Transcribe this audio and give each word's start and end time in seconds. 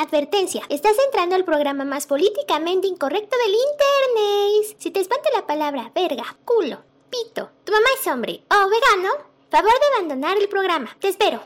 Advertencia, 0.00 0.62
estás 0.68 0.96
entrando 1.06 1.34
al 1.34 1.44
programa 1.44 1.84
más 1.84 2.06
políticamente 2.06 2.86
incorrecto 2.86 3.36
del 3.36 3.52
internet. 3.52 4.76
Si 4.78 4.92
te 4.92 5.00
espanta 5.00 5.28
la 5.34 5.44
palabra 5.44 5.90
verga, 5.92 6.36
culo, 6.44 6.84
pito, 7.10 7.50
tu 7.64 7.72
mamá 7.72 7.88
es 7.98 8.06
hombre 8.06 8.44
o 8.48 8.68
vegano, 8.68 9.10
favor 9.50 9.72
de 9.72 9.86
abandonar 9.96 10.38
el 10.38 10.48
programa. 10.48 10.96
Te 11.00 11.08
espero. 11.08 11.42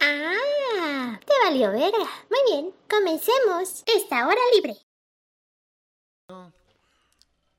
Ah, 0.00 1.20
te 1.26 1.32
valió 1.44 1.70
verga. 1.70 2.10
Muy 2.30 2.40
bien, 2.50 2.74
comencemos 2.88 3.84
esta 3.94 4.26
hora 4.26 4.40
libre. 4.54 4.74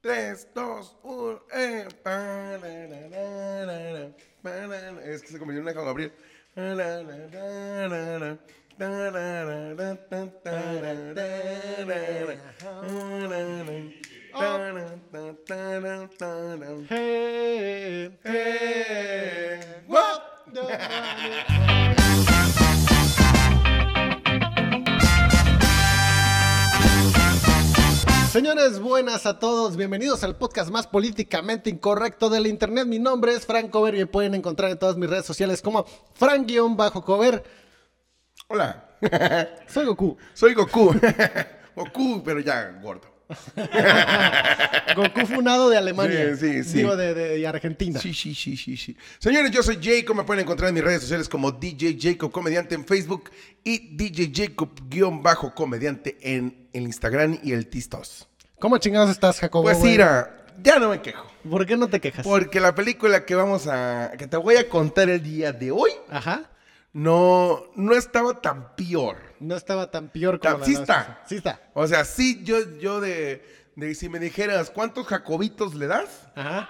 3, 0.02 0.48
2, 0.56 0.96
1, 1.04 1.42
eh. 1.54 1.88
parararara, 2.02 3.10
pararara. 3.12 4.29
Es 5.04 5.22
que 5.22 5.30
se 5.30 5.40
convirtió 5.40 5.60
en 5.60 5.64
una 5.64 5.74
Juan 5.74 5.86
Gabriel. 5.86 6.12
Taran, 15.46 16.10
taran. 16.18 16.88
Hey, 16.90 18.18
Señores, 28.32 28.80
buenas 28.80 29.26
a 29.26 29.40
todos. 29.40 29.76
Bienvenidos 29.76 30.24
al 30.24 30.36
podcast 30.36 30.70
más 30.70 30.86
políticamente 30.86 31.72
incorrecto 31.72 32.30
del 32.30 32.46
internet. 32.46 32.86
Mi 32.86 33.00
nombre 33.00 33.34
es 33.34 33.44
Frank 33.44 33.72
Cover 33.72 33.96
y 33.96 33.98
me 33.98 34.06
pueden 34.06 34.36
encontrar 34.36 34.70
en 34.70 34.78
todas 34.78 34.98
mis 34.98 35.10
redes 35.10 35.26
sociales 35.26 35.64
como 35.64 35.84
Frank-Cover. 36.14 37.44
Hola, 38.48 38.88
Soy 39.68 39.88
Goku. 39.88 40.16
soy 40.36 40.54
Goku. 40.54 40.94
Goku, 41.76 42.22
pero 42.24 42.40
ya 42.40 42.70
gordo. 42.84 43.09
Goku 44.96 45.26
funado 45.28 45.70
de 45.70 45.78
Alemania. 45.78 46.36
Sí, 46.36 46.64
sí, 46.64 46.64
sí. 46.64 46.78
Digo, 46.80 46.96
de, 46.96 47.14
de- 47.14 47.38
de 47.38 47.48
Argentina. 47.48 48.00
Sí, 48.00 48.14
sí, 48.14 48.34
sí, 48.34 48.58
sí, 48.58 48.76
sí. 48.78 48.98
Señores, 49.20 49.52
yo 49.52 49.62
soy 49.64 49.80
Jacob, 49.82 50.16
me 50.16 50.24
pueden 50.24 50.44
encontrar 50.44 50.70
en 50.70 50.76
mis 50.76 50.84
redes 50.84 51.02
sociales 51.02 51.30
como 51.30 51.52
DJ 51.52 51.98
Jacob 52.00 52.32
Comediante 52.32 52.76
en 52.76 52.86
Facebook 52.86 53.30
y 53.64 53.96
DJ 53.96 54.32
Jacob-comediante 54.90 56.18
en 56.22 56.68
el 56.74 56.84
Instagram 56.84 57.40
y 57.44 57.52
el 57.54 57.68
Tistos. 57.68 58.28
¿Cómo 58.60 58.78
chingados 58.78 59.10
estás, 59.10 59.40
Jacobo? 59.40 59.64
Pues 59.64 59.80
mira, 59.80 60.46
ya 60.62 60.80
no 60.80 60.90
me 60.90 61.02
quejo. 61.02 61.26
¿Por 61.50 61.66
qué 61.66 61.78
no 61.78 61.88
te 61.88 62.00
quejas? 62.02 62.26
Porque 62.26 62.60
la 62.60 62.76
película 62.76 63.26
que 63.26 63.36
vamos 63.36 63.68
a. 63.68 64.12
que 64.18 64.28
te 64.28 64.36
voy 64.38 64.58
a 64.58 64.68
contar 64.68 65.10
el 65.10 65.24
día 65.24 65.54
de 65.54 65.72
hoy 65.72 65.92
Ajá. 66.10 66.50
No, 66.94 67.66
no 67.76 67.94
estaba 67.94 68.42
tan 68.42 68.76
peor. 68.76 69.18
No 69.40 69.56
estaba 69.56 69.90
tan 69.92 70.10
peor 70.10 70.40
como 70.40 70.54
Ta- 70.54 70.60
la 70.60 70.66
sí 70.66 70.74
está. 70.74 70.86
pasada. 70.86 71.24
Sí 71.28 71.36
está. 71.36 71.62
O 71.74 71.88
sea, 71.88 72.04
sí, 72.06 72.42
yo, 72.44 72.58
yo 72.80 73.00
de, 73.00 73.44
de 73.76 73.96
si 73.96 74.10
me 74.10 74.20
dijeras 74.20 74.70
cuántos 74.70 75.08
jacobitos 75.08 75.76
le 75.76 75.88
das, 75.88 76.28
Ajá. 76.36 76.70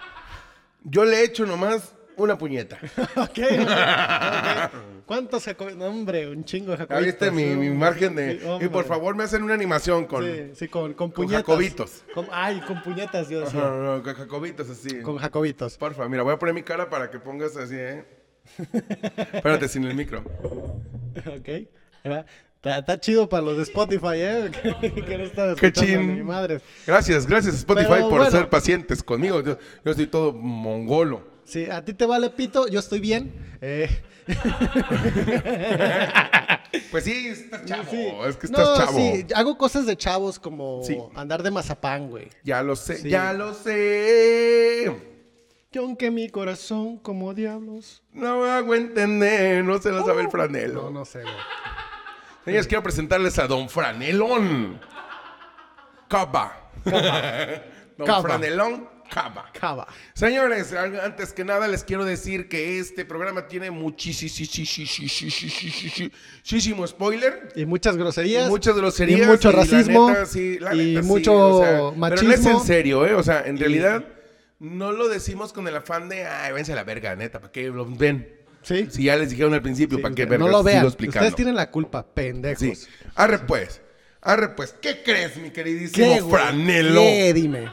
yo 0.83 1.05
le 1.05 1.23
echo 1.23 1.45
nomás 1.45 1.93
una 2.17 2.37
puñeta. 2.37 2.77
ok. 3.15 3.29
ok. 3.29 4.71
¿Cuántos 5.05 5.45
Jacobos? 5.45 5.75
No, 5.75 5.85
hombre, 5.85 6.27
un 6.27 6.43
chingo 6.43 6.71
de 6.73 6.77
Jacobitos. 6.79 7.03
Ahí 7.03 7.09
está 7.09 7.31
mi, 7.31 7.43
Sí, 7.43 7.55
mi 7.55 7.69
margen 7.71 8.13
de. 8.15 8.39
sí, 8.39 8.65
y 8.65 8.67
por 8.67 8.85
favor 8.85 9.15
me 9.15 9.23
hacen 9.23 9.41
una 9.41 9.53
animación 9.53 10.05
con. 10.05 10.23
Sí, 10.23 10.51
sí, 10.53 10.67
con, 10.67 10.93
con 10.93 11.09
con 11.11 11.11
puñetas. 11.25 11.41
jacobitos. 11.45 12.03
Con- 12.13 12.27
ay, 12.31 12.61
con 12.67 12.83
puñetas, 12.83 13.29
yo 13.29 13.39
decía. 13.39 13.61
Ajá, 13.61 13.71
no, 13.71 14.03
con 14.03 14.13
jacobitos 14.13 14.69
así. 14.69 15.01
Con 15.01 15.17
jacobitos. 15.17 15.77
Porfa, 15.77 16.07
mira, 16.09 16.21
voy 16.23 16.33
a 16.33 16.37
poner 16.37 16.53
mi 16.53 16.61
cara 16.61 16.89
para 16.89 17.09
que 17.09 17.19
pongas 17.19 17.55
así, 17.57 17.75
¿eh? 17.77 18.05
Espérate, 19.33 19.67
sin 19.67 19.83
el 19.85 19.95
micro. 19.95 20.19
ok. 21.15 21.49
Está, 22.61 22.99
chido 22.99 23.29
para 23.29 23.43
los 23.43 23.57
de 23.57 23.63
Spotify, 23.63 24.15
¿eh? 24.15 24.51
que, 24.81 24.93
que 24.93 25.17
no 25.17 25.23
están 25.23 25.55
Qué 25.55 25.71
chin. 25.71 26.15
mi 26.17 26.23
madre. 26.23 26.59
Gracias, 26.85 27.25
gracias 27.25 27.55
Spotify 27.55 27.87
Pero 27.89 28.09
por 28.09 28.17
bueno. 28.19 28.31
ser 28.31 28.49
pacientes 28.49 29.01
conmigo. 29.01 29.41
Yo, 29.41 29.57
yo 29.85 29.91
estoy 29.91 30.07
todo 30.07 30.33
mongolo. 30.33 31.27
Sí, 31.45 31.65
a 31.69 31.83
ti 31.83 31.93
te 31.93 32.05
vale 32.05 32.29
pito, 32.29 32.67
yo 32.67 32.79
estoy 32.79 32.99
bien. 32.99 33.33
Eh, 33.61 33.89
Pues 36.91 37.03
sí, 37.03 37.27
estás 37.29 37.65
chavo. 37.65 37.83
sí. 37.89 38.07
Es 38.27 38.35
que 38.37 38.45
estás 38.47 38.67
no, 38.67 38.77
chavo. 38.77 38.97
sí, 38.97 39.25
hago 39.35 39.57
cosas 39.57 39.85
de 39.85 39.95
chavos 39.97 40.39
como 40.39 40.83
Sí. 40.83 40.97
andar 41.15 41.43
de 41.43 41.51
mazapán, 41.51 42.09
güey. 42.09 42.27
Ya 42.43 42.61
lo 42.61 42.75
sé, 42.75 43.07
ya 43.09 43.33
lo 43.33 43.53
sé. 43.53 44.91
Que 45.71 45.79
aunque 45.79 46.09
mi 46.09 46.29
corazón 46.29 46.97
como 46.97 47.33
diablos. 47.35 48.01
No 48.11 48.43
hago 48.45 48.73
entender, 48.73 49.63
no 49.63 49.77
se 49.79 49.91
lo 49.91 50.03
sabe 50.03 50.23
el 50.23 50.29
franelo. 50.31 50.83
No, 50.83 50.89
no 50.89 51.05
sé, 51.05 51.21
güey. 51.21 51.33
Señores, 52.43 52.65
quiero 52.67 52.81
presentarles 52.81 53.37
a 53.37 53.45
Don 53.45 53.69
Franelón. 53.69 54.79
Cava. 56.07 56.71
Don 57.97 58.07
Cava. 58.07 58.21
Franelón 58.23 58.89
Cava. 59.11 59.51
Cava. 59.53 59.87
Señores, 60.13 60.73
antes 60.73 61.33
que 61.33 61.43
nada 61.45 61.67
les 61.67 61.83
quiero 61.83 62.03
decir 62.03 62.49
que 62.49 62.79
este 62.79 63.05
programa 63.05 63.47
tiene 63.47 63.69
muchísimo 63.69 64.37
spoiler. 66.87 67.49
Y 67.55 67.65
muchas 67.65 67.95
groserías. 67.95 68.49
Muchas 68.49 68.75
groserías. 68.75 69.21
Y 69.21 69.25
mucho 69.25 69.49
y 69.49 69.53
la 69.53 69.59
racismo. 69.59 70.09
neta, 70.09 70.25
sí, 70.25 70.57
la 70.59 70.73
y 70.73 70.93
neta, 70.93 71.01
sí, 71.03 71.07
mucho 71.07 71.37
o 71.37 71.61
sea, 71.61 71.69
Pero 71.69 71.81
no 71.91 71.91
es 71.91 71.97
machismo. 71.97 72.51
en 72.51 72.59
serio, 72.65 73.05
¿eh? 73.05 73.13
O 73.13 73.21
sea, 73.23 73.43
en 73.45 73.57
realidad 73.57 74.03
no 74.59 74.91
lo 74.91 75.07
decimos 75.07 75.53
con 75.53 75.67
el 75.67 75.75
afán 75.75 76.09
de, 76.09 76.25
ay, 76.25 76.51
váyanse 76.51 76.73
a 76.73 76.75
la 76.75 76.83
verga, 76.83 77.15
neta, 77.15 77.39
¿para 77.39 77.51
qué 77.51 77.67
lo 77.69 77.85
ven? 77.85 78.35
Sí. 78.61 78.87
Si 78.91 79.03
ya 79.05 79.15
les 79.15 79.29
dijeron 79.29 79.53
al 79.53 79.61
principio, 79.61 79.97
Sí, 79.97 80.01
¿para 80.03 80.13
qué 80.15 80.25
no 80.25 80.29
verga? 80.31 80.47
lo 80.47 80.63
vean. 80.63 80.85
Ustedes 80.85 81.35
tienen 81.35 81.55
la 81.55 81.71
culpa, 81.71 82.05
pendejos. 82.05 82.59
Sí. 82.59 82.73
Arre 83.15 83.39
pues. 83.39 83.81
Arre 84.21 84.49
pues. 84.49 84.75
¿Qué 84.81 85.01
crees, 85.01 85.37
mi 85.37 85.49
queridísimo 85.51 86.13
¿Qué? 86.15 86.21
Franelo? 86.23 86.99
¿Qué? 87.01 87.33
Dime. 87.33 87.71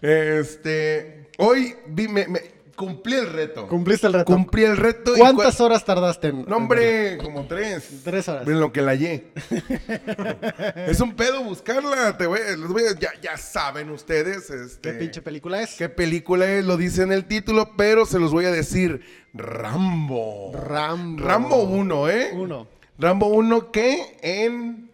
Este. 0.00 1.28
Hoy 1.38 1.74
vi, 1.88 2.08
me, 2.08 2.26
me- 2.28 2.53
cumplí 2.74 3.14
el 3.14 3.32
reto. 3.32 3.66
Cumpliste 3.68 4.06
el 4.06 4.12
reto. 4.12 4.24
Cumplí 4.26 4.64
el 4.64 4.76
reto. 4.76 5.12
¿Cuántas 5.16 5.58
cua- 5.58 5.64
horas 5.64 5.84
tardaste 5.84 6.28
en.? 6.28 6.44
No, 6.46 6.56
hombre, 6.56 7.18
como 7.18 7.46
tres. 7.46 8.02
Tres 8.04 8.28
horas. 8.28 8.46
En 8.46 8.60
lo 8.60 8.72
que 8.72 8.82
la 8.82 8.92
hallé. 8.92 9.28
es 10.86 11.00
un 11.00 11.14
pedo 11.14 11.42
buscarla. 11.44 12.16
Te 12.16 12.26
voy, 12.26 12.38
les 12.40 12.68
voy 12.68 12.82
a- 12.84 12.98
ya, 12.98 13.10
ya 13.22 13.36
saben 13.36 13.90
ustedes. 13.90 14.50
Este, 14.50 14.92
¿Qué 14.92 14.98
pinche 14.98 15.22
película 15.22 15.62
es? 15.62 15.74
¿Qué 15.76 15.88
película 15.88 16.46
es? 16.50 16.64
Lo 16.64 16.76
dice 16.76 17.02
en 17.02 17.12
el 17.12 17.24
título, 17.26 17.72
pero 17.76 18.06
se 18.06 18.18
los 18.18 18.32
voy 18.32 18.44
a 18.46 18.50
decir. 18.50 19.02
Rambo. 19.34 20.52
Rambo. 20.54 21.22
Rambo 21.24 21.62
1, 21.64 22.08
¿eh? 22.10 22.30
Uno. 22.34 22.66
Rambo 22.98 23.26
1 23.28 23.72
que 23.72 24.16
en 24.22 24.90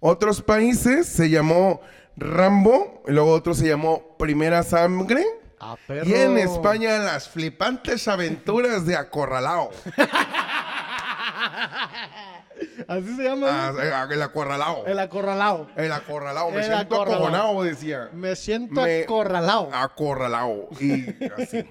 otros 0.00 0.40
países 0.42 1.06
se 1.06 1.28
llamó 1.28 1.80
Rambo, 2.16 3.02
y 3.06 3.12
luego 3.12 3.32
otro 3.32 3.52
se 3.54 3.68
llamó 3.68 4.16
Primera 4.18 4.62
Sangre. 4.62 5.24
Ah, 5.58 5.76
perro. 5.86 6.06
Y 6.06 6.14
en 6.14 6.38
España 6.38 6.98
las 6.98 7.28
flipantes 7.28 8.06
aventuras 8.08 8.84
de 8.86 8.96
Acorralao. 8.96 9.70
Así 12.88 13.16
se 13.16 13.22
llama. 13.24 13.46
Ah, 13.50 13.74
eh, 14.08 14.14
el 14.14 14.22
Acorralao. 14.22 14.86
El 14.86 14.98
acorralado. 14.98 15.68
El 15.76 15.92
Acorralao. 15.92 16.50
Me 16.50 16.58
El 16.58 16.64
siento 16.64 16.94
acorralao. 16.94 17.26
acojonado, 17.26 17.62
decía. 17.62 18.10
Me 18.12 18.36
siento 18.36 18.82
Me-. 18.82 19.02
Acorralao. 19.72 20.68
Y 20.80 21.14
así. 21.36 21.64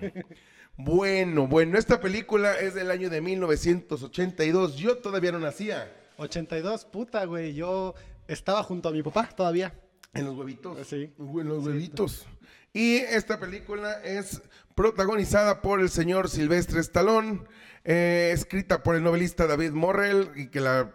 Bueno, 0.77 1.47
bueno, 1.47 1.77
esta 1.77 1.99
película 2.01 2.59
es 2.59 2.73
del 2.73 2.91
año 2.91 3.09
de 3.09 3.21
1982. 3.21 4.75
Yo 4.75 4.97
todavía 4.97 5.31
no 5.31 5.39
nacía. 5.39 5.89
82, 6.17 6.85
puta, 6.85 7.23
güey. 7.25 7.53
Yo 7.53 7.95
estaba 8.27 8.61
junto 8.63 8.89
a 8.89 8.91
mi 8.91 9.01
papá 9.01 9.29
todavía. 9.35 9.73
En 10.13 10.25
los 10.25 10.35
huevitos. 10.35 10.85
Sí. 10.87 11.13
En 11.17 11.47
los 11.47 11.65
huevitos. 11.65 12.25
Y 12.75 12.97
esta 12.97 13.39
película 13.39 14.01
es 14.03 14.41
protagonizada 14.75 15.61
por 15.61 15.79
el 15.79 15.89
señor 15.89 16.29
Silvestre 16.29 16.81
Stallone, 16.81 17.41
eh, 17.85 18.31
escrita 18.33 18.83
por 18.83 18.95
el 18.97 19.03
novelista 19.03 19.47
David 19.47 19.71
Morrell, 19.71 20.29
y 20.35 20.47
que 20.47 20.59
la, 20.59 20.93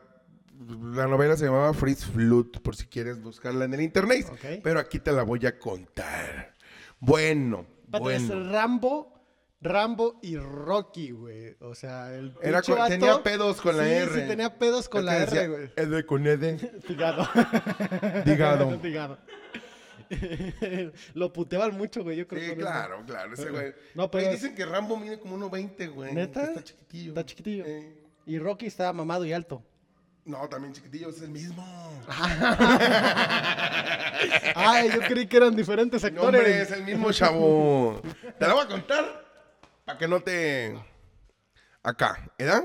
la 0.93 1.06
novela 1.06 1.38
se 1.38 1.47
llamaba 1.47 1.73
Fritz 1.73 2.05
Flut, 2.05 2.61
por 2.61 2.77
si 2.77 2.85
quieres 2.87 3.23
buscarla 3.23 3.65
en 3.65 3.73
el 3.73 3.81
internet. 3.81 4.27
Pero 4.62 4.79
aquí 4.79 4.99
te 4.99 5.11
la 5.11 5.23
voy 5.23 5.47
a 5.47 5.59
contar. 5.59 6.53
Bueno, 6.99 7.65
bueno. 7.88 8.50
Rambo, 8.53 9.15
Rambo 9.62 10.19
y 10.23 10.37
Rocky, 10.37 11.12
güey. 11.12 11.56
O 11.61 11.75
sea, 11.75 12.15
el 12.15 12.35
Era 12.43 12.59
pinche 12.61 12.73
con- 12.73 12.79
vato- 12.79 12.88
tenía 12.91 13.23
pedos 13.23 13.59
con 13.62 13.76
la 13.79 13.85
Sí, 13.85 13.91
R. 13.91 14.21
Sí, 14.23 14.29
tenía 14.29 14.59
pedos 14.59 14.87
con 14.91 15.06
la 15.06 15.17
R, 15.23 15.49
güey. 15.49 15.71
Ede 15.76 16.05
con. 16.05 16.23
Digado. 16.25 17.26
Digado. 18.26 18.76
Digado. 18.76 19.19
Lo 21.15 21.33
puteaban 21.33 21.77
mucho, 21.77 22.03
güey. 22.03 22.17
Yo 22.17 22.27
creo 22.27 22.43
Sí, 22.43 22.51
eso. 22.51 22.57
claro, 22.61 23.03
claro, 23.07 23.35
ese 23.35 23.51
güey. 23.51 23.75
No, 23.95 24.11
pero- 24.11 24.25
Oye, 24.27 24.35
dicen 24.35 24.55
que 24.55 24.65
Rambo 24.67 24.97
mide 24.97 25.19
como 25.21 25.37
1.20, 25.37 25.93
güey. 25.93 26.15
¿Neta? 26.15 26.45
Está 26.45 26.65
chiquitillo. 26.65 27.09
Está 27.11 27.27
chiquitillo. 27.27 27.65
Eh. 27.67 27.97
Y 28.27 28.39
Rocky 28.39 28.67
estaba 28.67 28.93
mamado 28.93 29.25
y 29.25 29.33
alto. 29.33 29.62
No, 30.25 30.49
también 30.49 30.73
chiquitillo, 30.75 31.09
es 31.11 31.23
el 31.23 31.31
mismo. 31.31 31.65
Ay, 34.55 34.91
yo 34.93 35.01
creí 35.01 35.27
que 35.27 35.37
eran 35.39 35.57
diferentes 35.57 36.03
No, 36.03 36.09
actores. 36.09 36.41
hombre, 36.41 36.62
es 36.62 36.71
el 36.71 36.85
mismo 36.85 37.11
chavo. 37.12 38.01
Te 38.39 38.47
la 38.47 38.55
voy 38.55 38.65
a 38.65 38.69
contar 38.69 39.25
para 39.85 39.99
que 39.99 40.09
no 40.09 40.21
te. 40.21 40.79
Acá, 41.83 42.31
¿verdad? 42.39 42.65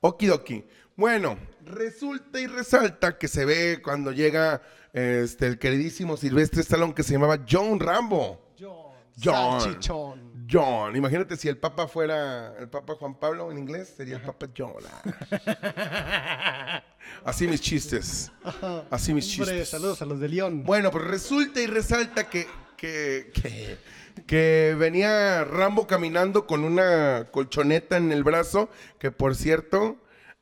Okidoki. 0.00 0.64
Bueno, 0.96 1.38
resulta 1.64 2.40
y 2.40 2.46
resalta 2.46 3.18
que 3.18 3.28
se 3.28 3.44
ve 3.44 3.80
cuando 3.82 4.12
llega 4.12 4.62
este, 4.94 5.48
el 5.48 5.58
queridísimo 5.58 6.16
Silvestre 6.16 6.62
Stallone 6.62 6.94
que 6.94 7.02
se 7.02 7.12
llamaba 7.12 7.40
John 7.50 7.80
Rambo. 7.80 8.54
John. 8.58 8.94
John. 9.22 9.60
Salchichón. 9.60 10.46
John. 10.50 10.94
Imagínate 10.94 11.36
si 11.36 11.48
el 11.48 11.58
Papa 11.58 11.88
fuera 11.88 12.54
el 12.58 12.68
Papa 12.68 12.94
Juan 12.94 13.18
Pablo 13.18 13.50
en 13.50 13.58
inglés, 13.58 13.92
sería 13.96 14.16
el 14.16 14.22
Papa 14.22 14.46
John. 14.56 14.74
Así 17.24 17.48
mis 17.48 17.60
chistes. 17.60 18.30
Así 18.90 19.12
mis 19.12 19.26
Hombre, 19.38 19.54
chistes. 19.54 19.68
saludos 19.70 20.00
a 20.02 20.06
los 20.06 20.20
de 20.20 20.28
León. 20.28 20.62
Bueno, 20.64 20.90
pues 20.92 21.04
resulta 21.04 21.60
y 21.60 21.66
resalta 21.66 22.28
que, 22.30 22.46
que, 22.76 23.32
que, 23.34 23.76
que 24.26 24.76
venía 24.78 25.42
Rambo 25.44 25.88
caminando 25.88 26.46
con 26.46 26.62
una 26.62 27.28
colchoneta 27.32 27.96
en 27.96 28.12
el 28.12 28.22
brazo, 28.22 28.68
que 29.00 29.10
por 29.10 29.34
cierto, 29.34 29.96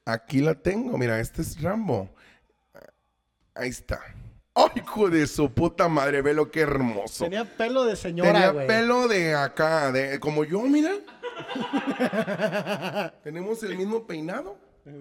aquí 0.04 0.40
la 0.40 0.56
tengo. 0.56 0.98
Mira, 0.98 1.20
este 1.20 1.40
es 1.42 1.62
Rambo. 1.62 2.10
Ahí 3.54 3.70
está. 3.70 4.00
¡Ay, 4.54 4.66
hijo 4.76 5.08
de 5.08 5.26
su 5.26 5.50
puta 5.52 5.88
madre! 5.88 6.20
Ve 6.22 6.34
lo 6.34 6.50
que 6.50 6.60
hermoso. 6.60 7.24
Tenía 7.24 7.44
pelo 7.44 7.84
de 7.84 7.96
señora, 7.96 8.32
Tenía 8.32 8.50
güey. 8.50 8.66
pelo 8.66 9.08
de 9.08 9.34
acá, 9.34 9.90
de 9.92 10.20
como 10.20 10.44
yo, 10.44 10.60
mira. 10.62 10.90
Tenemos 13.24 13.62
el 13.62 13.76
mismo 13.76 14.06
peinado. 14.06 14.58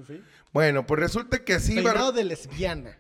Sí. 0.08 0.22
Bueno, 0.54 0.86
pues 0.86 1.00
resulta 1.02 1.44
que 1.44 1.54
iba- 1.70 1.92
Peinado 1.92 2.12
de 2.12 2.24
lesbiana. 2.24 2.98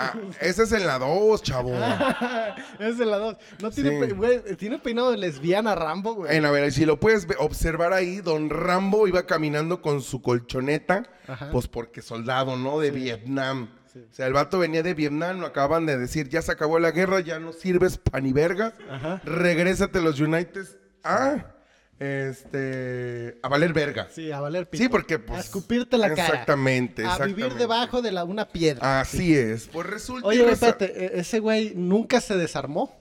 Ah, 0.00 0.14
ese 0.40 0.62
es 0.62 0.72
en 0.72 0.86
la 0.86 0.98
2, 0.98 1.42
chavo. 1.42 1.74
es 2.78 2.98
de 2.98 3.04
la 3.04 3.18
dos. 3.18 3.36
No 3.60 3.70
tiene, 3.70 3.90
Sí. 3.90 3.96
pe- 4.06 4.12
güey, 4.14 4.56
tiene 4.56 4.78
peinado 4.78 5.10
de 5.10 5.18
lesbiana 5.18 5.74
Rambo, 5.74 6.14
güey. 6.14 6.36
En, 6.36 6.44
a 6.44 6.50
ver, 6.52 6.70
si 6.72 6.86
lo 6.86 7.00
puedes 7.00 7.26
observar 7.38 7.92
ahí, 7.92 8.20
don 8.20 8.48
Rambo 8.48 9.08
iba 9.08 9.26
caminando 9.26 9.82
con 9.82 10.00
su 10.00 10.22
colchoneta, 10.22 11.02
Ajá. 11.26 11.50
pues 11.50 11.66
porque 11.66 12.00
soldado, 12.00 12.56
¿no? 12.56 12.78
De 12.78 12.92
Vietnam. 12.92 13.70
O 14.10 14.14
sea, 14.14 14.26
el 14.26 14.32
vato 14.32 14.58
venía 14.58 14.82
de 14.82 14.94
Vietnam, 14.94 15.40
lo 15.40 15.46
acaban 15.46 15.86
de 15.86 15.96
decir, 15.98 16.28
ya 16.28 16.42
se 16.42 16.52
acabó 16.52 16.78
la 16.78 16.90
guerra, 16.90 17.20
ya 17.20 17.38
no 17.38 17.52
sirves 17.52 17.98
pa' 17.98 18.20
ni 18.20 18.32
vergas, 18.32 18.74
Ajá. 18.90 19.20
regrésate 19.24 19.98
a 19.98 20.02
los 20.02 20.20
United 20.20 20.66
a, 21.04 21.54
este, 21.98 23.38
a 23.42 23.48
valer 23.48 23.72
verga. 23.72 24.08
Sí, 24.10 24.30
a 24.32 24.40
valer 24.40 24.68
pito. 24.68 24.82
Sí, 24.82 24.88
porque 24.88 25.18
pues... 25.18 25.38
A 25.38 25.40
escupirte 25.40 25.98
la 25.98 26.10
cara. 26.10 26.24
Exactamente, 26.28 27.02
A 27.02 27.06
exactamente. 27.06 27.42
vivir 27.42 27.54
debajo 27.58 28.02
de 28.02 28.12
la, 28.12 28.24
una 28.24 28.46
piedra. 28.48 29.00
Así 29.00 29.36
es. 29.36 29.68
Pues 29.72 29.86
resulta... 29.86 30.26
Oye, 30.28 30.48
espérate, 30.50 30.84
e- 31.16 31.20
ese 31.20 31.38
güey 31.40 31.72
nunca 31.74 32.20
se 32.20 32.36
desarmó. 32.36 32.96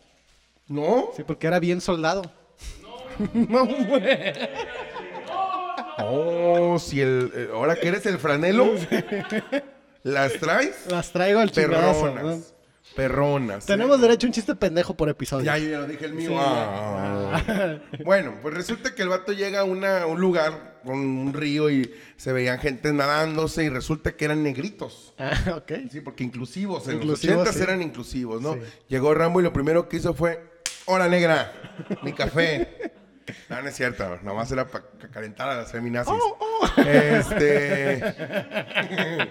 ¿No? 0.67 1.09
Sí, 1.15 1.23
porque 1.25 1.47
era 1.47 1.59
bien 1.59 1.79
soldado. 1.81 2.31
No, 3.33 3.65
güey. 3.65 4.03
Oh, 5.99 6.77
si 6.79 7.01
el... 7.01 7.31
eh, 7.33 7.49
Ahora 7.51 7.75
que 7.75 7.88
eres 7.88 8.05
el 8.05 8.19
franelo, 8.19 8.69
¿las 10.03 10.33
traes? 10.33 10.75
Las 10.89 11.11
traigo 11.11 11.39
al 11.39 11.51
chingadazo. 11.51 12.07
¿no? 12.07 12.13
Perronas. 12.15 12.53
Perronas. 12.95 13.65
Tenemos 13.65 14.01
derecho 14.01 14.25
a 14.25 14.29
un 14.29 14.33
chiste 14.33 14.55
pendejo 14.55 14.95
por 14.95 15.07
episodio. 15.09 15.45
Ya, 15.45 15.57
yo 15.57 15.69
ya 15.69 15.79
lo 15.79 15.88
dije 15.88 16.05
el 16.05 16.13
mío. 16.13 16.31
Ah. 16.39 17.79
Bueno, 18.03 18.35
pues 18.41 18.53
resulta 18.53 18.95
que 18.95 19.01
el 19.03 19.09
vato 19.09 19.33
llega 19.33 19.59
a 19.59 19.63
una- 19.65 20.05
un 20.07 20.19
lugar 20.19 20.79
con 20.83 20.97
un 20.97 21.33
río 21.33 21.69
y 21.69 21.94
se 22.15 22.31
veían 22.31 22.59
gente 22.59 22.91
nadándose 22.94 23.63
y 23.65 23.69
resulta 23.69 24.13
que 24.15 24.25
eran 24.25 24.41
negritos. 24.41 25.13
Ah, 25.19 25.55
ok. 25.57 25.71
Sí, 25.91 26.01
porque 26.01 26.23
inclusivos. 26.23 26.88
En 26.88 26.95
Inclusivos, 26.95 27.35
los 27.39 27.47
80 27.47 27.53
sí. 27.53 27.63
eran 27.63 27.81
inclusivos, 27.81 28.41
¿no? 28.41 28.57
Llegó 28.88 29.13
Rambo 29.13 29.41
y 29.41 29.44
lo 29.44 29.51
primero 29.53 29.89
que 29.89 29.97
hizo 29.97 30.13
fue: 30.13 30.41
¡Hora 30.85 31.07
negra! 31.09 31.51
Mi 32.03 32.13
café. 32.13 32.94
No, 33.50 33.62
no 33.62 33.68
es 33.69 33.75
cierto. 33.75 34.19
Nomás 34.24 34.51
era 34.51 34.68
para 34.68 34.85
calentar 35.12 35.50
a 35.50 35.57
las 35.57 35.71
feminazis. 35.71 36.13
Oh, 36.13 36.65
Este. 36.77 38.01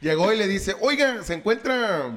Llegó 0.00 0.32
y 0.32 0.36
le 0.36 0.46
dice: 0.48 0.74
Oiga, 0.80 1.22
se 1.22 1.34
encuentra. 1.34 2.10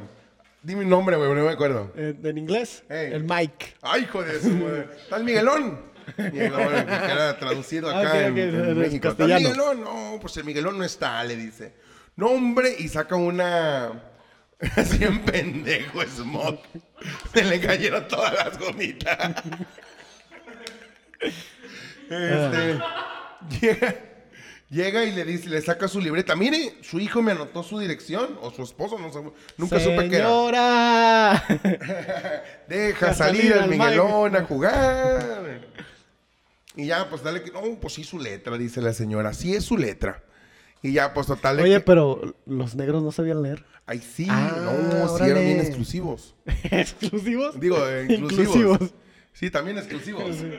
Dime 0.63 0.81
un 0.81 0.89
nombre, 0.89 1.15
güey, 1.15 1.29
no 1.33 1.45
me 1.45 1.51
acuerdo. 1.51 1.93
Eh, 1.95 2.15
¿En 2.23 2.37
inglés? 2.37 2.83
El 2.89 3.23
Mike. 3.23 3.75
¡Ay, 3.81 4.03
hijo 4.03 4.23
de 4.23 4.41
su 4.41 4.49
madre! 4.49 4.89
¡Tal 5.09 5.23
Miguelón! 5.23 5.79
Miguelón, 6.17 6.67
que 6.85 7.11
era 7.11 7.37
traducido 7.37 7.89
acá 7.89 8.09
Ok, 8.09 8.15
en, 8.15 8.31
ok, 8.31 8.37
en 8.37 8.55
en 8.71 8.77
México. 8.79 9.15
¿Tal. 9.15 9.27
Miguelón? 9.27 9.81
No, 9.83 10.17
pues 10.19 10.35
el 10.37 10.43
Miguelón 10.43 10.77
no 10.77 10.83
está, 10.83 11.23
le 11.23 11.35
dice. 11.37 11.73
No, 12.15 12.27
hombre, 12.27 12.75
y 12.77 12.87
saca 12.89 13.15
una... 13.15 13.91
Así 14.75 15.03
en 15.03 15.23
pendejo, 15.23 16.01
Smoke. 16.03 16.65
Se 17.33 17.45
le 17.45 17.59
cayeron 17.61 18.07
todas 18.07 18.33
las 18.33 18.57
gomitas. 18.57 19.35
Este... 21.19 22.79
Llega... 23.61 23.95
Llega 24.69 25.05
y 25.05 25.13
le 25.13 25.23
dice, 25.23 25.47
le 25.47 25.61
saca 25.61 25.87
su 25.87 26.01
libreta. 26.01 26.35
Mire, 26.35 26.73
su 26.81 26.99
hijo 26.99 27.21
me 27.21 27.31
anotó 27.31 27.63
su 27.63 27.79
dirección, 27.79 28.37
o 28.41 28.51
su 28.51 28.63
esposo, 28.63 28.99
no 28.99 29.13
sé, 29.13 29.19
nunca 29.55 29.79
supe 29.79 30.09
qué 30.09 30.17
era. 30.17 30.27
Señora. 30.27 31.43
Deja 32.67 33.13
salir 33.13 33.53
al 33.53 33.69
Miguelón 33.69 34.35
a 34.35 34.43
jugar. 34.43 35.61
Y 36.75 36.87
ya, 36.87 37.09
pues 37.09 37.23
dale 37.23 37.43
que. 37.43 37.51
No, 37.51 37.61
pues 37.79 37.93
sí, 37.93 38.03
su 38.03 38.19
letra, 38.19 38.57
dice 38.57 38.81
la 38.81 38.91
señora. 38.91 39.33
Sí 39.33 39.55
es 39.55 39.63
su 39.63 39.77
letra. 39.77 40.21
Y 40.83 40.91
ya, 40.91 41.13
pues 41.13 41.27
total. 41.27 41.61
Oye, 41.61 41.75
que- 41.75 41.79
pero 41.79 42.35
los 42.45 42.75
negros 42.75 43.01
no 43.01 43.13
sabían 43.13 43.41
leer. 43.41 43.63
Ay, 43.85 43.99
sí, 43.99 44.27
Ah, 44.29 44.51
no, 44.65 45.07
sí 45.07 45.13
órale. 45.13 45.31
eran 45.31 45.43
bien 45.45 45.59
exclusivos. 45.61 46.35
¿Exclusivos? 46.63 47.57
Digo, 47.57 47.77
eh, 47.87 48.05
inclusivos. 48.09 48.55
Inclusivos. 48.57 48.93
Sí, 49.31 49.49
también 49.49 49.77
exclusivos. 49.77 50.35
Sí, 50.35 50.51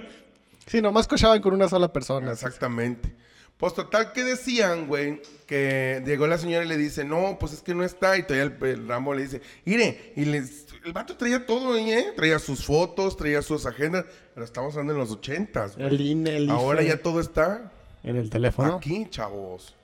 nomás 0.82 1.06
cochaban 1.09 1.41
con 1.41 1.55
una 1.55 1.69
sola 1.69 1.93
persona. 1.93 2.32
Exactamente. 2.32 3.15
Pues 3.56 3.75
total 3.75 4.12
que 4.12 4.23
decían, 4.23 4.87
güey, 4.87 5.20
que 5.47 6.00
llegó 6.06 6.29
la 6.29 6.38
señora 6.38 6.65
y 6.65 6.69
le 6.69 6.76
dice, 6.76 7.05
no, 7.05 7.38
pues 7.41 7.53
es 7.55 7.61
que 7.62 7.75
no 7.75 7.82
está. 7.82 8.17
Y 8.17 8.23
todavía 8.23 8.55
el, 8.61 8.65
el 8.69 8.87
Rambo 8.87 9.15
le 9.15 9.23
dice, 9.23 9.41
mire, 9.65 10.12
y 10.15 10.26
les, 10.26 10.67
el 10.85 10.93
vato 10.93 11.17
traía 11.17 11.44
todo, 11.44 11.76
¿eh? 11.76 12.12
Traía 12.15 12.38
sus 12.38 12.65
fotos, 12.65 13.17
traía 13.17 13.43
sus 13.43 13.67
agendas, 13.67 14.05
pero 14.35 14.44
estamos 14.44 14.75
hablando 14.75 14.93
en 14.93 15.00
los 15.00 15.11
ochentas. 15.11 15.75
güey. 15.76 15.88
El 15.88 16.00
INE, 16.00 16.37
el 16.37 16.50
Ahora 16.50 16.82
IFE. 16.82 16.91
ya 16.97 17.03
todo 17.03 17.20
está 17.20 17.73
En 18.05 18.15
el 18.17 18.31
teléfono. 18.31 18.76
aquí, 18.76 19.09
chavos. 19.11 19.75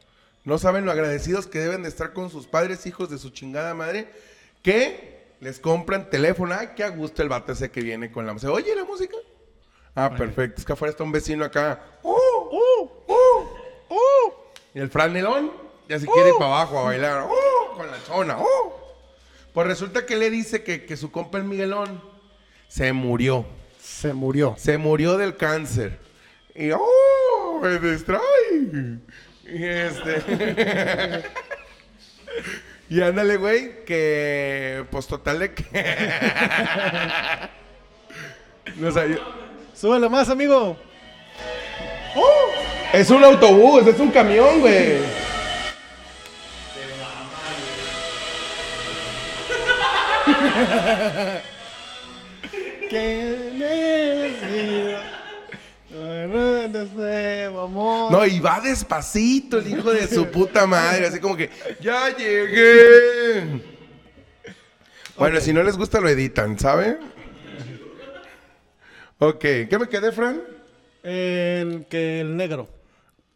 No 0.44 0.58
saben 0.58 0.84
lo 0.84 0.92
agradecidos 0.92 1.48
que 1.48 1.58
deben 1.58 1.82
de 1.82 1.88
estar 1.88 2.12
con 2.12 2.30
sus 2.30 2.46
padres, 2.46 2.86
hijos 2.86 3.10
de 3.10 3.18
su 3.18 3.30
chingada 3.30 3.74
madre, 3.74 4.08
que 4.62 5.24
les 5.40 5.58
compran 5.58 6.10
teléfono. 6.10 6.54
Ay, 6.56 6.68
qué 6.76 6.84
a 6.84 6.90
gusto 6.90 7.22
el 7.22 7.28
vato 7.28 7.50
ese 7.52 7.70
que 7.72 7.80
viene 7.80 8.12
con 8.12 8.24
la 8.24 8.34
música. 8.34 8.52
Oye, 8.52 8.72
¿la 8.76 8.84
música? 8.84 9.16
Ah, 9.94 10.10
perfecto. 10.14 10.60
Es 10.60 10.64
que 10.64 10.72
afuera 10.72 10.90
está 10.90 11.04
un 11.04 11.12
vecino 11.12 11.44
acá. 11.44 11.80
¡Oh! 12.02 12.50
¡Oh! 12.52 13.04
¡Oh! 13.06 13.58
¡Oh! 13.88 14.52
Y 14.74 14.80
el 14.80 14.90
franelón 14.90 15.52
ya 15.88 16.00
se 16.00 16.06
quiere 16.06 16.30
ir 16.30 16.34
para 16.34 16.46
abajo 16.46 16.78
a 16.78 16.84
bailar. 16.84 17.28
¡Oh! 17.28 17.76
Con 17.76 17.90
la 17.90 18.02
chona. 18.04 18.36
¡Oh! 18.38 18.80
Pues 19.52 19.66
resulta 19.66 20.04
que 20.04 20.16
le 20.16 20.30
dice 20.30 20.64
que, 20.64 20.84
que 20.84 20.96
su 20.96 21.12
compa 21.12 21.38
el 21.38 21.44
Miguelón 21.44 22.02
se 22.68 22.92
murió. 22.92 23.46
Se 23.80 24.12
murió. 24.12 24.54
Se 24.58 24.78
murió 24.78 25.16
del 25.16 25.36
cáncer. 25.36 26.00
Y 26.56 26.72
¡oh! 26.72 27.60
Me 27.62 27.78
distrae. 27.78 28.98
Y 29.46 29.64
este. 29.64 31.22
y 32.88 33.00
ándale, 33.00 33.36
güey, 33.36 33.84
que. 33.84 34.84
Pues 34.90 35.06
total 35.06 35.38
de 35.38 35.54
que. 35.54 35.64
no 38.76 38.90
sabía. 38.90 39.18
Súbele 39.84 40.08
más, 40.08 40.30
amigo. 40.30 40.78
Es 42.90 43.10
un 43.10 43.22
autobús, 43.22 43.86
es 43.86 44.00
un 44.00 44.10
camión, 44.10 44.60
güey. 44.60 44.96
No, 58.10 58.24
y 58.24 58.40
va 58.40 58.60
despacito 58.60 59.58
el 59.58 59.68
hijo 59.68 59.92
de 59.92 60.08
su 60.08 60.26
puta 60.30 60.66
madre, 60.66 61.08
así 61.08 61.20
como 61.20 61.36
que, 61.36 61.50
ya 61.82 62.08
llegué. 62.16 63.60
Bueno, 65.18 65.40
si 65.42 65.52
no 65.52 65.62
les 65.62 65.76
gusta 65.76 66.00
lo 66.00 66.08
editan, 66.08 66.58
¿sabe? 66.58 66.98
Ok, 69.18 69.40
¿qué 69.40 69.76
me 69.80 69.88
quedé, 69.88 70.12
Fran? 70.12 70.42
El 71.02 71.86
que 71.88 72.20
el 72.20 72.36
negro. 72.36 72.68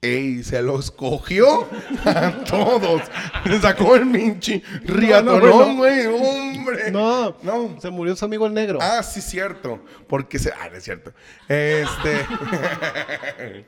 Ey, 0.00 0.44
se 0.44 0.62
los 0.62 0.90
cogió 0.92 1.68
a 2.04 2.30
todos. 2.44 3.02
Le 3.44 3.60
sacó 3.60 3.96
el 3.96 4.06
minchi 4.06 4.62
riatonón, 4.84 5.76
güey, 5.76 6.06
hombre. 6.06 6.90
No, 6.92 7.36
No. 7.42 7.80
Se 7.80 7.90
murió 7.90 8.14
su 8.14 8.24
amigo 8.24 8.46
el 8.46 8.54
negro. 8.54 8.78
Ah, 8.80 9.02
sí, 9.02 9.20
cierto. 9.20 9.80
Porque 10.06 10.38
se. 10.38 10.52
Ah, 10.52 10.68
no 10.70 10.76
es 10.76 10.84
cierto. 10.84 11.12
Este. 11.48 12.26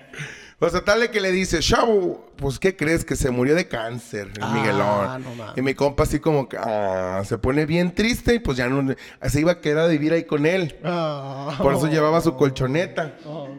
Pues 0.61 0.73
total 0.73 0.99
de 0.99 1.09
que 1.09 1.19
le 1.19 1.31
dice, 1.31 1.57
chavo, 1.57 2.31
pues 2.35 2.59
¿qué 2.59 2.75
crees? 2.75 3.03
Que 3.03 3.15
se 3.15 3.31
murió 3.31 3.55
de 3.55 3.67
cáncer, 3.67 4.27
el 4.37 4.43
Ah, 4.43 4.53
Miguelón. 4.53 5.23
no 5.35 5.53
y 5.55 5.61
mi 5.63 5.73
compa 5.73 6.03
así 6.03 6.19
como 6.19 6.47
que 6.47 6.55
ah, 6.55 7.23
se 7.25 7.39
pone 7.39 7.65
bien 7.65 7.95
triste 7.95 8.35
y 8.35 8.39
pues 8.39 8.57
ya 8.59 8.67
no, 8.69 8.93
se 9.27 9.39
iba 9.39 9.53
a 9.53 9.59
quedar 9.59 9.85
a 9.85 9.87
vivir 9.87 10.13
ahí 10.13 10.25
con 10.25 10.45
él. 10.45 10.77
Ah. 10.83 11.55
Por 11.57 11.73
eso 11.73 11.87
llevaba 11.87 12.21
su 12.21 12.35
colchoneta. 12.35 13.15
Oh. 13.25 13.49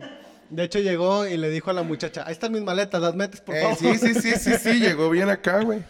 De 0.48 0.62
hecho, 0.62 0.78
llegó 0.78 1.26
y 1.26 1.36
le 1.38 1.50
dijo 1.50 1.70
a 1.70 1.72
la 1.72 1.82
muchacha, 1.82 2.22
ahí 2.24 2.32
están 2.34 2.52
mis 2.52 2.62
maletas, 2.62 3.02
las 3.02 3.16
metes, 3.16 3.40
por 3.40 3.56
Eh, 3.56 3.62
favor. 3.62 3.78
sí, 3.78 3.98
sí, 3.98 4.14
sí, 4.14 4.32
sí, 4.38 4.52
sí, 4.62 4.78
llegó 4.78 5.10
bien 5.10 5.28
acá, 5.28 5.58
güey. 5.60 5.82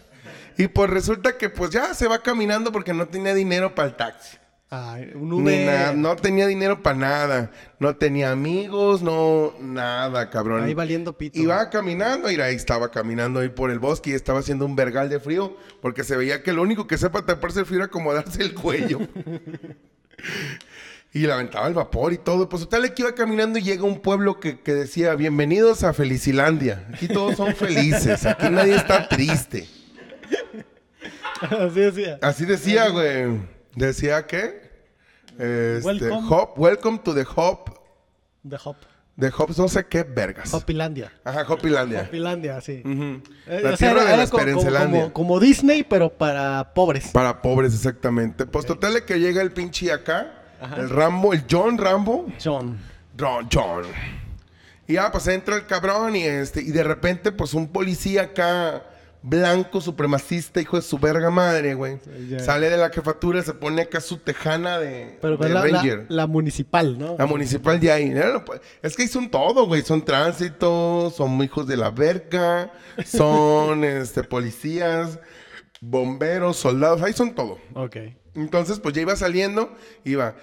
Y 0.57 0.67
pues 0.67 0.89
resulta 0.89 1.37
que 1.37 1.47
pues 1.51 1.69
ya 1.69 1.93
se 1.93 2.07
va 2.07 2.23
caminando 2.23 2.71
porque 2.71 2.91
no 2.91 3.07
tenía 3.07 3.35
dinero 3.35 3.75
para 3.75 3.89
el 3.89 3.95
taxi. 3.95 4.37
Ay, 4.75 5.11
un 5.13 5.29
Ni 5.29 5.35
Uber. 5.35 5.65
nada, 5.67 5.93
no 5.93 6.15
tenía 6.15 6.47
dinero 6.47 6.81
para 6.81 6.97
nada. 6.97 7.51
No 7.77 7.95
tenía 7.95 8.31
amigos, 8.31 9.03
no, 9.03 9.53
nada, 9.61 10.31
cabrón. 10.31 10.63
Ahí 10.63 10.73
valiendo 10.73 11.15
pito. 11.15 11.39
Iba 11.39 11.69
caminando, 11.69 12.31
y 12.31 12.41
ahí 12.41 12.55
estaba 12.55 12.89
caminando 12.89 13.39
ahí 13.39 13.49
por 13.49 13.69
el 13.69 13.77
bosque 13.77 14.09
y 14.09 14.13
estaba 14.13 14.39
haciendo 14.39 14.65
un 14.65 14.75
vergal 14.75 15.09
de 15.09 15.19
frío 15.19 15.55
porque 15.79 16.03
se 16.03 16.17
veía 16.17 16.41
que 16.41 16.53
lo 16.53 16.63
único 16.63 16.87
que 16.87 16.97
sepa 16.97 17.23
taparse 17.23 17.59
el 17.59 17.67
frío 17.67 17.81
era 17.81 17.85
acomodarse 17.85 18.41
el 18.41 18.55
cuello. 18.55 18.97
y 21.13 21.19
le 21.19 21.31
aventaba 21.31 21.67
el 21.67 21.75
vapor 21.75 22.13
y 22.13 22.17
todo. 22.17 22.49
Pues 22.49 22.67
tal 22.67 22.91
que 22.95 23.03
iba 23.03 23.13
caminando 23.13 23.59
y 23.59 23.61
llega 23.61 23.83
un 23.83 23.99
pueblo 23.99 24.39
que, 24.39 24.59
que 24.59 24.73
decía, 24.73 25.13
bienvenidos 25.13 25.83
a 25.83 25.93
Felicilandia. 25.93 26.87
Aquí 26.91 27.07
todos 27.07 27.35
son 27.35 27.55
felices, 27.55 28.25
aquí 28.25 28.49
nadie 28.49 28.73
está 28.73 29.07
triste. 29.07 29.67
Así 31.41 31.79
decía. 31.79 32.17
Así 32.23 32.45
decía, 32.45 32.89
güey. 32.89 33.39
Decía 33.75 34.25
que... 34.25 34.62
Este, 35.37 35.81
Welcome. 35.85 36.27
hop, 36.29 36.49
welcome 36.57 36.99
to 36.99 37.13
the 37.13 37.25
hop. 37.35 37.69
De 38.43 38.57
Hop. 38.63 38.75
The 39.19 39.27
hops, 39.37 39.59
no 39.59 39.67
sé 39.67 39.85
qué 39.85 40.01
vergas. 40.03 40.51
Hopilandia. 40.55 41.11
Ajá, 41.23 41.45
Hopilandia. 41.47 42.01
Hopilandia, 42.07 42.59
sí. 42.61 42.81
Eh, 42.83 43.21
La 43.61 43.73
o 43.73 43.77
sea, 43.77 43.89
tierra 43.89 44.01
era- 44.01 44.11
de 44.11 44.17
la 44.17 44.27
co- 44.27 44.37
como, 44.39 44.63
como- 44.79 45.13
como 45.13 45.39
Disney, 45.39 45.83
pero 45.83 46.09
para 46.09 46.73
pobres. 46.73 47.09
Para 47.11 47.39
pobres, 47.41 47.75
exactamente. 47.75 48.47
Pues 48.47 48.65
total 48.65 48.95
de 48.95 49.05
que 49.05 49.19
llega 49.19 49.41
el 49.43 49.51
pinche 49.51 49.91
acá, 49.91 50.31
el 50.77 50.89
Rambo, 50.89 51.31
el 51.33 51.43
John 51.49 51.77
Rambo. 51.77 52.25
John. 52.43 52.79
John, 53.19 53.47
John. 53.53 53.83
Y 54.87 54.93
ya, 54.93 55.11
pues 55.11 55.27
entra 55.27 55.55
el 55.57 55.67
cabrón 55.67 56.15
y 56.15 56.23
este, 56.23 56.61
y 56.61 56.71
de 56.71 56.83
repente, 56.83 57.31
pues 57.31 57.53
un 57.53 57.67
policía 57.67 58.23
acá, 58.23 58.81
blanco, 59.23 59.79
supremacista, 59.79 60.59
hijo 60.61 60.75
de 60.75 60.83
su 60.83 60.99
verga 60.99 61.29
madre, 61.31 61.73
güey. 61.73 61.97
Sale 62.39 62.69
de 62.69 62.77
la 62.77 62.89
jefatura, 62.89 63.41
se 63.41 63.53
pone 63.53 63.83
acá 63.83 64.01
su 64.01 64.17
tejana 64.17 64.77
de, 64.77 65.17
Pero 65.21 65.37
de 65.37 65.49
la, 65.49 65.61
Ranger. 65.63 66.05
la 66.09 66.27
municipal, 66.27 66.99
¿no? 66.99 67.15
La 67.17 67.25
municipal 67.25 67.79
de 67.79 67.91
ahí. 67.91 68.13
Es 68.81 68.95
que 68.95 69.03
ahí 69.03 69.07
son 69.07 69.31
todo, 69.31 69.65
güey. 69.65 69.81
Son 69.81 70.03
tránsito, 70.03 71.11
son 71.15 71.41
hijos 71.41 71.65
de 71.65 71.77
la 71.77 71.89
verga, 71.89 72.71
son 73.05 73.83
este, 73.85 74.23
policías, 74.23 75.19
bomberos, 75.79 76.57
soldados. 76.57 77.01
Ahí 77.01 77.13
son 77.13 77.33
todo. 77.33 77.57
Ok. 77.73 77.97
Entonces, 78.35 78.79
pues 78.79 78.93
ya 78.93 79.01
iba 79.01 79.15
saliendo, 79.15 79.75
iba. 80.03 80.35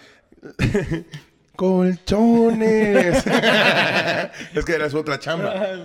Colchones. 1.60 3.22
es 4.54 4.64
que 4.64 4.72
era 4.74 4.88
su 4.88 4.96
otra 4.96 5.18
chamba. 5.18 5.52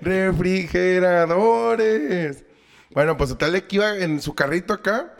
Refrigeradores. 0.00 2.44
Bueno, 2.90 3.16
pues 3.16 3.36
tal 3.36 3.54
de 3.54 3.66
que 3.66 3.74
iba 3.74 3.96
en 3.98 4.22
su 4.22 4.36
carrito 4.36 4.72
acá 4.72 5.12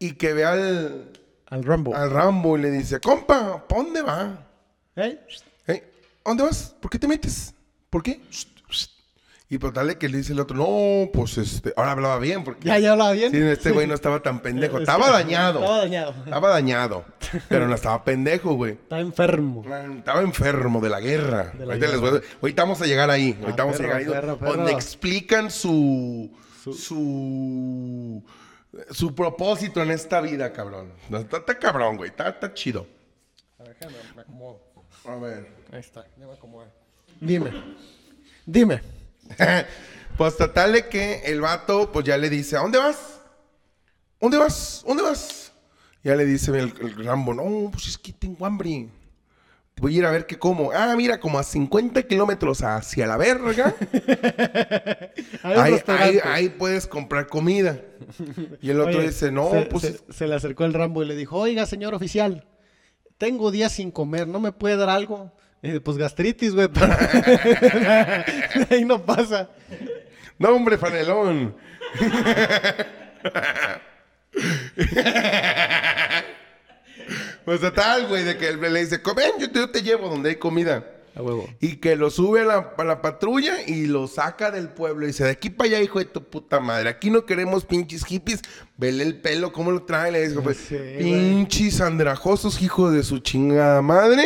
y 0.00 0.14
que 0.14 0.32
ve 0.32 0.44
al, 0.44 1.12
Al 1.46 1.62
Rambo. 1.62 1.94
al 1.94 2.10
Rambo 2.10 2.58
y 2.58 2.62
le 2.62 2.72
dice, 2.72 2.98
compa, 2.98 3.68
¿pa' 3.68 3.76
dónde 3.76 4.02
va? 4.02 4.48
¿Eh? 4.96 5.20
"Ey, 5.68 5.76
¿A 6.24 6.30
dónde 6.30 6.42
vas? 6.42 6.74
¿Por 6.80 6.90
qué 6.90 6.98
te 6.98 7.06
metes? 7.06 7.54
¿Por 7.88 8.02
qué? 8.02 8.20
Y 9.52 9.58
pues 9.58 9.72
dale 9.72 9.98
que 9.98 10.08
le 10.08 10.18
dice 10.18 10.32
el 10.32 10.38
otro, 10.38 10.56
no, 10.56 11.10
pues 11.12 11.36
este, 11.36 11.72
ahora 11.76 11.90
hablaba 11.90 12.20
bien, 12.20 12.44
porque 12.44 12.68
Ya, 12.68 12.78
ya 12.78 12.92
hablaba 12.92 13.10
bien. 13.10 13.32
sí, 13.32 13.36
este 13.38 13.72
güey 13.72 13.88
no 13.88 13.94
estaba 14.00 14.22
tan 14.22 14.40
pendejo, 14.40 14.76
Es 14.76 14.82
estaba 14.82 15.06
que- 15.06 15.12
dañado, 15.12 15.58
Estaba 15.58 15.78
dañado. 15.78 16.14
estaba 16.24 16.48
dañado, 16.50 17.04
pero 17.48 17.66
no 17.66 17.74
estaba 17.74 18.04
pendejo, 18.04 18.54
güey. 18.54 18.74
Está 18.74 19.00
enfermo. 19.00 19.64
Estaba 19.96 20.20
enfermo 20.20 20.80
de 20.80 20.88
la 20.88 21.00
guerra. 21.00 21.50
De 21.58 21.66
la 21.66 21.74
ahorita, 21.74 21.88
les 21.90 22.00
voy 22.00 22.10
a- 22.10 22.22
ahorita 22.42 22.62
vamos 22.62 22.80
a 22.80 22.86
llegar 22.86 23.10
ahí. 23.10 23.34
Ah, 23.36 23.42
ahorita 23.42 23.64
vamos 23.64 23.76
perro, 23.78 23.94
a 23.94 23.98
llegar 23.98 24.14
ahí. 24.14 24.20
perro, 24.20 24.38
perro. 24.38 24.52
Donde 24.54 24.72
explican 24.72 25.50
su, 25.50 26.30
Su- 26.62 26.72
su. 26.74 28.24
su. 28.92 29.14
propósito 29.16 29.82
en 29.82 29.90
esta 29.90 30.20
vida, 30.20 30.52
cabrón. 30.52 30.92
No, 31.08 31.18
Está, 31.18 31.38
está 31.38 31.58
cabrón, 31.58 31.96
güey. 31.96 32.10
Está, 32.10 32.28
está 32.28 32.54
chido. 32.54 32.86
A 33.58 33.64
ver, 33.64 33.76
déjame, 33.80 33.96
me 34.14 34.22
acomodo. 34.22 34.60
A 35.06 35.16
ver. 35.16 35.48
Ahí 35.72 35.80
está, 35.80 36.06
ya 36.16 36.26
me 36.28 36.34
acomodé. 36.34 36.68
Dime. 37.20 37.50
Dime. 38.46 38.80
pues 40.16 40.36
total 40.36 40.72
de 40.72 40.88
que 40.88 41.22
el 41.26 41.40
vato, 41.40 41.90
pues 41.92 42.04
ya 42.06 42.16
le 42.16 42.28
dice, 42.30 42.56
¿a 42.56 42.60
dónde 42.60 42.78
vas? 42.78 43.20
¿Dónde 44.20 44.38
vas? 44.38 44.84
¿Dónde 44.86 45.02
vas? 45.02 45.52
Ya 46.02 46.14
le 46.16 46.24
dice 46.24 46.50
el, 46.52 46.72
el 46.80 47.04
Rambo, 47.04 47.34
no, 47.34 47.70
pues 47.70 47.88
es 47.88 47.98
que 47.98 48.12
tengo 48.12 48.46
hambre. 48.46 48.88
Voy 49.76 49.94
a 49.94 49.98
ir 49.98 50.04
a 50.06 50.10
ver 50.10 50.26
qué 50.26 50.38
como. 50.38 50.72
Ah, 50.72 50.94
mira, 50.94 51.18
como 51.20 51.38
a 51.38 51.42
50 51.42 52.02
kilómetros 52.02 52.62
hacia 52.62 53.06
la 53.06 53.16
verga. 53.16 53.74
Ahí, 55.42 55.72
restaurante. 55.72 56.20
ahí- 56.22 56.44
ahí 56.44 56.48
puedes 56.50 56.86
comprar 56.86 57.26
comida. 57.28 57.80
Y 58.60 58.70
el 58.70 58.80
otro 58.80 58.98
Oye, 58.98 59.08
dice, 59.08 59.30
no, 59.32 59.50
se, 59.50 59.62
pues... 59.62 59.82
se- 59.84 60.12
se 60.12 60.26
le 60.26 60.34
acercó 60.34 60.64
el 60.64 60.74
Rambo 60.74 61.02
y 61.02 61.06
le 61.06 61.16
dijo, 61.16 61.36
oiga, 61.38 61.64
señor 61.66 61.94
oficial, 61.94 62.46
tengo 63.18 63.50
días 63.50 63.72
sin 63.72 63.90
comer, 63.90 64.26
¿no 64.28 64.38
me 64.40 64.52
puede 64.52 64.76
dar 64.76 64.90
algo? 64.90 65.32
Pues 65.84 65.96
gastritis, 65.98 66.54
güey. 66.54 66.68
pero- 66.68 66.92
ahí 68.70 68.84
no 68.84 69.04
pasa. 69.04 69.50
No, 70.38 70.50
hombre, 70.50 70.78
fanelón. 70.78 71.54
pues 77.44 77.60
total, 77.60 78.06
güey, 78.08 78.24
de 78.24 78.36
que 78.36 78.48
él 78.48 78.60
le 78.60 78.80
dice, 78.80 79.00
ven, 79.16 79.32
yo 79.38 79.50
te, 79.50 79.58
yo 79.58 79.70
te 79.70 79.82
llevo 79.82 80.08
donde 80.08 80.30
hay 80.30 80.36
comida. 80.36 80.84
A 81.16 81.22
huevo. 81.22 81.48
Y 81.60 81.76
que 81.76 81.96
lo 81.96 82.08
sube 82.08 82.42
a 82.42 82.44
la, 82.44 82.72
a 82.78 82.84
la 82.84 83.02
patrulla 83.02 83.56
y 83.66 83.86
lo 83.86 84.06
saca 84.06 84.52
del 84.52 84.68
pueblo. 84.68 85.04
Y 85.04 85.08
dice, 85.08 85.24
de 85.24 85.30
aquí 85.30 85.50
para 85.50 85.70
allá, 85.70 85.80
hijo 85.82 85.98
de 85.98 86.04
tu 86.04 86.22
puta 86.22 86.60
madre. 86.60 86.88
Aquí 86.88 87.10
no 87.10 87.26
queremos 87.26 87.64
pinches 87.64 88.04
hippies. 88.04 88.42
Vele 88.76 89.02
el 89.02 89.20
pelo, 89.20 89.52
cómo 89.52 89.72
lo 89.72 89.82
trae. 89.82 90.12
Le 90.12 90.28
dice, 90.28 90.40
pues, 90.44 90.56
Sí, 90.58 90.76
pinches 90.98 91.80
andrajosos, 91.80 92.62
hijo 92.62 92.92
de 92.92 93.02
su 93.02 93.18
chingada 93.18 93.82
madre. 93.82 94.24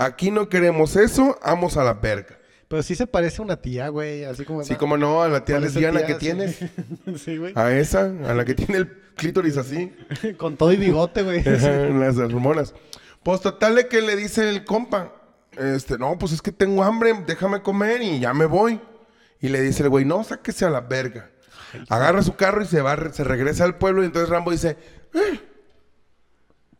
Aquí 0.00 0.30
no 0.30 0.48
queremos 0.48 0.96
eso. 0.96 1.38
Vamos 1.44 1.76
a 1.76 1.84
la 1.84 1.92
verga. 1.92 2.38
Pero 2.68 2.82
sí 2.82 2.94
se 2.94 3.06
parece 3.06 3.42
a 3.42 3.44
una 3.44 3.56
tía, 3.56 3.88
güey, 3.88 4.24
así 4.24 4.44
como... 4.46 4.64
Sí, 4.64 4.76
como 4.76 4.96
no, 4.96 5.22
a 5.22 5.28
la 5.28 5.44
tía 5.44 5.60
lesbiana 5.60 5.98
tía, 5.98 6.06
que 6.06 6.12
sí. 6.14 6.18
tienes. 6.20 6.58
sí, 7.22 7.36
güey. 7.36 7.52
A 7.54 7.72
esa, 7.72 8.04
a 8.04 8.32
la 8.32 8.44
que 8.46 8.54
tiene 8.54 8.78
el 8.78 8.92
clítoris 9.16 9.58
así. 9.58 9.92
Con 10.38 10.56
todo 10.56 10.72
y 10.72 10.76
bigote, 10.76 11.22
güey. 11.22 11.42
Las 11.44 12.16
hormonas. 12.16 12.74
Pues 13.22 13.42
total 13.42 13.74
de 13.74 13.88
que 13.88 14.00
le 14.00 14.16
dice 14.16 14.48
el 14.48 14.64
compa, 14.64 15.12
este, 15.58 15.98
no, 15.98 16.16
pues 16.18 16.32
es 16.32 16.40
que 16.40 16.52
tengo 16.52 16.82
hambre, 16.82 17.12
déjame 17.26 17.60
comer 17.60 18.00
y 18.00 18.20
ya 18.20 18.32
me 18.32 18.46
voy. 18.46 18.80
Y 19.38 19.50
le 19.50 19.60
dice 19.60 19.82
el 19.82 19.90
güey, 19.90 20.06
no, 20.06 20.24
sáquese 20.24 20.64
a 20.64 20.70
la 20.70 20.80
verga. 20.80 21.30
Agarra 21.90 22.22
su 22.22 22.36
carro 22.36 22.62
y 22.62 22.66
se 22.66 22.80
va, 22.80 23.12
se 23.12 23.24
regresa 23.24 23.64
al 23.64 23.76
pueblo 23.76 24.02
y 24.02 24.06
entonces 24.06 24.30
Rambo 24.30 24.50
dice, 24.50 24.78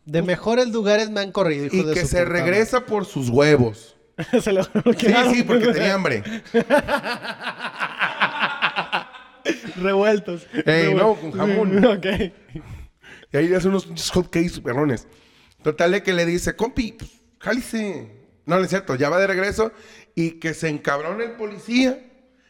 De 0.05 0.21
mejores 0.21 0.69
lugares 0.69 1.09
me 1.09 1.19
han 1.19 1.31
corrido, 1.31 1.65
hijo 1.65 1.75
y 1.75 1.83
de 1.83 1.93
que 1.93 2.01
su 2.01 2.07
se 2.07 2.23
puta 2.23 2.29
regresa 2.29 2.85
por 2.85 3.05
sus 3.05 3.29
huevos. 3.29 3.95
se 4.41 4.51
lo 4.51 4.63
Sí, 4.63 4.71
sí, 5.33 5.43
porque 5.43 5.67
tenía 5.71 5.93
hambre. 5.93 6.23
Revueltos. 9.77 10.47
Ey, 10.65 10.93
no, 10.93 11.15
con 11.15 11.31
jamón. 11.31 11.83
ok. 11.85 12.05
Y 13.33 13.37
ahí 13.37 13.53
hace 13.53 13.67
unos 13.67 13.87
hot 14.11 14.29
cakes 14.29 14.61
perrones. 14.61 15.07
Total 15.63 15.91
de 15.91 16.03
que 16.03 16.13
le 16.13 16.25
dice, 16.25 16.55
compi, 16.55 16.93
pues, 16.93 17.11
jálice. 17.39 18.11
No, 18.45 18.57
no 18.57 18.63
es 18.63 18.69
cierto, 18.69 18.95
ya 18.95 19.09
va 19.09 19.19
de 19.19 19.27
regreso. 19.27 19.71
Y 20.15 20.31
que 20.39 20.53
se 20.53 20.69
encabrona 20.69 21.23
el 21.23 21.31
policía. 21.33 21.99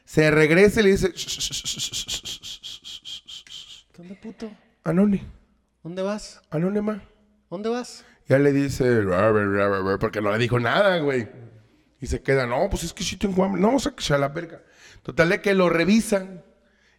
Se 0.06 0.32
regresa 0.32 0.82
y 0.82 0.84
le 0.84 0.92
dice, 0.92 1.14
¿Dónde 3.96 4.16
puto? 4.16 4.52
Anone, 4.84 5.24
¿Dónde 5.84 6.02
vas? 6.02 6.42
anónima. 6.50 7.04
¿Dónde 7.52 7.70
vas? 7.70 8.04
Ya 8.30 8.40
le 8.40 8.54
dice, 8.54 9.04
porque 10.00 10.22
no 10.22 10.32
le 10.32 10.38
dijo 10.38 10.58
nada, 10.58 11.00
güey. 11.00 11.28
Y 12.00 12.08
se 12.08 12.22
queda, 12.22 12.48
no, 12.48 12.70
pues 12.70 12.86
es 12.86 12.94
que 12.94 13.04
sí 13.04 13.18
tengo 13.18 13.44
hambre. 13.44 13.62
No, 13.62 13.78
sáquese 13.78 14.14
a 14.14 14.18
la 14.18 14.30
verga. 14.30 14.62
Total 15.04 15.28
de 15.28 15.42
que 15.42 15.54
lo 15.54 15.70
revisan. 15.70 16.46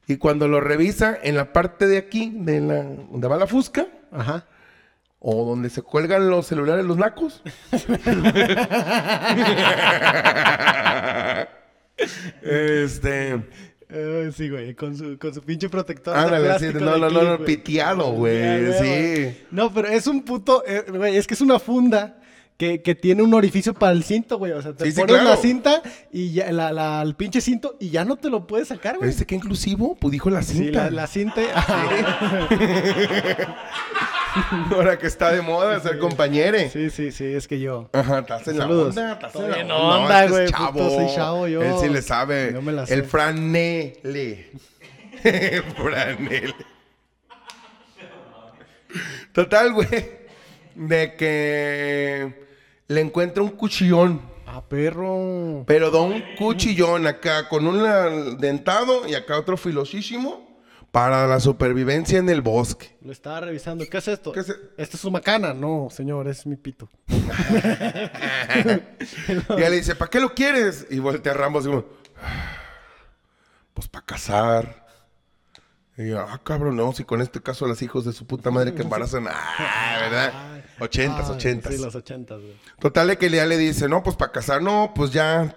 Y 0.06 0.18
cuando 0.18 0.48
lo 0.48 0.60
revisa, 0.60 1.18
en 1.22 1.36
la 1.36 1.54
parte 1.54 1.86
de 1.86 1.96
aquí, 1.96 2.34
de 2.36 2.60
la, 2.60 2.82
donde 2.82 3.28
va 3.28 3.38
la 3.38 3.46
fusca, 3.46 3.86
Ajá. 4.10 4.46
O 5.20 5.48
donde 5.48 5.70
se 5.70 5.80
cuelgan 5.80 6.28
los 6.28 6.48
celulares 6.48 6.84
los 6.84 6.98
nacos. 6.98 7.42
este. 12.42 13.42
Eh, 13.94 14.30
sí, 14.34 14.48
güey, 14.48 14.74
con 14.74 14.96
su, 14.96 15.18
con 15.18 15.34
su 15.34 15.42
pinche 15.42 15.68
protector. 15.68 16.16
sí, 16.58 16.66
no, 16.74 16.96
no, 16.96 16.98
no, 16.98 17.08
clip, 17.08 17.22
no, 17.22 17.44
piteado, 17.44 18.12
güey. 18.12 18.72
Sí. 18.80 19.36
No, 19.50 19.72
pero 19.72 19.88
es 19.88 20.06
un 20.06 20.22
puto, 20.22 20.64
eh, 20.66 20.84
güey, 20.88 21.16
es 21.16 21.26
que 21.26 21.34
es 21.34 21.40
una 21.42 21.58
funda 21.58 22.18
que, 22.56 22.80
que 22.80 22.94
tiene 22.94 23.22
un 23.22 23.34
orificio 23.34 23.74
para 23.74 23.92
el 23.92 24.02
cinto, 24.04 24.38
güey. 24.38 24.52
O 24.52 24.62
sea, 24.62 24.72
te 24.72 24.84
Sí, 24.86 24.92
sí, 24.92 25.00
pones 25.00 25.24
la 25.24 25.36
cinta 25.36 25.82
y 26.10 26.32
ya, 26.32 26.50
la, 26.52 26.72
la- 26.72 27.02
el 27.02 27.14
pinche 27.16 27.40
cinto 27.40 27.76
y 27.80 27.90
ya 27.90 28.04
no 28.04 28.16
te 28.16 28.30
lo 28.30 28.46
puedes 28.46 28.68
sacar, 28.68 28.96
güey. 28.96 29.08
¿Viste 29.10 29.26
qué 29.26 29.34
inclusivo? 29.34 29.94
Pues 29.96 30.12
dijo 30.12 30.30
la 30.30 30.42
Sí, 30.42 30.54
cinta. 30.58 30.84
la, 30.84 30.90
la 30.90 31.06
cinta. 31.06 31.42
Ahora 34.70 34.98
que 34.98 35.06
está 35.06 35.30
de 35.32 35.42
moda 35.42 35.80
ser 35.80 35.98
compañere. 35.98 36.70
Sí, 36.70 36.90
sí, 36.90 37.12
sí, 37.12 37.24
es 37.24 37.48
que 37.48 37.60
yo. 37.60 37.90
Ajá, 37.92 38.20
estás 38.20 38.48
en 38.48 38.58
la 38.58 38.66
onda, 38.66 39.12
estás 39.12 39.34
en 39.34 39.68
la 39.68 39.76
onda. 39.76 39.98
onda, 39.98 40.24
es 40.24 40.26
que 40.26 40.32
güey, 40.32 40.44
es 40.44 40.52
puto, 40.52 40.72
chavo. 40.72 40.90
soy 40.90 41.14
chavo 41.14 41.48
yo. 41.48 41.62
Él 41.62 41.74
sí 41.80 41.88
le 41.88 42.02
sabe. 42.02 42.52
Yo 42.52 42.62
me 42.62 42.72
la 42.72 42.86
sé. 42.86 42.94
El 42.94 43.04
franele. 43.04 44.50
El 45.24 45.62
franele. 45.76 46.54
Total, 49.32 49.72
güey. 49.72 50.22
De 50.74 51.14
que 51.16 52.46
le 52.88 53.00
encuentra 53.00 53.42
un 53.42 53.50
cuchillón. 53.50 54.20
Ah, 54.46 54.62
perro. 54.68 55.64
Pero 55.66 55.90
da 55.90 56.00
un 56.00 56.22
cuchillón 56.36 57.06
acá 57.06 57.48
con 57.48 57.66
un 57.66 58.38
dentado 58.38 59.06
y 59.08 59.14
acá 59.14 59.38
otro 59.38 59.56
filosísimo 59.56 60.51
para 60.92 61.26
la 61.26 61.40
supervivencia 61.40 62.18
en 62.18 62.28
el 62.28 62.40
bosque. 62.42 62.96
Lo 63.00 63.10
estaba 63.12 63.40
revisando. 63.40 63.84
¿Qué 63.90 63.98
es 63.98 64.06
esto? 64.08 64.30
¿Qué 64.32 64.40
es 64.40 64.50
e- 64.50 64.56
¿Esto 64.76 64.96
es 64.96 65.00
su 65.00 65.10
macana? 65.10 65.52
No, 65.54 65.88
señor, 65.90 66.28
es 66.28 66.46
mi 66.46 66.54
pito. 66.56 66.88
Y 69.58 69.62
él 69.62 69.70
le 69.70 69.76
dice, 69.76 69.94
¿para 69.94 70.10
qué 70.10 70.20
lo 70.20 70.34
quieres? 70.34 70.86
Y 70.90 70.98
voltea 70.98 71.32
a 71.32 71.36
Ramos 71.36 71.64
y 71.64 71.68
como, 71.68 71.84
"Ah, 72.22 72.56
pues 73.74 73.88
para 73.88 74.04
casar. 74.04 74.82
Y 75.96 76.08
yo, 76.08 76.20
ah, 76.20 76.40
cabrón, 76.42 76.76
no, 76.76 76.92
si 76.92 77.04
con 77.04 77.20
este 77.20 77.40
caso 77.42 77.64
a 77.64 77.68
los 77.68 77.82
hijos 77.82 78.04
de 78.04 78.12
su 78.12 78.26
puta 78.26 78.50
madre 78.50 78.74
que 78.74 78.82
embarazan, 78.82 79.26
ah, 79.28 79.98
¿verdad? 80.00 80.62
Ochentas, 80.80 81.28
ochentas. 81.30 81.74
Sí, 81.74 81.80
los 81.82 81.94
ochentas, 81.94 82.40
güey. 82.40 82.54
Total 82.80 83.08
de 83.08 83.18
que 83.18 83.28
ya 83.30 83.44
le 83.46 83.56
dice, 83.58 83.88
no, 83.88 84.02
pues 84.02 84.16
para 84.16 84.32
casar, 84.32 84.62
no, 84.62 84.92
pues 84.94 85.10
ya 85.12 85.54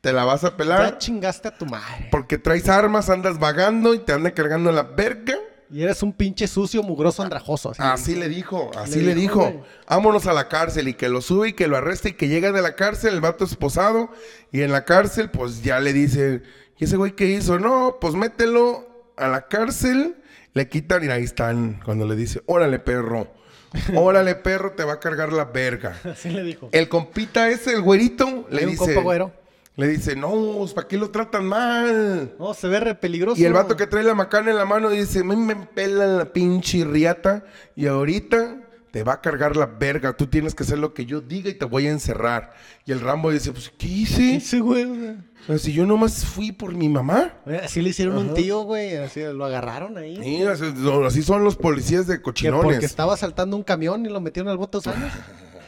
te 0.00 0.12
la 0.12 0.24
vas 0.24 0.44
a 0.44 0.50
Ya 0.50 0.56
pelar. 0.56 0.98
chingaste 0.98 1.48
a 1.48 1.56
tu 1.56 1.66
madre. 1.66 2.08
Porque 2.10 2.38
traes 2.38 2.68
armas, 2.68 3.10
andas 3.10 3.38
vagando 3.38 3.94
y 3.94 3.98
te 3.98 4.12
anda 4.12 4.30
cargando 4.32 4.70
la 4.72 4.82
verga. 4.82 5.34
Y 5.68 5.82
eres 5.82 6.00
un 6.04 6.12
pinche 6.12 6.46
sucio, 6.46 6.82
mugroso, 6.84 7.24
andrajoso. 7.24 7.70
Así, 7.70 7.82
Así 7.82 8.14
le 8.14 8.28
dijo, 8.28 8.70
así 8.76 9.00
Le 9.00 9.06
le, 9.06 9.14
dijo, 9.16 9.46
dijo. 9.46 9.66
Vámonos 9.88 10.26
a 10.28 10.32
la 10.32 10.46
cárcel 10.46 10.86
y 10.86 10.94
que 10.94 11.08
lo 11.08 11.20
sube 11.20 11.48
y 11.48 11.52
que 11.54 11.66
lo 11.66 11.76
arreste 11.76 12.10
y 12.10 12.12
que 12.12 12.28
llega 12.28 12.52
de 12.52 12.62
la 12.62 12.76
cárcel 12.76 13.14
el 13.14 13.20
vato 13.20 13.44
esposado. 13.44 14.10
Y 14.52 14.62
en 14.62 14.70
la 14.70 14.84
cárcel, 14.84 15.28
pues 15.30 15.62
ya 15.62 15.80
le 15.80 15.92
dice, 15.92 16.42
¿y 16.78 16.84
ese 16.84 16.96
güey 16.96 17.12
qué 17.16 17.26
hizo? 17.26 17.58
No, 17.58 17.98
pues 18.00 18.14
mételo 18.14 18.86
a 19.16 19.26
la 19.26 19.48
cárcel. 19.48 20.14
Le 20.54 20.68
quitan 20.68 21.02
y 21.02 21.08
ahí 21.08 21.24
están. 21.24 21.80
Cuando 21.84 22.06
le 22.06 22.14
dice, 22.14 22.42
órale 22.46 22.78
perro, 22.78 23.26
órale 23.96 24.36
perro, 24.36 24.70
te 24.72 24.84
va 24.84 24.94
a 24.94 25.00
cargar 25.00 25.32
la 25.32 25.46
verga. 25.46 25.98
Así 26.04 26.30
le 26.30 26.44
dijo. 26.44 26.68
El 26.70 26.88
compita 26.88 27.48
ese, 27.50 27.72
el 27.74 27.82
güerito, 27.82 28.46
le 28.50 28.58
Hay 28.60 28.64
un 28.66 28.70
dice, 28.70 28.84
compa 28.84 29.00
güero. 29.00 29.32
Le 29.76 29.88
dice, 29.88 30.16
no, 30.16 30.64
¿para 30.74 30.88
qué 30.88 30.96
lo 30.96 31.10
tratan 31.10 31.46
mal? 31.46 32.34
No, 32.38 32.54
se 32.54 32.66
ve 32.68 32.80
re 32.80 32.94
peligroso. 32.94 33.40
Y 33.40 33.44
el 33.44 33.52
vato 33.52 33.76
que 33.76 33.86
trae 33.86 34.02
la 34.02 34.14
macana 34.14 34.50
en 34.50 34.56
la 34.56 34.64
mano 34.64 34.88
dice, 34.90 35.22
me, 35.22 35.36
me 35.36 35.54
pela 35.54 36.06
la 36.06 36.32
pinche 36.32 36.84
riata 36.84 37.44
y 37.74 37.86
ahorita 37.86 38.62
te 38.90 39.02
va 39.04 39.14
a 39.14 39.20
cargar 39.20 39.56
la 39.56 39.66
verga. 39.66 40.16
Tú 40.16 40.28
tienes 40.28 40.54
que 40.54 40.62
hacer 40.62 40.78
lo 40.78 40.94
que 40.94 41.04
yo 41.04 41.20
diga 41.20 41.50
y 41.50 41.54
te 41.54 41.66
voy 41.66 41.86
a 41.86 41.90
encerrar. 41.90 42.54
Y 42.86 42.92
el 42.92 43.00
Rambo 43.00 43.30
dice, 43.30 43.52
pues, 43.52 43.70
¿qué 43.76 43.86
hice? 43.86 44.60
Güey. 44.60 44.84
o 44.84 44.94
sea. 44.94 45.16
O 45.42 45.46
sea, 45.48 45.58
si 45.58 45.74
yo 45.74 45.84
nomás 45.84 46.24
fui 46.24 46.52
por 46.52 46.74
mi 46.74 46.88
mamá. 46.88 47.34
Oye, 47.44 47.58
Así 47.58 47.82
le 47.82 47.90
hicieron 47.90 48.16
un 48.16 48.32
tío, 48.32 48.62
güey. 48.62 48.96
Así 48.96 49.20
lo 49.20 49.44
agarraron 49.44 49.98
ahí. 49.98 50.16
Sí, 50.22 50.42
así, 50.44 50.64
así 51.04 51.22
son 51.22 51.44
los 51.44 51.56
policías 51.56 52.06
de 52.06 52.16
Que 52.16 52.22
cochinones. 52.22 52.62
porque 52.64 52.86
estaba 52.86 53.14
saltando 53.18 53.56
un 53.56 53.62
camión 53.62 54.06
y 54.06 54.08
lo 54.08 54.22
metieron 54.22 54.50
al 54.50 54.56
bote 54.56 54.78
años. 54.88 55.12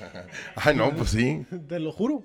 Ay, 0.56 0.74
no, 0.74 0.90
pues 0.96 1.10
sí. 1.10 1.46
Te 1.68 1.78
lo 1.78 1.92
juro. 1.92 2.24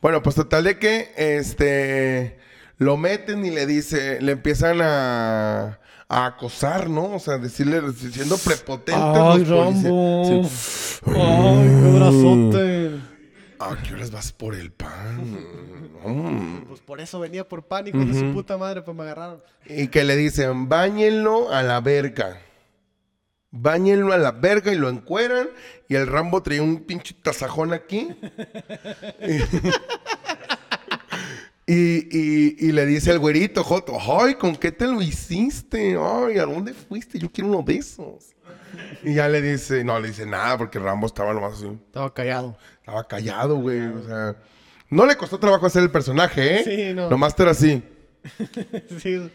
Bueno, 0.00 0.22
pues 0.22 0.36
total 0.36 0.64
de 0.64 0.78
que 0.78 1.12
este 1.16 2.38
lo 2.78 2.96
meten 2.96 3.44
y 3.44 3.50
le 3.50 3.66
dice, 3.66 4.20
le 4.20 4.32
empiezan 4.32 4.80
a, 4.82 5.80
a 6.08 6.26
acosar, 6.26 6.88
¿no? 6.90 7.14
O 7.14 7.18
sea, 7.18 7.38
decirle, 7.38 7.80
siendo 7.92 8.36
prepotentes 8.38 9.02
Ay, 9.02 9.44
los. 9.44 9.48
Rambo. 9.48 10.24
Sí. 10.44 11.02
Ay, 11.06 11.68
qué 11.68 11.98
brazote. 11.98 13.16
¿A 13.58 13.82
qué 13.82 13.94
horas 13.94 14.10
vas 14.10 14.32
por 14.32 14.54
el 14.54 14.70
pan? 14.70 15.32
Mm. 16.04 16.66
Pues 16.68 16.80
por 16.80 17.00
eso 17.00 17.18
venía 17.18 17.48
por 17.48 17.64
pánico 17.64 17.98
de 17.98 18.14
su 18.14 18.32
puta 18.32 18.56
madre, 18.56 18.82
pues 18.82 18.96
me 18.96 19.02
agarraron. 19.02 19.42
Y 19.64 19.88
que 19.88 20.04
le 20.04 20.14
dicen, 20.14 20.68
báñenlo 20.68 21.50
a 21.50 21.64
la 21.64 21.80
verga. 21.80 22.38
Báñenlo 23.60 24.12
a 24.12 24.18
la 24.18 24.32
verga 24.32 24.72
y 24.72 24.76
lo 24.76 24.88
encueran. 24.88 25.48
Y 25.88 25.94
el 25.94 26.06
Rambo 26.06 26.42
traía 26.42 26.62
un 26.62 26.80
pinche 26.84 27.14
tasajón 27.22 27.72
aquí. 27.72 28.08
y, 31.66 32.16
y- 32.16 32.56
y 32.58 32.72
le 32.72 32.86
dice 32.86 33.10
el 33.10 33.18
güerito, 33.18 33.62
Joto, 33.64 33.96
ay, 34.20 34.34
¿con 34.36 34.56
qué 34.56 34.72
te 34.72 34.86
lo 34.86 35.02
hiciste? 35.02 35.96
Ay, 36.00 36.38
¿a 36.38 36.46
dónde 36.46 36.72
fuiste? 36.74 37.18
Yo 37.18 37.30
quiero 37.30 37.50
uno 37.50 37.62
de 37.62 37.76
esos. 37.76 38.34
Y 39.02 39.14
ya 39.14 39.28
le 39.28 39.40
dice, 39.42 39.82
no, 39.84 39.98
le 39.98 40.08
dice 40.08 40.26
nada 40.26 40.58
porque 40.58 40.78
Rambo 40.78 41.06
estaba 41.06 41.32
nomás 41.32 41.54
así. 41.54 41.66
Estaba 41.66 42.12
callado. 42.12 42.56
Estaba 42.80 43.06
callado, 43.08 43.56
güey. 43.56 43.80
O 43.80 44.02
sea, 44.06 44.36
no 44.90 45.06
le 45.06 45.16
costó 45.16 45.38
trabajo 45.38 45.66
hacer 45.66 45.82
el 45.82 45.90
personaje, 45.90 46.60
¿eh? 46.60 46.64
Sí, 46.64 46.94
no. 46.94 47.08
Nomás 47.10 47.34
era 47.38 47.50
así. 47.52 47.82
Sí. 49.00 49.30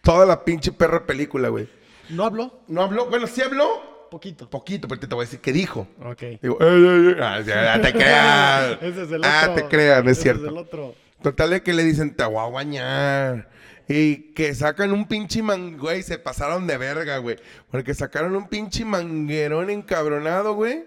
Toda 0.00 0.24
la 0.24 0.44
pinche 0.44 0.70
perra 0.72 1.04
película, 1.04 1.48
güey. 1.48 1.68
¿No 2.10 2.24
habló? 2.24 2.60
No 2.68 2.82
habló, 2.82 3.06
bueno, 3.06 3.26
sí 3.26 3.42
habló. 3.42 4.08
Poquito. 4.10 4.48
Poquito, 4.48 4.88
pero 4.88 5.00
te 5.00 5.06
voy 5.08 5.22
a 5.22 5.26
decir 5.26 5.40
qué 5.40 5.52
dijo. 5.52 5.86
Ok. 6.02 6.22
Digo, 6.40 6.56
"Ey, 6.60 6.84
ey, 6.84 7.06
ey". 7.08 7.16
Ah, 7.20 7.40
ya, 7.40 7.80
te 7.80 7.92
creas. 7.92 8.78
Ese 8.80 9.02
es 9.02 9.10
el 9.10 9.18
otro. 9.18 9.30
Ah, 9.30 9.52
te 9.54 9.64
creas, 9.66 10.02
no 10.04 10.10
es 10.10 10.16
Ese 10.16 10.22
cierto. 10.22 10.46
Es 10.46 10.52
el 10.52 10.56
otro. 10.58 10.94
Total 11.22 11.50
de 11.50 11.62
que 11.62 11.72
le 11.72 11.84
dicen, 11.84 12.14
te 12.16 12.24
voy 12.24 12.38
a 12.38 12.48
bañar. 12.50 13.50
Y 13.88 14.32
que 14.34 14.54
sacan 14.54 14.92
un 14.92 15.06
pinche 15.08 15.42
man, 15.42 15.76
güey, 15.78 16.02
se 16.02 16.18
pasaron 16.18 16.66
de 16.66 16.76
verga, 16.78 17.18
güey. 17.18 17.36
Porque 17.70 17.94
sacaron 17.94 18.36
un 18.36 18.48
pinche 18.48 18.84
manguerón 18.84 19.70
encabronado, 19.70 20.54
güey. 20.54 20.84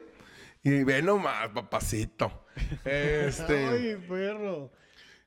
Y 0.64 0.84
ve 0.84 1.02
nomás, 1.02 1.50
papacito. 1.50 2.32
Este. 2.86 3.68
Ay, 3.68 3.98
perro. 4.08 4.72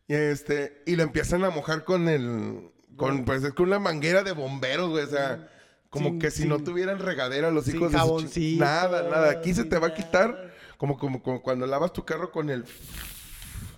Y 0.06 0.14
este, 0.14 0.82
y 0.86 0.96
lo 0.96 1.02
empiezan 1.02 1.44
a 1.44 1.50
mojar 1.50 1.84
con 1.84 2.08
el, 2.08 2.70
con, 2.96 3.24
pues 3.24 3.42
es 3.42 3.52
con 3.54 3.66
una 3.68 3.78
manguera 3.78 4.22
de 4.22 4.32
bomberos, 4.32 4.90
güey, 4.90 5.04
o 5.04 5.08
sea, 5.08 5.48
como 5.94 6.08
Sin- 6.08 6.18
que 6.18 6.30
si 6.32 6.38
sin- 6.42 6.48
no 6.48 6.58
tuvieran 6.58 6.98
regadera 6.98 7.52
los 7.52 7.68
hijos 7.68 7.92
de 7.92 7.98
su 8.00 8.58
Nada, 8.58 9.04
nada, 9.08 9.30
aquí 9.30 9.54
se 9.54 9.64
te 9.64 9.78
va 9.78 9.86
a 9.88 9.94
quitar, 9.94 10.52
como, 10.76 10.98
como, 10.98 11.22
como 11.22 11.40
cuando 11.40 11.68
lavas 11.68 11.92
tu 11.92 12.04
carro 12.04 12.32
con 12.32 12.50
el, 12.50 12.64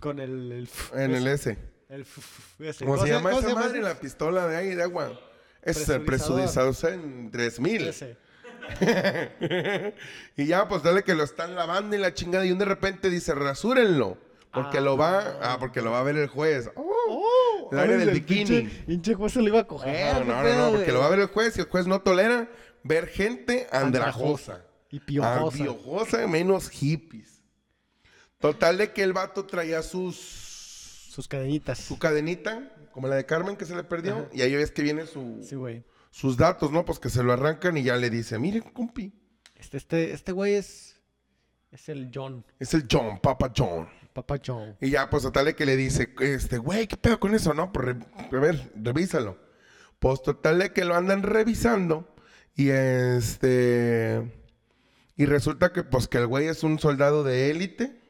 Con 0.00 0.18
el... 0.18 0.50
el 0.50 0.68
en 0.98 1.14
el 1.14 1.26
S. 1.26 1.58
el 1.90 2.06
ese. 2.60 2.86
¿Cómo 2.86 2.96
se 2.96 3.08
llama 3.08 3.32
esa 3.32 3.54
madre? 3.54 3.82
La 3.82 4.00
pistola 4.00 4.46
de 4.46 4.56
aire 4.56 4.76
de 4.76 4.82
agua. 4.84 5.12
Ese 5.60 5.82
es 5.82 5.88
el 5.90 6.06
Presurizador. 6.06 6.74
en 6.90 7.30
3000. 7.30 7.88
Ese. 7.88 8.16
y 10.36 10.46
ya, 10.46 10.66
pues 10.68 10.82
dale 10.82 11.04
que 11.04 11.14
lo 11.14 11.22
están 11.22 11.54
lavando 11.54 11.94
y 11.96 11.98
la 11.98 12.14
chingada. 12.14 12.46
Y 12.46 12.54
de 12.56 12.64
repente 12.64 13.10
dice, 13.10 13.34
rasúrenlo. 13.34 14.16
Porque 14.54 14.80
lo 14.80 14.96
va, 14.96 15.38
ah, 15.42 15.58
porque 15.60 15.82
lo 15.82 15.90
va 15.90 16.00
a 16.00 16.02
ver 16.02 16.16
el 16.16 16.28
juez. 16.28 16.70
Oh, 16.76 16.95
el 17.72 17.78
área 17.78 17.96
del 17.96 18.08
el 18.10 18.14
bikini. 18.20 18.62
Pinche, 18.86 19.14
juez 19.14 19.32
se 19.32 19.40
lo 19.42 19.48
iba 19.48 19.60
a 19.60 19.66
coger. 19.66 20.26
No, 20.26 20.42
no, 20.42 20.54
no, 20.70 20.76
porque 20.76 20.92
lo 20.92 21.00
va 21.00 21.06
a 21.06 21.10
ver 21.10 21.20
el 21.20 21.26
juez 21.26 21.56
y 21.56 21.60
el 21.60 21.66
juez 21.66 21.86
no 21.86 22.00
tolera 22.02 22.48
ver 22.82 23.06
gente 23.08 23.66
andrajosa. 23.72 24.64
Y 24.90 25.00
piojosa. 25.00 25.56
Piojosa, 25.56 26.26
menos 26.26 26.70
hippies. 26.70 27.42
Total 28.38 28.76
de 28.78 28.92
que 28.92 29.02
el 29.02 29.12
vato 29.12 29.44
traía 29.46 29.82
sus 29.82 30.16
Sus 31.10 31.26
cadenitas. 31.26 31.78
su 31.78 31.98
cadenita, 31.98 32.72
como 32.92 33.08
la 33.08 33.16
de 33.16 33.24
Carmen 33.26 33.56
que 33.56 33.64
se 33.64 33.74
le 33.74 33.82
perdió, 33.84 34.28
y 34.32 34.42
ahí 34.42 34.54
ves 34.54 34.70
que 34.70 34.82
viene 34.82 35.06
su, 35.06 35.40
Sí, 35.42 35.54
güey. 35.56 35.84
sus 36.10 36.36
datos, 36.36 36.70
¿no? 36.70 36.84
Pues 36.84 36.98
que 36.98 37.08
se 37.10 37.22
lo 37.22 37.32
arrancan 37.32 37.76
y 37.76 37.82
ya 37.82 37.96
le 37.96 38.10
dice, 38.10 38.38
mire, 38.38 38.60
compi, 38.60 39.12
Este, 39.56 39.76
este, 39.78 40.12
este 40.12 40.32
güey 40.32 40.54
es... 40.54 40.94
Es 41.72 41.88
el 41.88 42.10
John. 42.14 42.44
es 42.60 42.72
el 42.74 42.86
John, 42.90 43.18
Papa 43.20 43.52
John. 43.54 43.88
John. 44.44 44.76
Y 44.80 44.90
ya, 44.90 45.10
pues 45.10 45.22
total 45.22 45.46
de 45.46 45.54
que 45.54 45.66
le 45.66 45.76
dice, 45.76 46.14
este, 46.20 46.58
güey, 46.58 46.86
¿qué 46.86 46.96
pedo 46.96 47.20
con 47.20 47.34
eso? 47.34 47.54
No, 47.54 47.72
pues 47.72 47.96
a 48.16 48.36
ver, 48.36 48.70
revísalo. 48.74 49.38
Pues 49.98 50.22
total 50.22 50.58
de 50.58 50.72
que 50.72 50.84
lo 50.84 50.94
andan 50.94 51.22
revisando 51.22 52.14
y 52.54 52.70
este... 52.70 54.32
Y 55.18 55.24
resulta 55.24 55.72
que, 55.72 55.82
pues, 55.82 56.08
que 56.08 56.18
el 56.18 56.26
güey 56.26 56.46
es 56.46 56.62
un 56.62 56.78
soldado 56.78 57.24
de 57.24 57.50
élite 57.50 58.05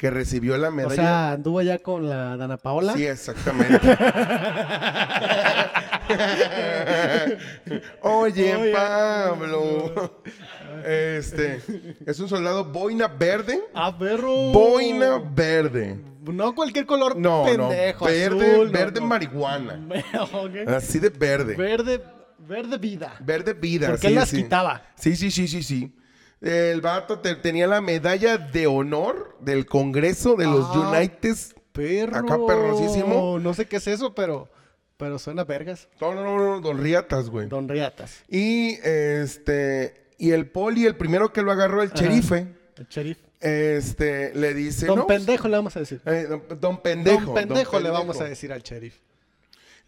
que 0.00 0.10
recibió 0.10 0.56
la 0.56 0.70
medalla. 0.70 0.92
O 0.94 0.96
sea, 0.96 1.32
anduvo 1.32 1.60
ya 1.60 1.78
con 1.78 2.08
la 2.08 2.34
Dana 2.38 2.56
Paola. 2.56 2.94
Sí, 2.94 3.06
exactamente. 3.06 3.78
Oye, 8.00 8.56
Oye, 8.56 8.72
Pablo. 8.72 10.22
Este, 10.86 11.60
es 12.06 12.18
un 12.18 12.30
soldado 12.30 12.64
boina 12.64 13.08
verde. 13.08 13.60
Ah, 13.74 13.94
perro. 13.96 14.34
Boina 14.52 15.18
verde. 15.18 16.00
No 16.22 16.54
cualquier 16.54 16.86
color 16.86 17.18
No, 17.18 17.44
pendejo. 17.44 18.06
no. 18.06 18.10
Verde, 18.10 18.52
azul, 18.52 18.70
verde 18.70 19.00
no. 19.00 19.06
marihuana. 19.06 19.86
Así 20.76 20.98
de 20.98 21.10
verde. 21.10 21.56
Verde, 21.56 22.02
verde 22.38 22.78
vida. 22.78 23.16
Verde 23.20 23.52
vida. 23.52 23.88
Porque 23.88 24.00
sí, 24.00 24.06
él 24.06 24.14
las 24.14 24.30
sí. 24.30 24.44
quitaba. 24.44 24.82
Sí, 24.94 25.14
sí, 25.14 25.30
sí, 25.30 25.46
sí, 25.46 25.62
sí. 25.62 25.94
El 26.40 26.80
vato 26.80 27.18
te- 27.18 27.34
tenía 27.34 27.66
la 27.66 27.80
medalla 27.80 28.38
de 28.38 28.66
honor 28.66 29.36
del 29.40 29.66
Congreso 29.66 30.36
de 30.36 30.46
los 30.46 30.66
Ah. 30.70 30.90
United. 30.96 31.36
Perro. 31.72 32.16
Acá 32.16 32.36
perrosísimo. 32.46 33.38
No 33.38 33.54
sé 33.54 33.66
qué 33.66 33.76
es 33.76 33.86
eso, 33.86 34.14
pero, 34.14 34.48
pero 34.96 35.18
suena 35.18 35.44
vergas. 35.44 35.88
No, 36.00 36.14
no, 36.14 36.24
no, 36.24 36.36
no, 36.38 36.60
don 36.60 36.78
Riatas, 36.82 37.28
güey. 37.30 37.46
Don 37.48 37.68
Riatas. 37.68 38.22
Y 38.28 38.78
este 38.84 40.08
Y 40.18 40.32
el 40.32 40.50
poli, 40.50 40.84
el 40.86 40.96
primero 40.96 41.32
que 41.32 41.40
lo 41.42 41.50
agarró, 41.52 41.82
el 41.82 41.88
Ajá. 41.88 41.96
sherife, 41.98 42.48
El 42.76 42.86
sheriff. 42.88 43.18
este, 43.40 44.34
le 44.34 44.52
dice... 44.52 44.84
Don 44.86 44.98
"No, 44.98 45.06
pendejo 45.06 45.48
le 45.48 45.56
vamos 45.56 45.74
a 45.76 45.80
decir. 45.80 46.02
eh, 46.04 46.26
don, 46.28 46.42
don 46.60 46.82
pendejo. 46.82 47.24
Don 47.26 47.34
pendejo 47.34 47.72
don 47.72 47.82
le 47.84 47.90
vamos 47.90 48.06
pendejo". 48.16 48.24
a 48.24 48.28
decir 48.28 48.52
al 48.52 48.62
sheriff. 48.62 48.96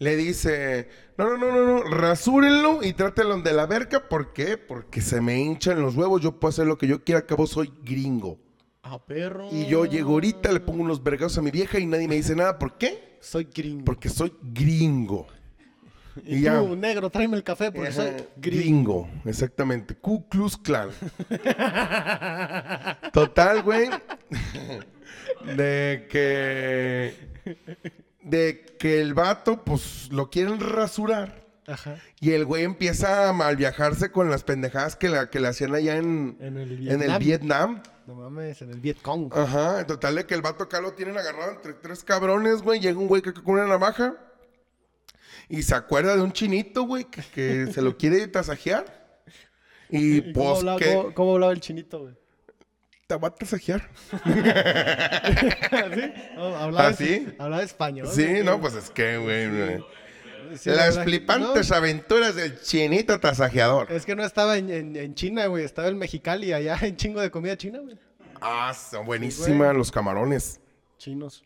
Le 0.02 0.16
dice, 0.16 0.88
no, 1.16 1.28
no, 1.30 1.36
no, 1.38 1.52
no, 1.52 1.66
no, 1.66 1.82
rasúrenlo 1.84 2.82
y 2.82 2.92
trátenlo 2.92 3.40
de 3.40 3.52
la 3.52 3.66
verga. 3.66 4.08
¿Por 4.08 4.32
qué? 4.32 4.56
Porque 4.58 5.00
se 5.00 5.20
me 5.20 5.38
hinchan 5.40 5.80
los 5.80 5.94
huevos, 5.94 6.20
yo 6.20 6.40
puedo 6.40 6.50
hacer 6.50 6.66
lo 6.66 6.76
que 6.76 6.88
yo 6.88 7.04
quiera, 7.04 7.20
acabo 7.20 7.46
soy 7.46 7.72
gringo. 7.84 8.38
Ah, 8.82 8.98
perro. 9.04 9.48
Y 9.52 9.66
yo 9.66 9.84
llego 9.84 10.14
ahorita, 10.14 10.50
le 10.50 10.58
pongo 10.58 10.82
unos 10.82 11.02
vergazos 11.04 11.38
a 11.38 11.42
mi 11.42 11.52
vieja 11.52 11.78
y 11.78 11.86
nadie 11.86 12.08
me 12.08 12.16
dice 12.16 12.34
nada. 12.34 12.58
¿Por 12.58 12.76
qué? 12.78 13.16
Soy 13.20 13.44
gringo. 13.54 13.84
Porque 13.84 14.08
soy 14.08 14.32
gringo. 14.42 15.28
Y, 16.26 16.36
Y 16.36 16.40
ya. 16.42 16.58
tú, 16.58 16.76
negro, 16.76 17.08
tráeme 17.08 17.38
el 17.38 17.42
café 17.42 17.72
porque 17.72 17.90
soy 17.90 18.08
Ajá, 18.08 18.16
gringo. 18.36 19.06
gringo, 19.06 19.08
exactamente. 19.24 19.94
Ku 19.94 20.28
Klux 20.28 20.58
Klan. 20.58 20.90
Total, 23.12 23.62
güey. 23.62 23.88
De 25.56 26.06
que. 26.10 27.14
De 28.24 28.64
que 28.78 29.00
el 29.00 29.14
vato, 29.14 29.64
pues, 29.64 30.08
lo 30.12 30.30
quieren 30.30 30.60
rasurar. 30.60 31.42
Ajá. 31.66 31.96
Y 32.20 32.32
el 32.32 32.44
güey 32.44 32.64
empieza 32.64 33.28
a 33.28 33.32
mal 33.32 33.56
viajarse 33.56 34.10
con 34.10 34.30
las 34.30 34.42
pendejadas 34.44 34.96
que, 34.96 35.08
la, 35.08 35.30
que 35.30 35.38
le 35.40 35.48
hacían 35.48 35.74
allá 35.74 35.96
en, 35.96 36.36
En 36.40 36.56
el 36.58 36.88
en 36.88 37.02
el 37.02 37.18
Vietnam. 37.18 37.18
Vietnam. 37.20 37.82
No 38.06 38.14
mames, 38.16 38.60
en 38.62 38.70
el 38.70 38.80
Vietcong. 38.80 39.32
Ajá, 39.32 39.80
en 39.80 39.86
total 39.86 40.16
de 40.16 40.26
que 40.26 40.34
el 40.34 40.42
vato 40.42 40.64
acá 40.64 40.80
lo 40.80 40.92
tienen 40.92 41.16
agarrado 41.16 41.52
entre 41.52 41.72
tres 41.74 42.02
cabrones, 42.02 42.62
güey. 42.62 42.80
Llega 42.80 42.98
un 42.98 43.06
güey 43.06 43.22
que 43.22 43.32
con 43.32 43.54
una 43.54 43.66
navaja 43.66 44.16
y 45.48 45.62
se 45.62 45.74
acuerda 45.74 46.16
de 46.16 46.22
un 46.22 46.32
chinito, 46.32 46.82
güey, 46.84 47.04
que, 47.04 47.22
que 47.32 47.72
se 47.72 47.80
lo 47.80 47.96
quiere 47.96 48.26
tasajear. 48.26 49.22
Y 49.88 50.16
¿Y 50.18 50.32
¿Cómo, 50.32 50.46
pues 50.46 50.58
hablaba, 50.58 50.78
que 50.80 50.94
cómo- 50.96 51.14
cómo 51.14 51.32
hablaba 51.34 51.52
el 51.52 51.60
chinito, 51.60 52.00
güey? 52.00 52.14
Te 53.06 53.16
va 53.16 53.28
a 53.28 53.34
tasajear. 53.34 53.88
¿Así? 54.12 54.30
No, 56.36 56.56
hablaba, 56.56 56.88
¿Ah, 56.88 56.92
sí? 56.92 57.26
hablaba 57.38 57.62
español. 57.62 58.08
Sí, 58.12 58.26
güey. 58.26 58.44
no, 58.44 58.60
pues 58.60 58.74
es 58.74 58.90
que, 58.90 59.16
güey. 59.18 59.78
Sí, 60.56 60.68
la 60.70 60.76
Las 60.76 60.86
verdad- 60.96 61.04
flipantes 61.04 61.70
no, 61.70 61.76
aventuras 61.76 62.34
del 62.34 62.60
chinito 62.60 63.18
tasajeador. 63.20 63.90
es 63.90 64.04
que 64.04 64.14
no 64.14 64.24
estaba 64.24 64.58
en, 64.58 64.70
en- 64.70 64.96
en 64.96 65.14
China, 65.14 65.46
güey. 65.46 65.64
Estaba 65.64 65.88
en 65.88 65.98
Mexicali, 65.98 66.52
allá 66.52 66.78
en 66.82 66.96
chingo 66.96 67.20
de 67.20 67.30
comida 67.30 67.56
china, 67.56 67.78
güey. 67.80 67.96
Ah, 68.40 68.74
son 68.74 69.06
buenísimas 69.06 69.74
los 69.74 69.90
camarones. 69.92 70.60
Chinos. 70.98 71.44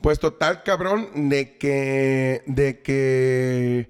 Pues 0.00 0.18
total, 0.18 0.62
cabrón, 0.62 1.28
de 1.28 1.56
que. 1.58 2.42
De 2.46 2.80
que. 2.80 3.88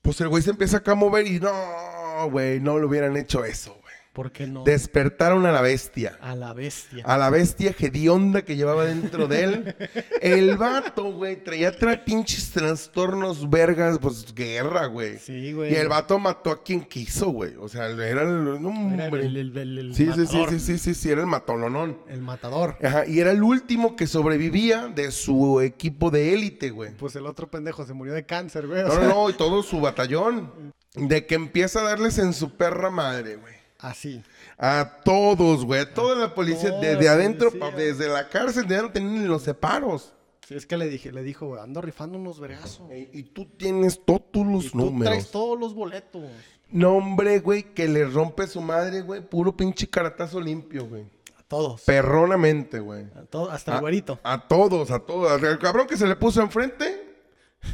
Pues 0.00 0.20
el 0.20 0.28
güey 0.28 0.42
se 0.42 0.50
empieza 0.50 0.78
acá 0.78 0.92
a 0.92 0.96
mover 0.96 1.26
y 1.26 1.38
no, 1.38 2.28
güey, 2.30 2.58
no 2.58 2.78
le 2.78 2.86
hubieran 2.86 3.16
hecho 3.16 3.44
eso. 3.44 3.78
¿Por 4.12 4.30
qué 4.30 4.46
no? 4.46 4.62
Despertaron 4.64 5.46
a 5.46 5.52
la 5.52 5.62
bestia. 5.62 6.18
A 6.20 6.34
la 6.36 6.52
bestia. 6.52 7.02
A 7.06 7.16
la 7.16 7.30
bestia 7.30 7.74
hedionda 7.78 8.42
que 8.42 8.56
llevaba 8.56 8.84
dentro 8.84 9.26
de 9.26 9.42
él. 9.42 9.76
El 10.20 10.58
vato, 10.58 11.04
güey, 11.12 11.42
traía 11.42 11.74
tres 11.74 12.00
pinches 12.00 12.50
trastornos 12.50 13.48
vergas, 13.48 13.98
pues 13.98 14.34
guerra, 14.34 14.84
güey. 14.86 15.18
Sí, 15.18 15.54
güey. 15.54 15.72
Y 15.72 15.76
el 15.76 15.88
vato 15.88 16.18
mató 16.18 16.50
a 16.50 16.62
quien 16.62 16.82
quiso, 16.82 17.30
güey. 17.30 17.54
O 17.58 17.68
sea, 17.70 17.86
era 17.86 18.22
el. 18.22 18.60
no, 18.62 18.92
Era 18.92 19.04
hombre. 19.06 19.24
el, 19.24 19.36
el- 19.38 19.56
el- 19.56 19.78
el 19.78 19.94
sí, 19.94 20.06
sí, 20.14 20.26
sí, 20.26 20.44
sí, 20.50 20.60
sí, 20.60 20.78
sí, 20.78 20.94
sí, 20.94 21.10
era 21.10 21.22
el 21.22 21.26
matolonón. 21.26 21.96
El 22.06 22.20
matador. 22.20 22.76
Ajá, 22.84 23.06
y 23.06 23.18
era 23.18 23.30
el 23.30 23.42
último 23.42 23.96
que 23.96 24.06
sobrevivía 24.06 24.88
de 24.88 25.10
su 25.10 25.62
equipo 25.62 26.10
de 26.10 26.34
élite, 26.34 26.68
güey. 26.68 26.90
Pues 26.98 27.16
el 27.16 27.24
otro 27.26 27.50
pendejo 27.50 27.86
se 27.86 27.94
murió 27.94 28.12
de 28.12 28.26
cáncer, 28.26 28.66
güey. 28.66 28.82
no, 28.82 29.00
no, 29.04 29.30
y 29.30 29.32
todo 29.32 29.62
su 29.62 29.80
batallón. 29.80 30.52
De 30.94 31.24
que 31.24 31.34
empieza 31.34 31.80
a 31.80 31.84
darles 31.84 32.18
en 32.18 32.34
su 32.34 32.54
perra 32.58 32.90
madre, 32.90 33.36
güey. 33.36 33.54
Así. 33.82 34.22
A 34.58 34.98
todos, 35.04 35.64
güey. 35.66 35.80
A 35.82 35.92
toda 35.92 36.14
la 36.16 36.34
policía, 36.34 36.70
desde 36.80 37.08
adentro, 37.08 37.50
pa- 37.52 37.70
desde 37.72 38.08
la 38.08 38.28
cárcel, 38.28 38.66
ya 38.66 38.80
no 38.82 38.90
tenían 38.92 39.22
ni 39.22 39.28
los 39.28 39.42
separos. 39.42 40.14
Sí, 40.48 40.54
es 40.54 40.66
que 40.66 40.76
le 40.76 40.88
dije, 40.88 41.12
le 41.12 41.22
dijo, 41.22 41.46
güey, 41.48 41.60
ando 41.62 41.80
rifando 41.80 42.16
unos 42.18 42.40
vergazos. 42.40 42.88
Y, 42.92 43.18
y 43.18 43.22
tú 43.24 43.44
tienes 43.56 44.00
todos 44.04 44.22
Y 44.34 44.44
los 44.44 44.70
tú 44.72 44.98
traes 45.00 45.30
todos 45.30 45.58
los 45.58 45.74
boletos. 45.74 46.22
No, 46.70 46.92
hombre, 46.96 47.40
güey, 47.40 47.74
que 47.74 47.86
le 47.88 48.04
rompe 48.06 48.46
su 48.46 48.60
madre, 48.60 49.02
güey. 49.02 49.20
Puro 49.20 49.56
pinche 49.56 49.88
caratazo 49.88 50.40
limpio, 50.40 50.86
güey. 50.86 51.02
A 51.38 51.42
todos. 51.42 51.82
Perronamente, 51.82 52.80
güey. 52.80 53.04
A 53.16 53.22
todo- 53.28 53.50
hasta 53.50 53.74
el 53.74 53.80
güerito. 53.80 54.18
A 54.22 54.48
todos, 54.48 54.90
a 54.90 55.00
todos. 55.00 55.30
Al 55.42 55.58
cabrón 55.58 55.86
que 55.86 55.96
se 55.96 56.06
le 56.06 56.16
puso 56.16 56.40
enfrente, 56.40 56.91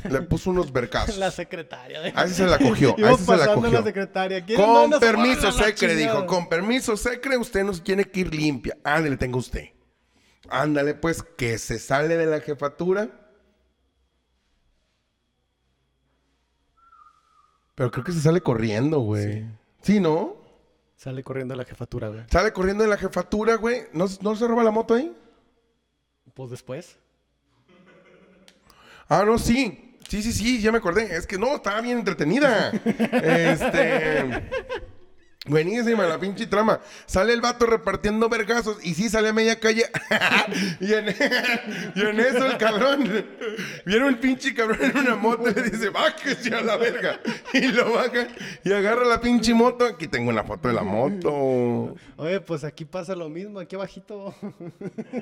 le 0.09 0.23
puso 0.23 0.51
unos 0.51 0.73
vercazos. 0.73 1.17
La 1.19 1.31
secretaria. 1.31 2.01
de- 2.01 2.13
A 2.15 2.25
ese 2.25 2.35
se 2.35 2.47
la 2.47 2.59
cogió, 2.59 2.95
a 2.99 3.11
ese 3.13 3.25
se 3.25 3.37
la 3.37 3.55
cogió. 3.55 3.83
secretaria. 3.83 4.45
¿Quién 4.45 4.61
Con 4.61 4.95
a 4.95 4.99
permiso, 5.01 5.51
Secre, 5.53 5.95
dijo. 5.97 6.27
Con 6.27 6.49
permiso, 6.49 6.97
Secre, 6.97 7.37
usted 7.37 7.65
nos 7.65 7.83
tiene 7.83 8.05
que 8.05 8.21
ir 8.21 8.35
limpia. 8.35 8.77
Ándale, 8.85 9.17
tenga 9.17 9.39
usted. 9.39 9.69
Ándale, 10.51 10.95
pues, 10.95 11.23
que 11.23 11.59
se 11.59 11.79
sale 11.79 12.17
de 12.17 12.27
la 12.27 12.41
jefatura. 12.41 13.09
Pero 17.75 17.91
creo 17.91 18.05
que 18.05 18.13
se 18.13 18.21
sale 18.21 18.41
corriendo, 18.41 19.01
güey. 19.01 19.45
Sí. 19.83 20.01
¿no? 20.01 20.37
Sale 20.97 21.23
corriendo 21.23 21.55
a 21.55 21.57
la 21.57 21.65
jefatura, 21.65 22.09
güey. 22.09 22.25
Sale 22.31 22.53
corriendo 22.53 22.83
de 22.83 22.91
la 22.91 22.97
jefatura, 22.97 23.55
güey. 23.55 23.83
¿No, 23.93 24.07
¿No 24.21 24.35
se 24.35 24.49
roba 24.49 24.65
la 24.65 24.73
moto 24.73 24.95
ahí? 24.95 25.17
Pues 26.35 26.51
después. 26.51 26.99
Ah, 29.09 29.25
no, 29.25 29.39
sí. 29.39 29.97
Sí, 30.09 30.23
sí, 30.23 30.33
sí, 30.33 30.61
ya 30.61 30.73
me 30.73 30.79
acordé. 30.79 31.17
Es 31.17 31.27
que 31.27 31.39
no, 31.39 31.57
estaba 31.57 31.81
bien 31.81 31.99
entretenida. 31.99 32.71
este. 33.23 34.25
Buenísima 35.49 36.07
la 36.07 36.19
pinche 36.19 36.47
trama. 36.47 36.81
Sale 37.07 37.33
el 37.33 37.41
vato 37.41 37.65
repartiendo 37.65 38.29
vergazos 38.29 38.85
y 38.85 38.95
sí 38.95 39.09
sale 39.09 39.29
a 39.29 39.33
media 39.33 39.59
calle. 39.59 39.85
y, 40.81 40.93
en, 40.93 41.09
eso 41.09 42.47
el 42.47 42.59
cabrón. 42.59 43.27
Vieron 43.87 44.09
el 44.09 44.19
pinche 44.19 44.55
cabrón 44.55 44.79
en 44.83 44.99
una 44.99 45.17
moto 45.17 45.49
y 45.49 45.55
le 45.55 45.63
dice, 45.71 45.89
bájese 45.89 46.55
a 46.55 46.61
la 46.61 46.77
verga. 46.77 47.21
Y 47.55 47.69
lo 47.69 47.93
baja 47.93 48.29
y 48.63 48.73
agarra 48.73 49.07
la 49.07 49.21
pinche 49.21 49.55
moto. 49.55 49.87
Aquí 49.87 50.07
tengo 50.07 50.29
una 50.31 50.45
foto 50.45 50.69
de 50.69 50.75
la 50.75 50.83
moto. 50.83 51.97
Oye, 52.17 52.41
pues 52.41 52.65
aquí 52.65 52.85
pasa 52.85 53.15
lo 53.15 53.31
mismo, 53.31 53.61
aquí 53.61 53.75
abajito. 53.75 54.35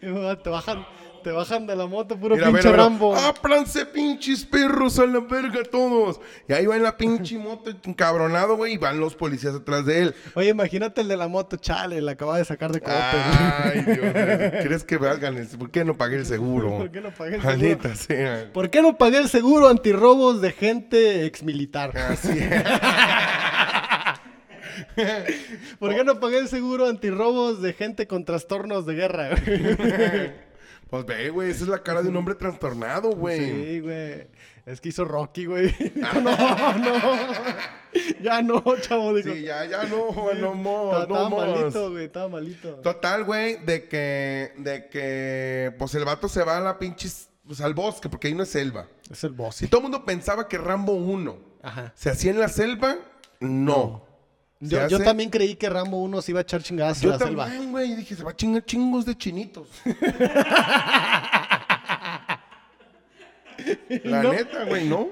te 0.00 0.50
bajan, 0.50 0.84
te 1.24 1.32
bajan 1.32 1.66
de 1.66 1.74
la 1.74 1.86
moto, 1.86 2.16
puro 2.16 2.36
Mira, 2.36 2.46
pinche 2.46 2.68
mira, 2.68 2.70
mira. 2.72 2.82
Rambo. 2.84 3.16
¡Ápranse, 3.16 3.86
pinches 3.86 4.44
perros, 4.44 4.98
a 5.00 5.06
la 5.06 5.18
verga 5.18 5.62
todos! 5.68 6.20
Y 6.48 6.52
ahí 6.52 6.66
va 6.66 6.76
en 6.76 6.84
la 6.84 6.96
pinche 6.96 7.36
moto 7.38 7.70
encabronado, 7.84 8.56
güey, 8.56 8.74
y 8.74 8.76
van 8.76 9.00
los 9.00 9.16
policías 9.16 9.54
atrás 9.56 9.84
de 9.86 10.02
él. 10.02 10.14
Oye, 10.34 10.50
imagínate 10.50 11.00
el 11.00 11.08
de 11.08 11.16
la 11.16 11.26
moto, 11.26 11.56
chale, 11.56 12.00
la 12.00 12.12
acaba 12.12 12.38
de 12.38 12.44
sacar 12.44 12.70
de 12.70 12.80
cope. 12.80 12.92
Ay, 12.94 13.80
Dios 13.82 13.98
mío. 13.98 14.12
¿Crees 14.62 14.84
que 14.84 14.98
valgan? 14.98 15.36
el- 15.38 15.48
¿Por 15.48 15.70
qué 15.70 15.84
no 15.84 15.96
pagué 15.96 16.16
el 16.18 16.26
seguro? 16.26 16.76
¿Por 16.78 16.90
qué 16.92 17.00
no 17.00 17.10
pagué 17.10 17.36
el 17.36 17.40
seguro? 17.42 17.58
Maldita 17.58 17.94
sea. 17.96 18.50
¿Por 18.52 18.70
qué 18.70 18.82
no 18.82 18.96
pagué 18.98 19.18
el 19.18 19.28
seguro 19.28 19.68
antirrobos 19.68 20.40
de 20.42 20.52
gente 20.52 21.24
exmilitar? 21.24 21.96
Así 21.96 22.28
es. 22.38 22.62
¿Por 25.78 25.94
qué 25.94 26.04
no 26.04 26.20
pagué 26.20 26.38
el 26.38 26.48
seguro 26.48 26.86
antirrobos 26.86 27.62
de 27.62 27.72
gente 27.72 28.06
con 28.06 28.24
trastornos 28.24 28.86
de 28.86 28.94
guerra? 28.94 29.30
Pues 30.94 31.06
ve, 31.06 31.30
güey, 31.30 31.50
esa 31.50 31.64
es 31.64 31.68
la 31.68 31.82
cara 31.82 32.02
de 32.04 32.08
un 32.08 32.16
hombre 32.16 32.36
trastornado, 32.36 33.10
güey. 33.10 33.40
Sí, 33.40 33.80
güey. 33.80 34.28
Es 34.64 34.80
que 34.80 34.90
hizo 34.90 35.04
Rocky, 35.04 35.44
güey. 35.46 35.74
No, 36.22 36.78
no. 36.78 36.94
Ya 38.22 38.42
no, 38.42 38.62
chavo. 38.80 39.18
Sí, 39.18 39.42
ya, 39.42 39.64
ya 39.64 39.84
no, 39.86 40.06
no 40.34 40.54
more, 40.54 41.02
estaba, 41.02 41.28
no 41.28 41.36
malito, 41.36 41.90
güey. 41.90 42.04
Estaba 42.04 42.28
malito. 42.28 42.74
Total, 42.76 43.24
güey, 43.24 43.56
de 43.64 43.88
que, 43.88 44.52
de 44.56 44.88
que, 44.88 45.74
pues 45.80 45.96
el 45.96 46.04
vato 46.04 46.28
se 46.28 46.44
va 46.44 46.58
a 46.58 46.60
la 46.60 46.78
pinche, 46.78 47.08
pues 47.44 47.60
al 47.60 47.74
bosque, 47.74 48.08
porque 48.08 48.28
ahí 48.28 48.34
no 48.34 48.44
es 48.44 48.50
selva. 48.50 48.86
Es 49.10 49.24
el 49.24 49.32
boss. 49.32 49.56
Si 49.56 49.66
todo 49.66 49.80
el 49.80 49.82
mundo 49.82 50.04
pensaba 50.04 50.46
que 50.46 50.58
Rambo 50.58 50.92
1 50.92 51.38
Ajá. 51.64 51.92
se 51.96 52.10
hacía 52.10 52.30
en 52.30 52.38
la 52.38 52.46
selva, 52.48 52.98
no. 53.40 54.06
Yo, 54.88 54.98
también 55.00 55.30
creí 55.30 55.54
que 55.56 55.68
Rambo 55.68 55.98
1 56.02 56.22
se 56.22 56.32
iba 56.32 56.40
a 56.40 56.42
echar 56.42 56.62
chingadas 56.62 57.00
Yo 57.00 57.10
la 57.10 57.18
selva. 57.18 57.44
también, 57.46 57.70
güey, 57.70 57.94
dije, 57.96 58.14
se 58.16 58.22
va 58.24 58.30
a 58.30 58.36
chingar 58.36 58.64
chingos 58.64 59.04
de 59.04 59.16
chinitos. 59.16 59.68
La 64.04 64.22
No. 64.22 64.32
neta, 64.32 64.64
güey, 64.64 64.88
¿no? 64.88 65.08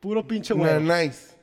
Puro 0.00 0.26
pinche 0.26 0.54
güey. 0.54 0.80
nice. 0.82 1.36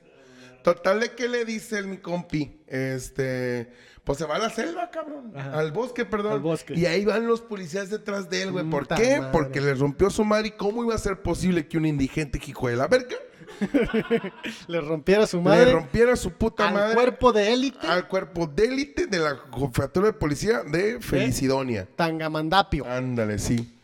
Total 0.62 0.98
de 1.00 1.12
que 1.14 1.28
le 1.28 1.44
dice 1.44 1.78
el 1.78 1.86
mi 1.86 1.98
compi, 1.98 2.60
este, 2.66 3.72
pues 4.06 4.18
se 4.18 4.24
va 4.24 4.36
a 4.36 4.38
la 4.38 4.50
selva, 4.50 4.88
cabrón, 4.88 5.32
Ajá. 5.34 5.58
al 5.58 5.72
bosque, 5.72 6.04
perdón. 6.04 6.34
Al 6.34 6.38
bosque. 6.38 6.74
Y 6.74 6.86
ahí 6.86 7.04
van 7.04 7.26
los 7.26 7.40
policías 7.40 7.90
detrás 7.90 8.30
de 8.30 8.42
él, 8.42 8.52
güey. 8.52 8.64
¿Por 8.64 8.86
qué? 8.86 9.18
madre. 9.18 9.32
Porque 9.32 9.60
le 9.60 9.74
rompió 9.74 10.10
su 10.10 10.24
madre. 10.24 10.46
¿Y 10.46 10.50
cómo 10.52 10.84
iba 10.84 10.94
a 10.94 10.98
ser 10.98 11.22
posible 11.22 11.66
que 11.66 11.76
un 11.76 11.86
indigente 11.86 12.40
hijo 12.46 12.68
de 12.68 12.76
la 12.76 12.86
verga 12.86 13.16
Le 14.68 14.80
rompiera 14.80 15.26
su 15.26 15.38
le 15.38 15.42
madre 15.42 15.72
rompiera 15.72 16.14
su 16.14 16.30
puta 16.30 16.68
al 16.68 16.74
madre 16.74 16.94
cuerpo 16.94 17.32
de 17.32 17.52
élite 17.52 17.84
al 17.86 18.06
cuerpo 18.06 18.46
de 18.46 18.64
élite 18.66 19.06
de 19.08 19.18
la 19.18 19.40
jefatura 19.52 20.06
de 20.06 20.12
policía 20.12 20.62
de 20.62 21.00
Felicidonia? 21.00 21.88
Tangamandapio. 21.96 22.86
Ándale, 22.86 23.40
sí. 23.40 23.76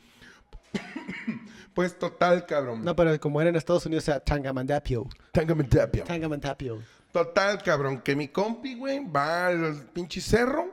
pues 1.75 1.99
total, 1.99 2.47
cabrón. 2.47 2.85
No, 2.85 2.95
pero 2.95 3.19
como 3.19 3.41
era 3.41 3.51
en 3.51 3.57
Estados 3.57 3.87
Unidos, 3.87 4.07
era 4.07 4.21
Tangamandapio. 4.21 5.09
Tangamandapio. 5.33 6.05
Tangamandapio. 6.05 6.79
Total, 7.12 7.62
cabrón, 7.62 8.01
que 8.01 8.16
mi 8.16 8.29
compi, 8.29 8.75
güey, 8.75 9.01
va 9.07 9.48
al 9.48 9.85
pinche 9.92 10.20
cerro, 10.20 10.72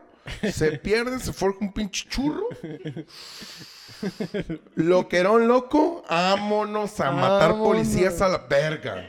se 0.54 0.72
pierde, 0.80 1.20
se 1.20 1.34
forja 1.34 1.58
un 1.62 1.74
pinche 1.74 2.08
churro. 2.10 2.48
Loquerón 4.76 5.48
loco, 5.48 6.04
vámonos 6.10 7.00
a 7.02 7.12
matar 7.12 7.52
Vámonos. 7.52 7.68
policías 7.68 8.22
a 8.22 8.30
la 8.30 8.38
verga. 8.38 9.06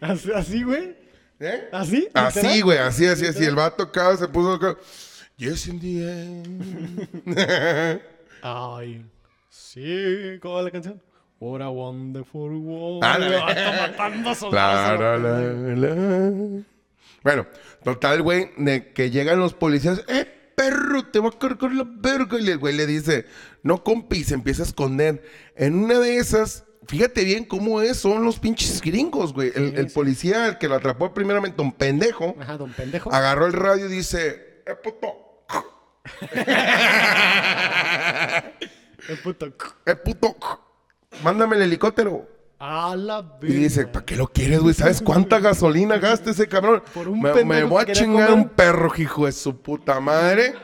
¿Así, 0.00 0.32
así, 0.32 0.62
güey? 0.62 0.96
¿Eh? 1.40 1.68
¿Así? 1.72 2.08
Así, 2.14 2.38
¿Literal? 2.40 2.64
güey, 2.64 2.78
así, 2.78 3.06
así, 3.06 3.26
así. 3.26 3.44
El 3.44 3.54
vato 3.54 3.82
acá 3.84 4.16
se 4.16 4.26
puso 4.28 4.54
acá. 4.54 4.76
Yes, 5.36 5.66
in 5.68 5.78
the 5.78 6.02
end. 6.02 8.00
Ay, 8.42 9.04
sí, 9.50 10.38
¿cómo 10.40 10.54
va 10.54 10.62
la 10.62 10.70
canción? 10.70 11.00
What 11.40 11.62
a 11.62 11.70
wonderful 11.70 12.50
world. 12.50 13.04
Ah, 13.04 13.16
la 13.18 13.28
La, 14.50 15.16
la. 15.76 16.62
Bueno, 17.22 17.46
total, 17.84 18.22
güey, 18.22 18.50
de 18.56 18.92
que 18.92 19.10
llegan 19.10 19.38
los 19.38 19.54
policías. 19.54 20.02
¡Eh, 20.08 20.26
perro! 20.56 21.04
Te 21.06 21.20
va 21.20 21.28
a 21.28 21.38
cargar 21.38 21.72
la 21.72 21.84
verga. 21.86 22.38
Y 22.40 22.48
el 22.48 22.58
güey 22.58 22.74
le 22.74 22.86
dice, 22.86 23.26
no, 23.62 23.84
compi, 23.84 24.18
y 24.18 24.24
se 24.24 24.34
empieza 24.34 24.62
a 24.62 24.66
esconder. 24.66 25.22
En 25.54 25.76
una 25.76 26.00
de 26.00 26.16
esas, 26.16 26.64
fíjate 26.88 27.22
bien 27.24 27.44
cómo 27.44 27.82
es, 27.82 27.98
son 27.98 28.24
los 28.24 28.40
pinches 28.40 28.80
gringos, 28.80 29.32
güey. 29.32 29.52
El, 29.54 29.76
el 29.78 29.92
policía, 29.92 30.46
el 30.48 30.58
que 30.58 30.66
lo 30.68 30.74
atrapó 30.74 31.14
primeramente, 31.14 31.62
un 31.62 31.70
pendejo, 31.72 32.34
Ajá, 32.40 32.56
don 32.56 32.72
pendejo. 32.72 33.12
agarró 33.12 33.46
el 33.46 33.52
radio 33.52 33.86
y 33.86 33.90
dice, 33.90 34.62
¡eh, 34.66 34.74
puto! 34.82 35.44
El 39.08 39.18
puto. 39.22 39.46
¡eh, 39.86 39.94
puto! 39.94 40.36
Mándame 41.22 41.56
el 41.56 41.62
helicóptero. 41.62 42.26
A 42.60 42.96
la 42.96 43.18
Y 43.40 43.46
verga. 43.46 43.58
dice, 43.60 43.86
¿para 43.86 44.04
qué 44.04 44.16
lo 44.16 44.26
quieres, 44.26 44.60
güey? 44.60 44.74
¿Sabes 44.74 45.00
cuánta 45.00 45.38
gasolina 45.40 45.98
gasta 45.98 46.30
ese 46.30 46.48
cabrón? 46.48 46.82
Por 46.92 47.08
un 47.08 47.20
me, 47.20 47.44
me 47.44 47.64
voy 47.64 47.82
a 47.82 47.92
chingar 47.92 48.28
comer. 48.30 48.44
un 48.44 48.48
perro, 48.48 48.92
hijo 48.96 49.26
de 49.26 49.32
su 49.32 49.56
puta 49.60 50.00
madre. 50.00 50.54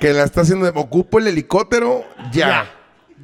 Que 0.00 0.12
la 0.12 0.24
está 0.24 0.40
haciendo. 0.40 0.64
de- 0.70 0.78
Ocupo 0.78 1.18
el 1.18 1.28
helicóptero 1.28 2.04
ya. 2.32 2.68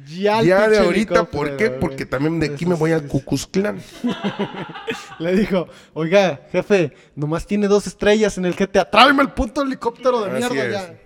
Ya, 0.05 0.41
Ya, 0.41 0.65
el 0.65 0.71
de 0.71 0.79
ahorita, 0.79 1.25
¿por 1.25 1.57
qué? 1.57 1.69
Porque 1.69 2.05
también 2.05 2.39
de 2.39 2.47
aquí 2.47 2.65
me 2.65 2.73
voy 2.75 2.93
al 2.93 3.05
Cucuzclán. 3.07 3.79
Le 5.19 5.35
dijo, 5.35 5.67
oiga, 5.93 6.41
jefe, 6.51 6.93
nomás 7.15 7.45
tiene 7.45 7.67
dos 7.67 7.85
estrellas 7.85 8.37
en 8.37 8.45
el 8.45 8.53
GTA. 8.55 8.89
Tráeme 8.89 9.21
el 9.23 9.29
puto 9.31 9.61
helicóptero 9.61 10.21
de 10.21 10.31
Así 10.45 10.53
mierda 10.53 10.65
es. 10.65 10.87
ya. 10.89 10.99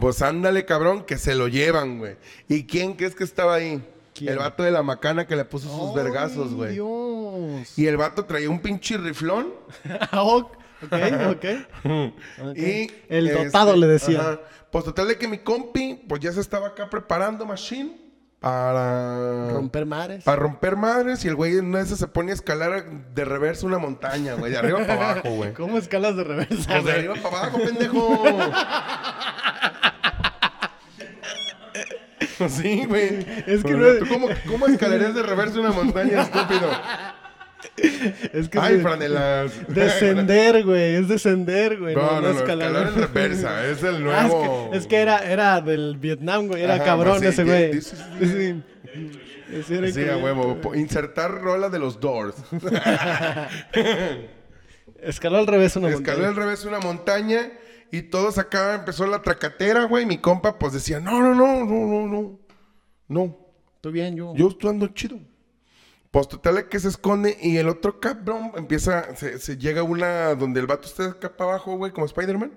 Pues 0.00 0.22
ándale, 0.22 0.64
cabrón, 0.64 1.04
que 1.04 1.18
se 1.18 1.34
lo 1.34 1.48
llevan, 1.48 1.98
güey. 1.98 2.16
¿Y 2.48 2.64
quién 2.64 2.94
crees 2.94 3.14
que 3.14 3.24
estaba 3.24 3.54
ahí? 3.54 3.82
¿Quién? 4.14 4.32
El 4.32 4.38
vato 4.38 4.62
de 4.62 4.70
la 4.70 4.82
macana 4.82 5.26
que 5.26 5.36
le 5.36 5.44
puso 5.44 5.68
sus 5.68 5.94
vergazos, 5.94 6.54
güey. 6.54 6.72
Dios. 6.74 7.78
Y 7.78 7.86
el 7.86 7.96
vato 7.96 8.24
traía 8.24 8.50
un 8.50 8.60
pinche 8.60 8.96
riflón. 8.98 9.52
Ah, 10.12 10.22
ok, 10.22 10.52
ok. 11.30 12.56
Y 12.56 12.90
el 13.08 13.28
este, 13.28 13.44
dotado 13.46 13.74
le 13.76 13.86
decía. 13.86 14.20
ajá. 14.20 14.40
Pues 14.70 14.84
total 14.84 15.08
de 15.08 15.16
que 15.16 15.26
mi 15.28 15.38
compi, 15.38 16.04
pues 16.08 16.20
ya 16.20 16.30
se 16.32 16.40
estaba 16.40 16.68
acá 16.68 16.90
preparando 16.90 17.46
machine 17.46 17.96
para 18.38 19.48
Romper 19.50 19.86
mares. 19.86 20.22
para 20.24 20.36
romper 20.36 20.76
madres 20.76 21.24
y 21.24 21.28
el 21.28 21.34
güey 21.34 21.56
en 21.56 21.74
esas 21.74 21.98
se 21.98 22.06
pone 22.06 22.30
a 22.30 22.34
escalar 22.34 22.84
de 23.12 23.24
reversa 23.24 23.66
una 23.66 23.78
montaña, 23.78 24.34
güey, 24.34 24.52
de 24.52 24.58
arriba 24.58 24.78
para 24.86 25.10
abajo, 25.10 25.30
güey. 25.30 25.52
¿Cómo 25.54 25.78
escalas 25.78 26.16
de 26.16 26.24
reversa? 26.24 26.70
Pues 26.70 26.84
de 26.84 26.92
arriba 26.92 27.14
para 27.14 27.38
abajo, 27.38 27.58
pendejo. 27.58 28.24
Sí, 32.48 32.84
güey. 32.86 33.26
Es 33.46 33.64
que 33.64 33.72
no- 33.72 33.94
¿Tú 33.98 34.06
cómo, 34.08 34.28
cómo 34.46 34.66
escalarías 34.66 35.14
de 35.14 35.22
reversa 35.22 35.60
una 35.60 35.72
montaña, 35.72 36.22
estúpido? 36.32 36.70
Es 38.32 38.48
que 38.48 38.58
Ay, 38.60 38.80
franelas. 38.80 39.52
descender, 39.68 40.64
güey. 40.64 40.94
Es 40.96 41.08
descender, 41.08 41.78
güey. 41.78 41.94
No, 41.96 42.20
no, 42.20 42.22
no, 42.22 42.30
escalar. 42.30 42.68
escalar 42.68 42.88
en 42.88 42.94
reversa. 42.94 43.66
Es 43.66 43.82
el 43.82 44.08
Ah, 44.08 44.26
es, 44.26 44.32
nuevo. 44.32 44.70
que, 44.70 44.78
es 44.78 44.86
que 44.86 44.96
era, 44.96 45.18
era 45.30 45.60
del 45.60 45.96
Vietnam, 45.98 46.46
güey. 46.46 46.62
Era 46.62 46.74
Ajá, 46.76 46.84
cabrón 46.84 47.20
sí, 47.20 47.26
ese 47.26 47.44
güey. 47.44 47.80
sí, 47.82 48.62
a 50.08 50.16
huevo. 50.18 50.74
Insertar 50.74 51.40
rola 51.40 51.68
de 51.68 51.78
los 51.78 51.98
Doors. 52.00 52.36
Escaló 55.02 55.38
al 55.38 55.46
revés 55.46 55.76
una 55.76 55.88
Escaló 55.88 56.18
montaña. 56.18 56.28
al 56.28 56.36
revés 56.36 56.64
una 56.64 56.80
montaña 56.80 57.50
y 57.90 58.02
todos 58.02 58.38
acá 58.38 58.74
empezó 58.74 59.06
la 59.06 59.22
tracatera, 59.22 59.84
güey. 59.84 60.06
Mi 60.06 60.18
compa 60.18 60.58
pues 60.58 60.72
decía, 60.72 61.00
no, 61.00 61.20
no, 61.22 61.34
no, 61.34 61.64
no, 61.64 61.86
no, 61.86 62.06
no. 62.06 62.38
No, 63.08 63.36
Tú 63.80 63.90
bien, 63.90 64.16
yo. 64.16 64.34
yo 64.36 64.48
estoy 64.48 64.70
ando 64.70 64.88
chido. 64.88 65.18
Pues 66.10 66.26
total 66.28 66.68
que 66.68 66.80
se 66.80 66.88
esconde 66.88 67.36
y 67.40 67.58
el 67.58 67.68
otro 67.68 68.00
cabrón 68.00 68.52
empieza, 68.56 69.14
se, 69.14 69.38
se 69.38 69.58
llega 69.58 69.82
una 69.82 70.34
donde 70.34 70.60
el 70.60 70.66
vato 70.66 70.88
está 70.88 71.04
acá 71.06 71.36
para 71.36 71.50
abajo, 71.50 71.76
güey, 71.76 71.92
como 71.92 72.06
Spider-Man. 72.06 72.52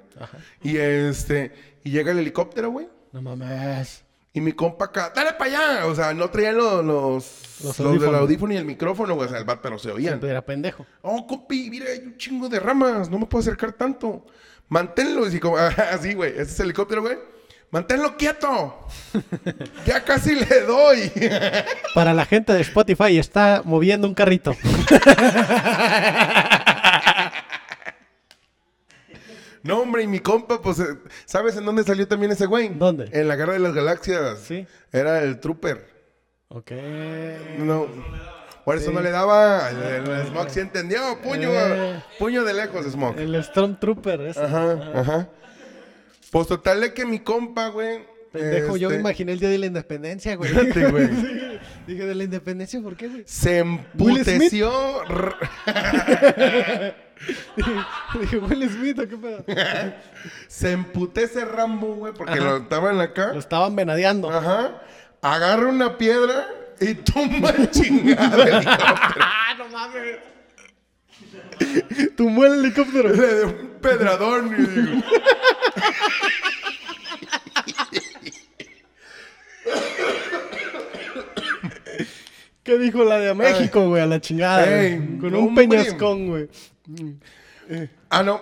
Y 0.63 0.77
este, 0.77 1.51
y 1.83 1.91
llega 1.91 2.11
el 2.11 2.19
helicóptero, 2.19 2.71
güey. 2.71 2.87
No 3.11 3.21
mames. 3.21 4.03
Y 4.33 4.39
mi 4.39 4.53
compa 4.53 4.85
acá, 4.85 5.11
dale 5.13 5.33
para 5.33 5.79
allá. 5.79 5.85
O 5.87 5.93
sea, 5.95 6.13
no 6.13 6.29
traían 6.29 6.55
los, 6.55 6.83
los, 6.85 7.61
Los 7.63 7.63
los 7.63 7.77
del 7.77 7.87
audífonos. 7.87 8.21
audífono 8.21 8.53
y 8.53 8.57
el 8.57 8.65
micrófono, 8.65 9.15
güey. 9.15 9.27
O 9.27 9.29
sea, 9.29 9.39
el 9.39 9.45
vato 9.45 9.69
no 9.69 9.77
se 9.77 9.91
oían. 9.91 10.13
Siempre 10.13 10.29
era 10.29 10.45
pendejo. 10.45 10.85
Oh, 11.01 11.27
compi, 11.27 11.69
mira, 11.69 11.87
hay 11.91 11.99
un 11.99 12.15
chingo 12.17 12.47
de 12.47 12.57
ramas, 12.59 13.09
no 13.09 13.19
me 13.19 13.25
puedo 13.25 13.41
acercar 13.41 13.73
tanto. 13.73 14.25
Manténlo, 14.71 15.25
así 15.25 15.37
como, 15.37 15.57
así, 15.91 16.13
güey, 16.13 16.31
ese 16.31 16.43
es 16.43 16.59
el 16.61 16.67
helicóptero, 16.67 17.01
güey. 17.01 17.17
Manténlo 17.71 18.15
quieto. 18.15 18.87
ya 19.85 20.01
casi 20.05 20.33
le 20.33 20.61
doy. 20.61 21.11
Para 21.93 22.13
la 22.13 22.25
gente 22.25 22.53
de 22.53 22.61
Spotify 22.61 23.17
está 23.17 23.63
moviendo 23.65 24.07
un 24.07 24.13
carrito. 24.13 24.55
no, 29.63 29.81
hombre, 29.81 30.03
y 30.03 30.07
mi 30.07 30.21
compa, 30.21 30.61
pues, 30.61 30.79
eh, 30.79 30.85
¿sabes 31.25 31.57
en 31.57 31.65
dónde 31.65 31.83
salió 31.83 32.07
también 32.07 32.31
ese 32.31 32.45
güey? 32.45 32.69
¿Dónde? 32.69 33.09
En 33.11 33.27
la 33.27 33.35
Guerra 33.35 33.53
de 33.53 33.59
las 33.59 33.73
Galaxias. 33.73 34.39
Sí. 34.39 34.65
Era 34.93 35.21
el 35.21 35.41
trooper. 35.41 35.85
Ok. 36.47 36.71
No. 37.57 37.87
Por 38.65 38.77
eso 38.77 38.91
no 38.91 39.01
le 39.01 39.11
daba. 39.11 39.69
El, 39.69 40.07
el 40.09 40.27
Smog 40.27 40.49
sí 40.49 40.59
entendió. 40.59 41.19
Puño, 41.21 41.49
Eh. 41.51 42.03
puño 42.19 42.43
de 42.43 42.53
lejos, 42.53 42.85
Smog. 42.85 43.17
El 43.17 43.43
Stormtrooper 43.43 44.21
ese. 44.21 44.41
Ajá, 44.43 44.91
ajá. 44.95 45.29
Pues 46.31 46.47
total 46.47 46.81
de 46.81 46.93
que 46.93 47.05
mi 47.05 47.19
compa, 47.19 47.67
güey. 47.69 48.09
Pendejo, 48.31 48.77
yo 48.77 48.87
me 48.87 48.95
este, 48.95 49.01
imaginer 49.01 49.33
el 49.33 49.39
día 49.39 49.49
de 49.49 49.57
la 49.57 49.65
independencia, 49.65 50.35
güey. 50.37 50.51
Fíjate, 50.51 50.87
güey. 50.89 51.07
Sí. 51.21 51.59
Dije, 51.87 52.05
¿de 52.05 52.15
la 52.15 52.23
independencia 52.23 52.79
por 52.81 52.95
qué, 52.95 53.07
güey? 53.09 53.23
Se 53.25 53.57
emputeció. 53.59 54.71
Dije, 58.19 58.37
Will 58.37 58.69
Smith, 58.69 58.99
¿o 58.99 59.07
qué 59.07 59.17
pedo? 59.17 59.45
Se 60.47 60.71
emputece 60.71 61.45
Rambo, 61.45 61.95
güey, 61.95 62.13
porque 62.13 62.39
lo 62.39 62.57
estaban 62.57 62.99
acá. 62.99 63.33
Lo 63.33 63.39
estaban 63.39 63.75
venadeando. 63.75 64.31
Ajá. 64.31 64.81
Agarra 65.21 65.67
una 65.67 65.97
piedra 65.97 66.47
y 66.81 66.95
tumba 66.95 67.51
el 67.51 67.69
chingado 67.69 68.41
helicóptero. 68.41 69.15
¡Ah, 69.19 69.55
no 69.57 69.69
mames! 69.69 70.17
Tumbó 72.17 72.45
el 72.45 72.53
helicóptero. 72.59 73.09
Le 73.09 73.35
dio 73.35 73.47
un 73.47 73.69
pedradón 73.79 74.55
y 74.57 74.65
digo. 74.65 75.03
¿Qué 82.63 82.77
dijo 82.77 83.03
la 83.03 83.19
de 83.19 83.29
a 83.29 83.33
México, 83.33 83.87
güey? 83.87 84.01
A 84.01 84.07
la 84.07 84.19
chingada. 84.19 84.65
Ey, 84.65 84.97
güey. 84.97 85.17
Con 85.19 85.35
un 85.35 85.47
hombre. 85.49 85.67
peñascón, 85.67 86.27
güey. 86.27 86.49
Ah, 88.09 88.23
no. 88.23 88.41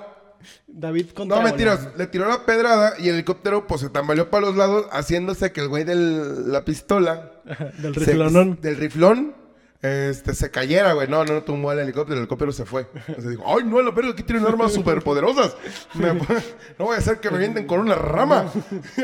David 0.72 1.10
contra 1.12 1.38
No, 1.38 1.44
mentiras. 1.44 1.90
Le 1.98 2.08
tiró 2.08 2.28
la 2.28 2.46
pedrada 2.46 2.94
y 3.00 3.10
el 3.10 3.16
helicóptero 3.16 3.68
pues 3.68 3.82
se 3.82 3.90
tambaleó 3.90 4.30
para 4.30 4.48
los 4.48 4.56
lados, 4.56 4.86
haciéndose 4.92 5.52
que 5.52 5.62
el 5.62 5.68
güey 5.68 5.84
de 5.84 5.96
la 5.96 6.64
pistola. 6.66 7.32
Del 7.80 7.94
se- 7.94 8.00
riflonón. 8.02 8.60
del 8.62 8.76
riflón. 8.78 9.36
Este, 9.82 10.34
se 10.36 10.52
cayera, 10.52 10.92
güey. 10.92 11.08
No, 11.08 11.24
no, 11.24 11.36
no 11.36 11.44
tumbó 11.44 11.72
el 11.72 11.80
helicóptero, 11.80 12.16
el 12.16 12.20
helicóptero 12.24 12.52
se 12.52 12.66
fue. 12.66 12.88
Entonces 13.08 13.30
dijo, 13.32 13.44
ay, 13.48 13.64
no, 13.66 13.82
la 13.82 13.94
perro 13.96 14.10
aquí 14.10 14.24
tienen 14.24 14.46
armas 14.46 14.74
superpoderosas. 14.74 15.56
Me- 15.94 16.14
no 16.14 16.86
voy 16.86 16.96
a 16.96 17.00
hacer 17.00 17.20
que 17.20 17.30
me 17.32 17.38
vienten 17.38 17.66
con 17.66 17.80
una 17.80 17.96
rama 17.96 18.52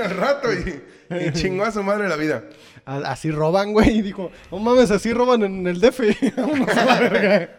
al 0.04 0.10
rato 0.12 0.50
y, 0.54 0.84
y 1.28 1.32
chingó 1.34 1.64
a 1.66 1.72
su 1.72 1.82
madre 1.82 2.08
la 2.10 2.18
vida. 2.18 2.44
Así 2.86 3.32
roban, 3.32 3.72
güey. 3.74 3.98
Y 3.98 4.02
dijo, 4.02 4.32
no 4.52 4.60
mames, 4.60 4.92
así 4.92 5.12
roban 5.14 5.44
en 5.44 5.66
el 5.66 5.80
DF. 5.82 6.00
Vámonos 6.38 6.70
a 6.78 6.86
la 6.86 7.00
verga. 7.00 7.50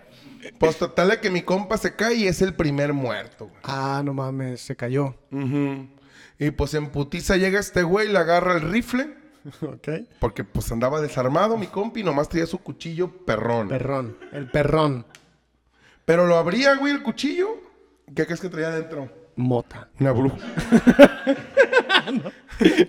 Pues 0.58 0.76
total 0.78 1.10
de 1.10 1.20
que 1.20 1.30
mi 1.30 1.42
compa 1.42 1.76
se 1.76 1.94
cae 1.94 2.14
y 2.14 2.26
es 2.26 2.42
el 2.42 2.54
primer 2.54 2.92
muerto, 2.92 3.46
güey. 3.46 3.60
Ah, 3.64 4.02
no 4.04 4.14
mames, 4.14 4.60
se 4.60 4.76
cayó. 4.76 5.14
Ujú. 5.30 5.88
Y 6.38 6.50
pues 6.50 6.74
en 6.74 6.90
putiza 6.90 7.36
llega 7.36 7.60
este 7.60 7.82
güey, 7.82 8.08
le 8.08 8.18
agarra 8.18 8.54
el 8.54 8.62
rifle. 8.62 9.14
ok. 9.62 9.88
Porque 10.18 10.44
pues 10.44 10.70
andaba 10.72 11.00
desarmado 11.00 11.56
mi 11.56 11.66
compi, 11.66 12.02
nomás 12.02 12.28
traía 12.28 12.46
su 12.46 12.58
cuchillo 12.58 13.24
perrón. 13.24 13.68
Perrón. 13.68 14.16
El 14.32 14.50
perrón. 14.50 15.06
Pero 16.04 16.26
lo 16.26 16.36
abría, 16.36 16.76
güey, 16.76 16.92
el 16.92 17.02
cuchillo. 17.02 17.48
¿Qué 18.14 18.26
crees 18.26 18.40
que 18.40 18.48
traía 18.48 18.68
adentro? 18.68 19.10
Mota. 19.36 19.88
Una 19.98 20.12
brújula. 20.12 20.44
¿No? 22.12 22.32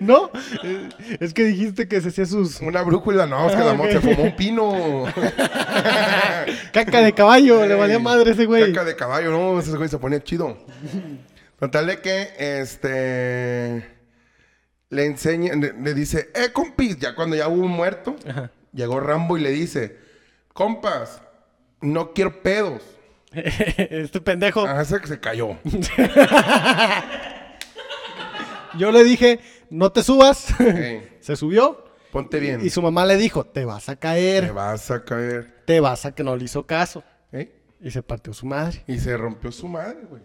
Eh, 0.64 0.90
Es 1.20 1.34
que 1.34 1.44
dijiste 1.44 1.88
que 1.88 2.00
se 2.02 2.10
hacía 2.10 2.26
sus 2.26 2.62
Una 2.62 2.82
brújula, 2.84 3.26
no, 3.26 3.48
es 3.50 3.56
que 3.56 3.62
Ah, 3.62 3.66
la 3.66 3.74
mota 3.74 3.92
se 3.94 4.00
fumó 4.00 4.24
un 4.24 4.36
pino. 4.36 5.06
caca 6.72 7.02
de 7.02 7.14
caballo, 7.14 7.66
le 7.66 7.76
valía 7.76 8.00
madre 8.00 8.32
ese 8.32 8.46
güey. 8.46 8.72
Caca 8.74 8.86
de 8.86 8.96
caballo, 8.96 9.32
no, 9.32 9.60
ese 9.60 9.76
güey 9.76 9.90
se 9.90 9.98
ponía 9.98 10.24
chido. 10.24 10.58
Total 11.60 11.88
de 11.88 12.00
que, 12.02 12.30
este, 12.38 13.86
le 14.90 15.06
enseña, 15.06 15.54
le, 15.56 15.74
le 15.74 15.94
dice, 15.94 16.30
eh, 16.36 16.52
compis, 16.54 16.98
ya 17.00 17.16
cuando 17.16 17.36
ya 17.36 17.48
hubo 17.48 17.66
un 17.66 17.72
muerto, 17.72 18.16
Ajá. 18.30 18.52
llegó 18.74 19.00
Rambo 19.00 19.38
y 19.38 19.42
le 19.42 19.50
dice, 19.52 19.98
compas, 20.54 21.22
no 21.82 22.14
quiero 22.14 22.42
pedos. 22.42 22.82
este 23.34 24.22
pendejo. 24.22 24.66
Ah, 24.68 24.82
ese 24.82 25.00
que 25.02 25.08
se 25.08 25.20
cayó. 25.20 25.58
Yo 28.78 28.92
le 28.92 29.04
dije, 29.04 29.40
no 29.70 29.92
te 29.92 30.04
subas. 30.04 30.48
Se 31.22 31.36
subió. 31.36 31.84
ponte 32.12 32.40
bien. 32.40 32.66
Y 32.66 32.70
su 32.70 32.82
mamá 32.82 33.06
le 33.06 33.18
dijo, 33.18 33.44
te 33.46 33.66
vas 33.66 33.90
a 33.90 33.96
Te 33.96 34.00
caer. 34.00 34.54
vas 34.54 34.90
a 34.92 35.04
caer. 35.04 35.64
Te 35.66 35.80
vas 35.80 36.06
a 36.06 36.14
que 36.14 36.24
no 36.24 36.36
le 36.36 36.46
hizo 36.46 36.66
caso. 36.66 37.04
Ey, 37.32 37.52
Y 37.82 37.92
se 37.92 38.02
partió 38.04 38.34
su 38.34 38.46
madre. 38.46 38.84
Y 38.88 39.00
se 39.00 39.16
rompió 39.18 39.52
su 39.52 39.68
madre, 39.68 40.00
güey. 40.10 40.22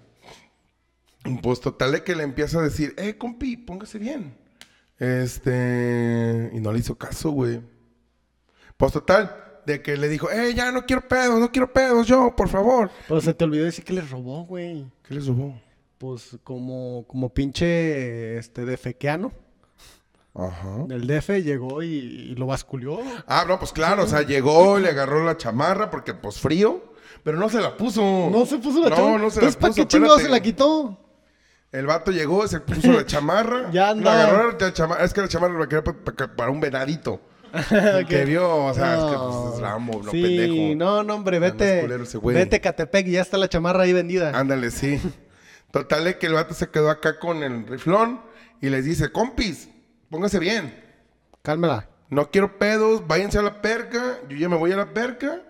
Pues 1.41 1.61
total 1.61 1.93
de 1.93 2.03
que 2.03 2.17
le 2.17 2.25
empieza 2.25 2.59
a 2.59 2.63
decir, 2.63 2.95
eh, 2.99 3.17
compi, 3.17 3.57
póngase 3.57 3.99
bien. 3.99 4.37
Este. 4.99 6.51
Y 6.53 6.61
no 6.61 6.73
le 6.73 6.79
hizo 6.81 6.97
caso, 6.97 7.31
güey. 7.31 7.61
Pues 8.77 8.93
total, 8.93 9.35
de 9.67 9.83
que 9.83 9.97
le 9.97 10.09
dijo, 10.09 10.31
eh, 10.31 10.55
ya 10.55 10.73
no 10.73 10.85
quiero 10.87 11.07
pedos, 11.07 11.39
no 11.39 11.53
quiero 11.53 11.73
pedos, 11.73 12.07
yo, 12.07 12.35
por 12.35 12.49
favor. 12.49 12.91
Pero 13.07 13.21
se 13.21 13.35
te 13.35 13.45
olvidó 13.45 13.65
decir 13.65 13.85
que 13.85 13.93
le 13.93 14.01
robó, 14.01 14.45
güey. 14.45 14.87
¿Qué 15.07 15.15
le 15.15 15.21
robó? 15.21 15.61
Pues 16.03 16.37
como, 16.43 17.05
como 17.07 17.33
pinche 17.33 18.37
este 18.37 18.65
defequeano. 18.65 19.31
Ajá. 20.35 20.79
Del 20.89 21.07
DF 21.07 21.29
llegó 21.45 21.81
y, 21.85 21.91
y 21.91 22.35
lo 22.35 22.47
basculió. 22.47 22.99
Ah, 23.29 23.45
no, 23.47 23.57
pues 23.61 23.71
claro, 23.71 24.03
o 24.03 24.07
sea, 24.09 24.23
llegó, 24.23 24.81
le 24.81 24.89
agarró 24.89 25.25
la 25.25 25.37
chamarra 25.37 25.91
porque, 25.91 26.13
pues, 26.13 26.41
frío, 26.41 26.93
pero 27.23 27.39
no 27.39 27.49
se 27.49 27.61
la 27.61 27.77
puso. 27.77 28.03
No 28.33 28.45
se 28.47 28.59
puso 28.59 28.81
la 28.83 28.89
No, 28.91 28.97
chamarra. 28.97 29.19
no 29.19 29.31
se 29.31 29.41
la 29.43 29.47
Entonces, 29.47 29.57
¿para 29.57 29.69
puso, 29.71 29.83
qué 29.83 29.87
chingado 29.89 30.19
se 30.19 30.29
la 30.29 30.41
quitó? 30.41 30.99
El 31.71 31.87
vato 31.87 32.11
llegó, 32.11 32.49
se 32.49 32.59
puso 32.59 32.91
la 32.91 33.07
chamarra. 33.07 33.71
Ya 33.73 33.83
La 33.85 33.91
anda. 33.91 34.13
agarró 34.25 34.59
la 34.59 34.73
chamarra. 34.73 35.05
Es 35.05 35.15
que 35.15 35.21
la 35.21 35.29
chamarra 35.29 35.57
la 35.57 35.69
quería 35.69 35.85
pa- 35.85 35.93
pa- 35.95 36.35
para 36.35 36.51
un 36.51 36.59
venadito. 36.59 37.21
Que 38.09 38.25
vio, 38.25 38.65
o 38.67 38.75
sea, 38.75 38.95
es 38.99 39.05
que 39.05 39.17
pues, 39.19 39.55
es 39.55 39.61
Rambo, 39.61 40.03
no 40.03 40.11
sí, 40.11 40.21
pendejo. 40.21 40.75
no, 40.77 41.05
no, 41.05 41.15
hombre, 41.15 41.37
no 41.39 41.43
vete. 41.43 41.87
vete 42.25 42.61
Catepec 42.61 43.07
y 43.07 43.13
ya 43.13 43.21
está 43.21 43.39
la 43.39 43.49
chamarra 43.49 43.85
ahí 43.85 43.93
vendida. 43.93 44.33
Ándale, 44.37 44.73
sí. 44.73 44.99
Total 45.73 46.05
de 46.05 46.19
que 46.19 46.27
el 46.27 46.35
vato 46.35 46.55
se 46.55 46.69
quedó 46.69 46.91
acá 46.91 47.19
con 47.19 47.43
el 47.43 47.67
riflón 47.67 48.21
y 48.61 48.69
les 48.69 48.85
dice, 48.85 49.11
compis, 49.11 49.69
póngase 50.11 50.39
bien. 50.39 50.79
Cálmala. 51.43 51.89
No 52.11 52.31
quiero 52.31 52.59
pedos, 52.59 53.07
váyanse 53.07 53.39
a 53.39 53.43
la 53.43 53.63
perca. 53.63 54.21
Yo 54.29 54.37
ya 54.37 54.49
me 54.51 54.57
voy 54.57 54.71
a 54.73 54.77
la 54.77 54.93
perca. 54.93 55.43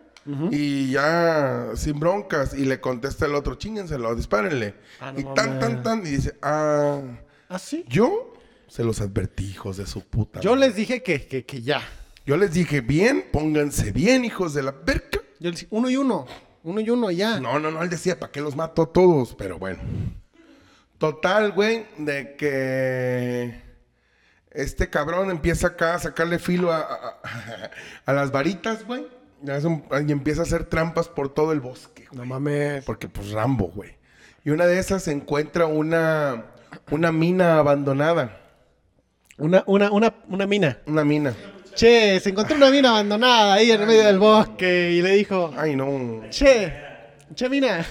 Y 0.52 0.92
ya 0.92 1.70
sin 1.74 1.98
broncas. 1.98 2.54
Y 2.54 2.64
le 2.64 2.80
contesta 2.80 3.26
el 3.26 3.34
otro, 3.34 3.56
chíngenselo, 3.56 4.14
dispárenle. 4.14 4.76
Ah, 5.00 5.10
no 5.12 5.18
y 5.18 5.24
tan, 5.34 5.58
tan, 5.58 5.82
tan. 5.82 5.98
Y 6.06 6.10
dice, 6.10 6.38
ah, 6.40 7.00
¿Ah, 7.48 7.58
sí? 7.58 7.84
yo 7.88 8.32
se 8.68 8.84
los 8.84 9.00
advertí, 9.00 9.44
hijos 9.44 9.76
de 9.76 9.86
su 9.86 10.02
puta. 10.02 10.40
Yo 10.40 10.54
madre". 10.54 10.68
les 10.68 10.76
dije 10.76 11.02
que, 11.02 11.26
que, 11.26 11.44
que 11.44 11.62
ya. 11.62 11.82
Yo 12.24 12.36
les 12.36 12.52
dije, 12.52 12.80
bien, 12.80 13.26
pónganse 13.32 13.90
bien, 13.90 14.24
hijos 14.24 14.54
de 14.54 14.62
la 14.62 14.72
perca. 14.84 15.18
Yo 15.40 15.50
les 15.50 15.58
dije, 15.60 15.66
uno 15.70 15.90
y 15.90 15.96
uno. 15.96 16.26
Uno 16.64 16.80
y 16.80 16.90
uno 16.90 17.10
ya. 17.10 17.40
No, 17.40 17.58
no, 17.58 17.70
no, 17.70 17.82
él 17.82 17.90
decía, 17.90 18.18
¿para 18.20 18.30
qué 18.32 18.40
los 18.40 18.54
mato 18.56 18.82
a 18.82 18.92
todos? 18.92 19.34
Pero 19.34 19.58
bueno. 19.58 19.80
Total, 20.98 21.50
güey, 21.52 21.86
de 21.98 22.36
que 22.36 23.60
este 24.52 24.88
cabrón 24.88 25.30
empieza 25.30 25.68
acá 25.68 25.94
a 25.94 25.98
sacarle 25.98 26.38
filo 26.38 26.72
a, 26.72 26.78
a- 26.80 27.20
a 28.06 28.12
las 28.12 28.30
varitas, 28.30 28.86
güey. 28.86 29.06
Y 29.44 30.12
empieza 30.12 30.42
a 30.42 30.44
hacer 30.44 30.64
trampas 30.66 31.08
por 31.08 31.34
todo 31.34 31.50
el 31.50 31.58
bosque, 31.60 32.06
güey. 32.12 32.18
No 32.20 32.24
mames. 32.26 32.84
Porque 32.84 33.08
pues 33.08 33.32
Rambo, 33.32 33.66
güey. 33.74 33.96
Y 34.44 34.50
una 34.50 34.66
de 34.66 34.78
esas 34.78 35.02
se 35.02 35.10
encuentra 35.10 35.66
una, 35.66 36.44
una 36.92 37.10
mina 37.10 37.58
abandonada. 37.58 38.38
Una, 39.38 39.64
una, 39.66 39.90
una, 39.90 40.14
una 40.28 40.46
mina. 40.46 40.78
Una 40.86 41.04
mina. 41.04 41.34
Che, 41.74 42.20
se 42.20 42.30
encontró 42.30 42.56
una 42.56 42.70
mina 42.70 42.90
abandonada 42.90 43.54
ahí 43.54 43.70
en 43.70 43.80
el 43.80 43.86
medio 43.86 44.04
del 44.04 44.18
bosque 44.18 44.92
y 44.92 45.02
le 45.02 45.10
dijo, 45.12 45.52
Ay, 45.56 45.74
no. 45.74 46.22
che, 46.30 46.72
che 47.34 47.48
mina. 47.48 47.84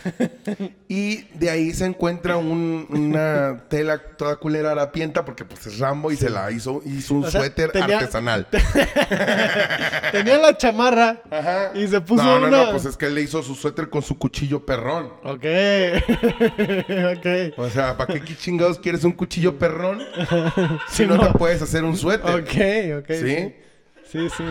Y 0.88 1.24
de 1.34 1.50
ahí 1.50 1.74
se 1.74 1.86
encuentra 1.86 2.38
un- 2.38 2.86
una 2.90 3.64
tela 3.70 3.98
toda 3.98 4.36
culera 4.36 4.72
harapienta 4.72 5.26
porque 5.26 5.46
pues 5.46 5.66
es 5.66 5.80
Rambo 5.80 6.12
y 6.12 6.16
se 6.16 6.30
la 6.30 6.52
hizo, 6.52 6.82
hizo 6.86 7.16
un 7.16 7.26
O 7.26 7.32
sea, 7.32 7.42
suéter 7.42 7.72
tenía- 7.72 7.98
artesanal. 7.98 8.46
Tenía 10.12 10.38
la 10.38 10.56
chamarra 10.58 11.22
Ajá. 11.32 11.72
y 11.74 11.88
se 11.88 12.02
puso 12.02 12.24
no, 12.24 12.40
no, 12.40 12.48
una... 12.48 12.66
no, 12.66 12.72
pues 12.72 12.86
es 12.86 12.98
que 12.98 13.08
él 13.08 13.16
le 13.16 13.22
hizo 13.22 13.42
su 13.42 13.56
suéter 13.56 13.90
con 13.90 14.02
su 14.04 14.18
cuchillo 14.18 14.64
perrón. 14.66 15.08
Ok, 15.24 15.46
ok. 17.18 17.58
O 17.58 17.70
sea, 17.70 17.98
¿para 17.98 18.14
qué 18.20 18.36
chingados 18.36 18.78
quieres 18.80 19.04
un 19.04 19.14
cuchillo 19.14 19.58
perrón 19.58 20.04
si 20.90 21.06
no, 21.06 21.16
no. 21.18 21.32
te 21.32 21.38
puedes 21.40 21.62
hacer 21.62 21.84
un 21.84 21.98
suéter? 21.98 22.30
Ok, 22.36 23.04
ok. 23.04 23.12
¿Sí? 23.16 23.56
Sí, 24.12 24.30
sí. 24.30 24.44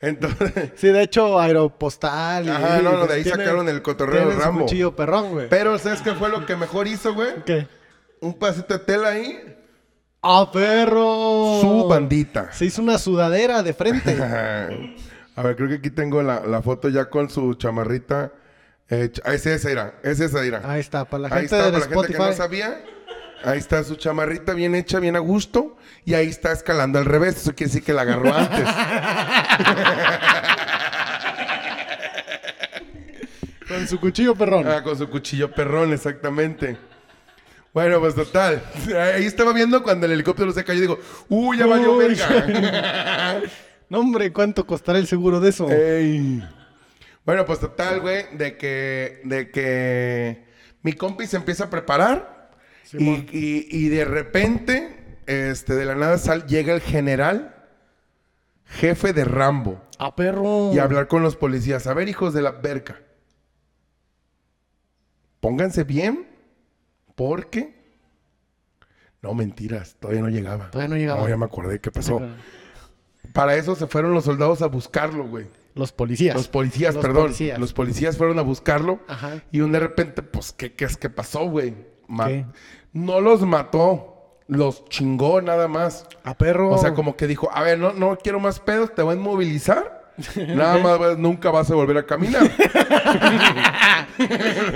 Entonces, 0.00 0.70
Sí, 0.76 0.88
de 0.88 1.02
hecho, 1.02 1.40
Aeropostal. 1.40 2.46
y- 2.46 2.50
Ajá, 2.50 2.80
no, 2.82 2.92
no, 2.92 3.06
de 3.06 3.14
ahí 3.14 3.22
tiene- 3.24 3.44
sacaron 3.44 3.68
el 3.68 3.82
cotorreo 3.82 4.28
de 4.28 4.36
Rambo. 4.36 4.60
cuchillo 4.62 4.94
perrón, 4.94 5.30
güey. 5.30 5.48
pero 5.48 5.76
¿sabes 5.78 6.02
qué 6.02 6.14
fue 6.14 6.28
lo 6.28 6.46
que 6.46 6.54
mejor 6.56 6.86
hizo, 6.86 7.14
güey? 7.14 7.42
¿Qué? 7.44 7.66
Un 8.20 8.34
pedacito 8.34 8.74
de 8.74 8.80
tela 8.84 9.08
ahí, 9.08 9.56
¡Ah, 10.22 10.48
perro! 10.52 11.58
su 11.60 11.86
bandita. 11.88 12.52
Se 12.52 12.64
hizo 12.66 12.82
una 12.82 12.98
sudadera 12.98 13.62
de 13.62 13.72
frente. 13.74 14.12
A 15.36 15.42
ver, 15.42 15.54
creo 15.56 15.68
que 15.68 15.74
aquí 15.76 15.90
tengo 15.90 16.20
la, 16.22 16.40
la 16.40 16.62
foto 16.62 16.88
ya 16.88 17.08
con 17.08 17.30
su 17.30 17.54
chamarrita. 17.54 18.32
hecha. 18.88 19.22
Ah, 19.24 19.34
es 19.34 19.46
esa, 19.46 19.70
era. 19.70 19.94
Es 20.02 20.18
esa, 20.18 20.44
era. 20.44 20.60
Ahí 20.68 20.80
está, 20.80 21.04
para 21.04 21.22
la 21.22 21.28
Ahí 21.28 21.42
gente 21.42 21.56
está, 21.56 21.56
del 21.70 21.74
para 21.74 21.78
la 21.94 22.02
gente 22.02 22.12
que 22.12 22.18
no 22.18 22.32
sabía. 22.32 22.84
Ahí 23.44 23.58
está 23.58 23.82
su 23.84 23.96
chamarrita 23.96 24.52
bien 24.54 24.74
hecha, 24.74 24.98
bien 25.00 25.16
a 25.16 25.20
gusto. 25.20 25.76
Y 26.04 26.14
ahí 26.14 26.28
está 26.28 26.52
escalando 26.52 26.98
al 26.98 27.04
revés. 27.04 27.36
Eso 27.36 27.54
quiere 27.54 27.70
decir 27.70 27.84
que 27.84 27.92
la 27.92 28.02
agarró 28.02 28.34
antes. 28.34 28.64
Con 33.68 33.86
su 33.86 34.00
cuchillo 34.00 34.34
perrón. 34.34 34.66
Ah, 34.66 34.82
con 34.82 34.96
su 34.96 35.10
cuchillo 35.10 35.52
perrón, 35.52 35.92
exactamente. 35.92 36.78
Bueno, 37.74 38.00
pues 38.00 38.14
total. 38.14 38.62
Ahí 39.14 39.26
estaba 39.26 39.52
viendo 39.52 39.82
cuando 39.82 40.06
el 40.06 40.12
helicóptero 40.12 40.52
se 40.52 40.64
cayó 40.64 40.78
y 40.78 40.80
digo, 40.82 40.98
¡Uy, 41.28 41.58
ya 41.58 41.66
valió 41.66 41.96
verga! 41.96 43.42
No, 43.90 44.00
hombre, 44.00 44.30
¿cuánto 44.34 44.66
costará 44.66 44.98
el 44.98 45.06
seguro 45.06 45.40
de 45.40 45.48
eso? 45.48 45.70
Ey. 45.70 46.46
Bueno, 47.24 47.46
pues 47.46 47.58
total, 47.58 48.00
güey, 48.00 48.26
de 48.36 48.58
que, 48.58 49.22
de 49.24 49.50
que 49.50 50.44
mi 50.82 50.92
compi 50.92 51.26
se 51.26 51.36
empieza 51.36 51.64
a 51.64 51.70
preparar 51.70 52.37
y, 52.94 52.98
Simón. 52.98 53.26
y- 53.32 53.66
y 53.76 53.88
de 53.88 54.04
repente, 54.04 55.18
este, 55.26 55.74
de 55.74 55.84
la 55.84 55.94
nada 55.94 56.18
sal, 56.18 56.46
llega 56.46 56.74
el 56.74 56.80
general, 56.80 57.54
jefe 58.64 59.12
de 59.12 59.24
Rambo, 59.24 59.82
¡Ah, 59.98 60.14
perro! 60.16 60.72
y 60.74 60.78
a 60.78 60.84
hablar 60.84 61.08
con 61.08 61.22
los 61.22 61.36
policías. 61.36 61.86
A 61.86 61.94
ver, 61.94 62.08
hijos 62.08 62.34
de 62.34 62.42
la 62.42 62.52
verga, 62.52 63.00
pónganse 65.40 65.84
bien, 65.84 66.26
porque... 67.14 67.76
No, 69.22 69.34
mentiras, 69.34 69.96
todavía 69.98 70.22
no 70.22 70.28
llegaba. 70.28 70.70
Todavía 70.70 70.94
no 70.94 70.96
llegaba. 71.00 71.22
No, 71.22 71.28
ya 71.28 71.36
me 71.36 71.44
acordé 71.44 71.80
qué 71.80 71.90
pasó. 71.90 72.20
Para 73.32 73.56
eso 73.56 73.74
se 73.74 73.86
fueron 73.88 74.14
los 74.14 74.24
soldados 74.24 74.62
a 74.62 74.66
buscarlo, 74.66 75.24
güey. 75.26 75.46
Los 75.74 75.90
policías. 75.92 76.36
Los 76.36 76.48
policías, 76.48 76.94
Los 76.94 77.02
perdón. 77.04 77.22
policías. 77.24 77.58
Los 77.58 77.72
policías 77.72 78.16
fueron 78.16 78.38
a 78.38 78.42
buscarlo. 78.42 79.00
Ajá. 79.08 79.42
Y 79.50 79.60
un 79.60 79.72
de 79.72 79.80
repente, 79.80 80.22
pues, 80.22 80.52
¿qué, 80.52 80.72
qué 80.74 80.84
es 80.84 80.96
que 80.96 81.10
pasó, 81.10 81.48
güey? 81.48 81.74
Ma- 82.06 82.28
¿Qué? 82.28 82.46
No 82.92 83.20
los 83.20 83.42
mató. 83.42 84.14
Los 84.46 84.84
chingó 84.88 85.42
nada 85.42 85.68
más. 85.68 86.06
¡Ah, 86.24 86.34
perro! 86.36 86.70
O 86.70 86.78
sea, 86.78 86.94
como 86.94 87.16
que 87.16 87.26
dijo, 87.26 87.50
a 87.52 87.62
ver, 87.62 87.78
no, 87.78 87.92
no 87.92 88.16
quiero 88.16 88.40
más 88.40 88.60
pedos, 88.60 88.94
te 88.94 89.02
voy 89.02 89.14
a 89.14 89.18
inmovilizar. 89.18 89.98
Nada 90.36 90.78
más 90.82 90.98
vas- 90.98 91.18
nunca 91.18 91.50
vas 91.50 91.70
a 91.70 91.74
volver 91.74 91.98
a 91.98 92.06
caminar. 92.06 92.42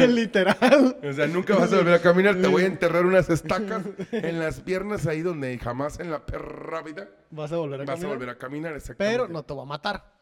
Literal. 0.09 0.97
o 1.03 1.13
sea, 1.13 1.27
nunca 1.27 1.57
vas 1.57 1.73
a 1.73 1.77
volver 1.77 1.95
a 1.95 2.03
caminar. 2.03 2.37
Te 2.41 2.47
voy 2.49 2.63
a 2.65 2.67
enterrar 2.67 3.07
unas 3.07 3.31
estacas 3.31 3.83
en 4.13 4.39
las 4.39 4.61
piernas 4.61 5.07
ahí 5.07 5.23
donde 5.23 5.57
jamás 5.59 5.99
en 6.01 6.11
la 6.11 6.25
perra 6.27 6.83
vida 6.83 7.09
Vas 7.31 7.53
a 7.53 7.57
volver 7.57 7.81
a 7.81 7.85
vas 7.85 7.91
a 7.91 7.95
caminar. 7.95 8.17
volver 8.17 8.29
a 8.31 8.39
caminar. 8.39 8.75
Exactamente. 8.77 9.19
Pero 9.19 9.29
no 9.33 9.45
te 9.45 9.55
va 9.55 9.63
a 9.63 9.67
matar. 9.67 10.13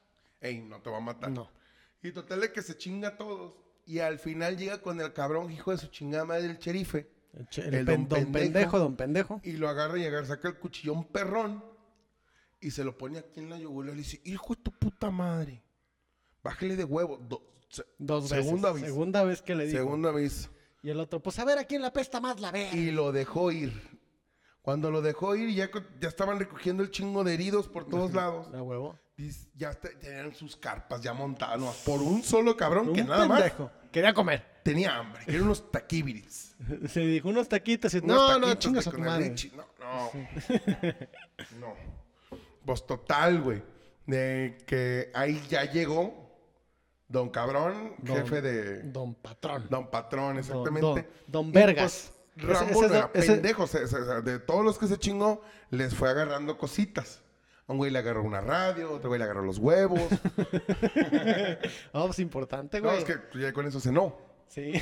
Ey, 0.40 0.60
no 0.60 0.80
te 0.80 0.90
va 0.90 0.98
a 0.98 1.00
matar. 1.00 1.30
No. 1.30 1.50
Y 2.02 2.12
total 2.12 2.40
de 2.40 2.52
que 2.52 2.62
se 2.62 2.76
chinga 2.78 3.08
a 3.08 3.16
todos. 3.16 3.52
Y 3.84 3.98
al 3.98 4.18
final 4.18 4.56
llega 4.56 4.78
con 4.80 5.00
el 5.00 5.12
cabrón 5.12 5.50
hijo 5.50 5.72
de 5.72 5.78
su 5.78 5.88
chingada 5.88 6.24
madre. 6.24 6.46
El, 6.46 6.58
che- 6.58 6.70
el 7.56 7.84
don 7.84 8.08
don, 8.08 8.18
pendejo. 8.18 8.32
pendejo. 8.32 8.78
don 8.78 8.96
pendejo. 8.96 9.40
Y 9.44 9.52
lo 9.52 9.68
agarra 9.68 9.98
y 9.98 10.04
agarra, 10.06 10.26
saca 10.26 10.48
el 10.48 10.58
cuchillón 10.58 11.04
perrón. 11.04 11.64
Y 12.60 12.70
se 12.72 12.84
lo 12.84 12.96
pone 12.98 13.18
aquí 13.18 13.40
en 13.40 13.48
la 13.50 13.58
yugular 13.58 13.92
y 13.94 13.96
le 13.96 14.02
dice, 14.02 14.20
hijo 14.24 14.54
de 14.54 14.62
tu 14.62 14.70
puta 14.72 15.10
madre. 15.10 15.62
Bájale 16.42 16.76
de 16.76 16.84
huevo. 16.84 17.16
Do- 17.18 17.42
se- 17.70 17.84
Dos 17.98 18.28
Segunda 18.28 18.68
veces. 18.70 18.82
vez. 18.82 18.90
Segunda 18.92 19.24
vez 19.24 19.42
que 19.42 19.54
le 19.54 19.66
digo. 19.66 19.78
Segunda 19.78 20.10
vez. 20.10 20.50
Y 20.82 20.90
el 20.90 20.98
otro, 21.00 21.20
pues 21.22 21.38
a 21.38 21.44
ver 21.44 21.58
a 21.58 21.64
quién 21.64 21.82
la 21.82 21.92
pesta 21.92 22.20
más 22.20 22.40
la 22.40 22.50
ve. 22.50 22.68
y 22.72 22.90
lo 22.90 23.12
dejó 23.12 23.52
ir. 23.52 23.72
Cuando 24.62 24.90
lo 24.90 25.00
dejó 25.00 25.34
ir, 25.36 25.54
ya, 25.54 25.70
ya 26.00 26.08
estaban 26.08 26.38
recogiendo 26.38 26.82
el 26.82 26.90
chingo 26.90 27.24
de 27.24 27.32
heridos 27.34 27.68
por 27.68 27.88
todos 27.88 28.12
lados. 28.14 28.52
A 28.54 28.62
huevo. 28.62 28.98
Ya 29.54 29.72
te- 29.74 29.94
tenían 29.96 30.34
sus 30.34 30.56
carpas 30.56 31.02
ya 31.02 31.12
montadas 31.12 31.82
por 31.84 32.00
un 32.02 32.22
solo 32.22 32.56
cabrón 32.56 32.92
que 32.92 33.04
nada 33.04 33.26
más. 33.26 33.52
Quería 33.92 34.12
comer. 34.14 34.44
Tenía 34.62 34.96
hambre. 34.96 35.24
Que 35.24 35.32
eran 35.32 35.44
unos 35.44 35.70
taquibiris. 35.70 36.54
Se 36.88 37.00
dijo 37.00 37.28
unos 37.28 37.48
taquitos 37.48 37.92
y 37.94 37.98
Unos 37.98 38.08
no, 38.16 38.38
no, 38.38 38.46
taquitos 38.48 38.58
chingas 38.58 38.84
de 38.84 38.90
a 38.90 38.92
tu 38.92 38.98
madre. 39.00 39.34
No, 39.54 39.64
no. 39.80 40.10
No. 41.60 41.74
Pues 42.64 42.86
total, 42.86 43.40
güey. 43.42 43.62
De 44.06 44.58
que 44.66 45.10
ahí 45.14 45.42
ya 45.48 45.64
llegó 45.64 46.30
Don 47.08 47.30
Cabrón, 47.30 47.94
Don- 47.98 48.16
jefe 48.16 48.40
de... 48.42 48.82
Don 48.84 49.14
patrón. 49.14 49.66
Don 49.70 49.90
Patrón, 49.90 50.38
exactamente. 50.38 51.08
don- 51.26 51.50
Vergas. 51.52 52.12
pues, 52.36 52.46
Rambo 52.46 52.70
Ese- 52.70 52.72
ese- 52.72 52.88
no 52.88 52.94
era 52.94 53.10
ese- 53.14 53.32
pendejo. 53.32 53.66
de 54.22 54.38
todos 54.38 54.64
los 54.64 54.78
que 54.78 54.86
se 54.86 54.98
chingó, 54.98 55.42
les 55.70 55.94
fue 55.94 56.08
agarrando 56.10 56.56
cositas. 56.58 57.22
Un 57.66 57.76
güey 57.78 57.90
le 57.90 57.98
agarró 58.00 58.22
una 58.24 58.40
radio, 58.40 58.92
otro 58.92 59.08
güey 59.10 59.18
le 59.18 59.24
agarró 59.24 59.42
los 59.42 59.58
huevos. 59.58 60.00
Oh, 61.92 62.06
pues 62.06 62.18
importante, 62.18 62.80
no, 62.80 62.88
güey. 62.88 62.98
es 62.98 63.04
que 63.04 63.18
ya 63.38 63.52
con 63.52 63.66
eso 63.66 63.80
cenó. 63.80 64.16
Sí. 64.50 64.72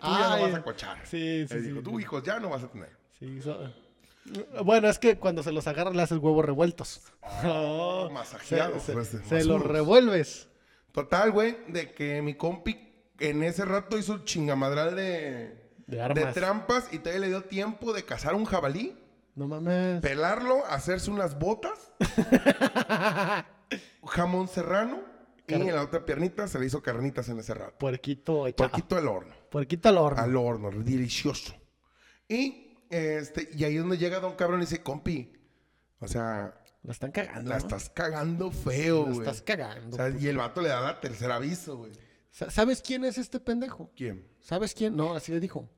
Tú 0.00 0.06
ya 0.06 0.36
no 0.36 0.42
vas 0.42 0.54
a 0.54 0.62
cochar. 0.62 0.98
Sí, 1.04 1.46
sí, 1.46 1.54
Le 1.54 1.62
sí. 1.62 1.80
tú, 1.84 2.00
hijos, 2.00 2.22
ya 2.22 2.40
no 2.40 2.48
vas 2.50 2.62
a 2.64 2.68
tener. 2.68 2.88
Sí, 3.18 3.40
so- 3.42 3.70
Bueno, 4.64 4.88
es 4.88 4.98
que 4.98 5.18
cuando 5.18 5.42
se 5.42 5.52
los 5.52 5.66
agarras 5.66 5.94
le 5.94 6.02
haces 6.02 6.18
huevos 6.18 6.44
revueltos. 6.44 7.02
Oh, 7.44 8.08
masajeados, 8.12 8.82
Se, 8.82 8.92
pues, 8.94 9.08
se- 9.08 9.18
más 9.18 9.28
se 9.28 9.44
los 9.44 9.62
revuelves. 9.62 10.48
Total, 10.92 11.30
güey, 11.30 11.58
de 11.68 11.92
que 11.92 12.22
mi 12.22 12.34
compi 12.34 12.88
en 13.18 13.42
ese 13.42 13.64
rato 13.66 13.98
hizo 13.98 14.14
el 14.14 14.24
chingamadral 14.24 14.96
de, 14.96 15.54
De 15.86 16.00
armas. 16.00 16.32
trampas 16.34 16.88
y 16.92 16.98
todavía 16.98 17.20
le 17.20 17.28
dio 17.28 17.42
tiempo 17.44 17.92
de 17.92 18.04
cazar 18.04 18.34
un 18.34 18.44
jabalí, 18.46 18.98
No 19.34 19.46
mames. 19.46 20.00
pelarlo, 20.00 20.64
hacerse 20.66 21.10
unas 21.10 21.38
botas, 21.38 21.92
jamón 24.06 24.48
serrano 24.48 24.98
y 25.58 25.68
en 25.68 25.74
la 25.74 25.82
otra 25.82 26.04
piernita 26.04 26.46
se 26.48 26.58
le 26.58 26.66
hizo 26.66 26.82
carnitas 26.82 27.28
en 27.28 27.38
ese 27.38 27.54
rato. 27.54 27.76
Puerquito 27.78 28.46
echado. 28.46 28.70
Poquito 28.70 28.96
al 28.96 29.08
horno, 29.08 29.34
Puerquito 29.50 29.88
al 29.88 29.98
horno. 29.98 30.22
al 30.22 30.36
horno, 30.36 30.70
delicioso. 30.70 31.54
Y 32.28 32.76
este 32.90 33.48
y 33.54 33.64
ahí 33.64 33.74
es 33.76 33.80
donde 33.80 33.98
llega 33.98 34.20
Don 34.20 34.34
Cabrón 34.36 34.60
y 34.60 34.64
dice, 34.64 34.82
compi, 34.82 35.32
o 35.98 36.08
sea, 36.08 36.54
La 36.82 36.92
están 36.92 37.10
cagando. 37.12 37.50
la 37.50 37.58
¿no? 37.58 37.62
estás 37.62 37.90
cagando 37.90 38.50
feo, 38.50 39.04
La 39.06 39.12
güey. 39.12 39.18
estás 39.20 39.42
cagando. 39.42 39.94
O 39.94 39.98
sea, 39.98 40.08
y 40.10 40.26
el 40.28 40.36
vato 40.38 40.60
le 40.60 40.68
da 40.70 40.80
la 40.80 41.00
tercer 41.00 41.30
aviso, 41.30 41.76
güey. 41.78 41.92
Sa- 42.30 42.50
¿Sabes 42.50 42.80
quién 42.82 43.04
es 43.04 43.18
este 43.18 43.40
pendejo? 43.40 43.90
¿Quién? 43.96 44.26
¿Sabes 44.40 44.72
quién? 44.74 44.96
No, 44.96 45.14
así 45.14 45.32
le 45.32 45.40
dijo. 45.40 45.68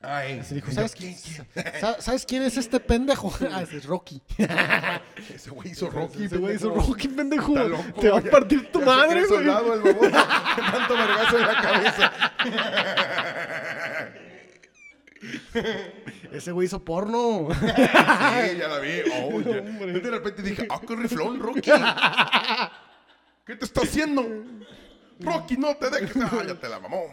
Ay, 0.00 0.38
Así 0.38 0.54
dijo, 0.54 0.70
¿sabes 0.70 0.94
¿quién, 0.94 1.12
quién? 1.14 1.44
quién? 1.52 1.80
sa- 1.80 2.00
¿Sabes 2.00 2.24
quién 2.24 2.42
es 2.44 2.56
este 2.56 2.78
pendejo? 2.78 3.32
Ah, 3.52 3.62
ese 3.62 3.78
es 3.78 3.84
Rocky. 3.84 4.22
Ese 5.34 5.50
güey 5.50 5.70
hizo 5.72 5.90
Rocky, 5.90 6.24
Ese 6.26 6.36
güey 6.36 6.54
hizo. 6.54 6.70
Rocky, 6.72 7.08
pendejo. 7.08 7.56
Loco, 7.56 8.00
Te 8.00 8.08
va 8.10 8.18
a 8.18 8.22
partir 8.22 8.70
tu 8.70 8.78
ya 8.78 8.86
madre, 8.86 9.24
güey. 9.26 9.28
soldado 9.44 9.74
el. 9.74 9.82
Tanto 10.72 10.94
vergazo 10.96 11.38
en 11.38 11.46
la 11.46 11.60
cabeza. 11.60 12.12
Ese 16.32 16.52
güey 16.52 16.66
hizo 16.66 16.84
porno. 16.84 17.48
Sí, 17.50 18.56
ya 18.56 18.68
la 18.68 18.78
vi. 18.78 19.00
Oh, 19.20 19.40
ya. 19.40 19.60
De 19.60 20.10
repente 20.10 20.42
dije, 20.42 20.68
ah, 20.70 20.80
qué 20.86 20.94
riflón, 20.94 21.40
Rocky. 21.40 21.60
¿Qué 23.44 23.56
te 23.56 23.64
está 23.64 23.80
haciendo? 23.80 24.24
Rocky, 25.20 25.56
no 25.56 25.74
te 25.76 25.90
dejes. 25.90 26.22
Ah, 26.22 26.44
ya 26.46 26.54
te 26.54 26.68
la 26.68 26.78
mamó. 26.78 27.06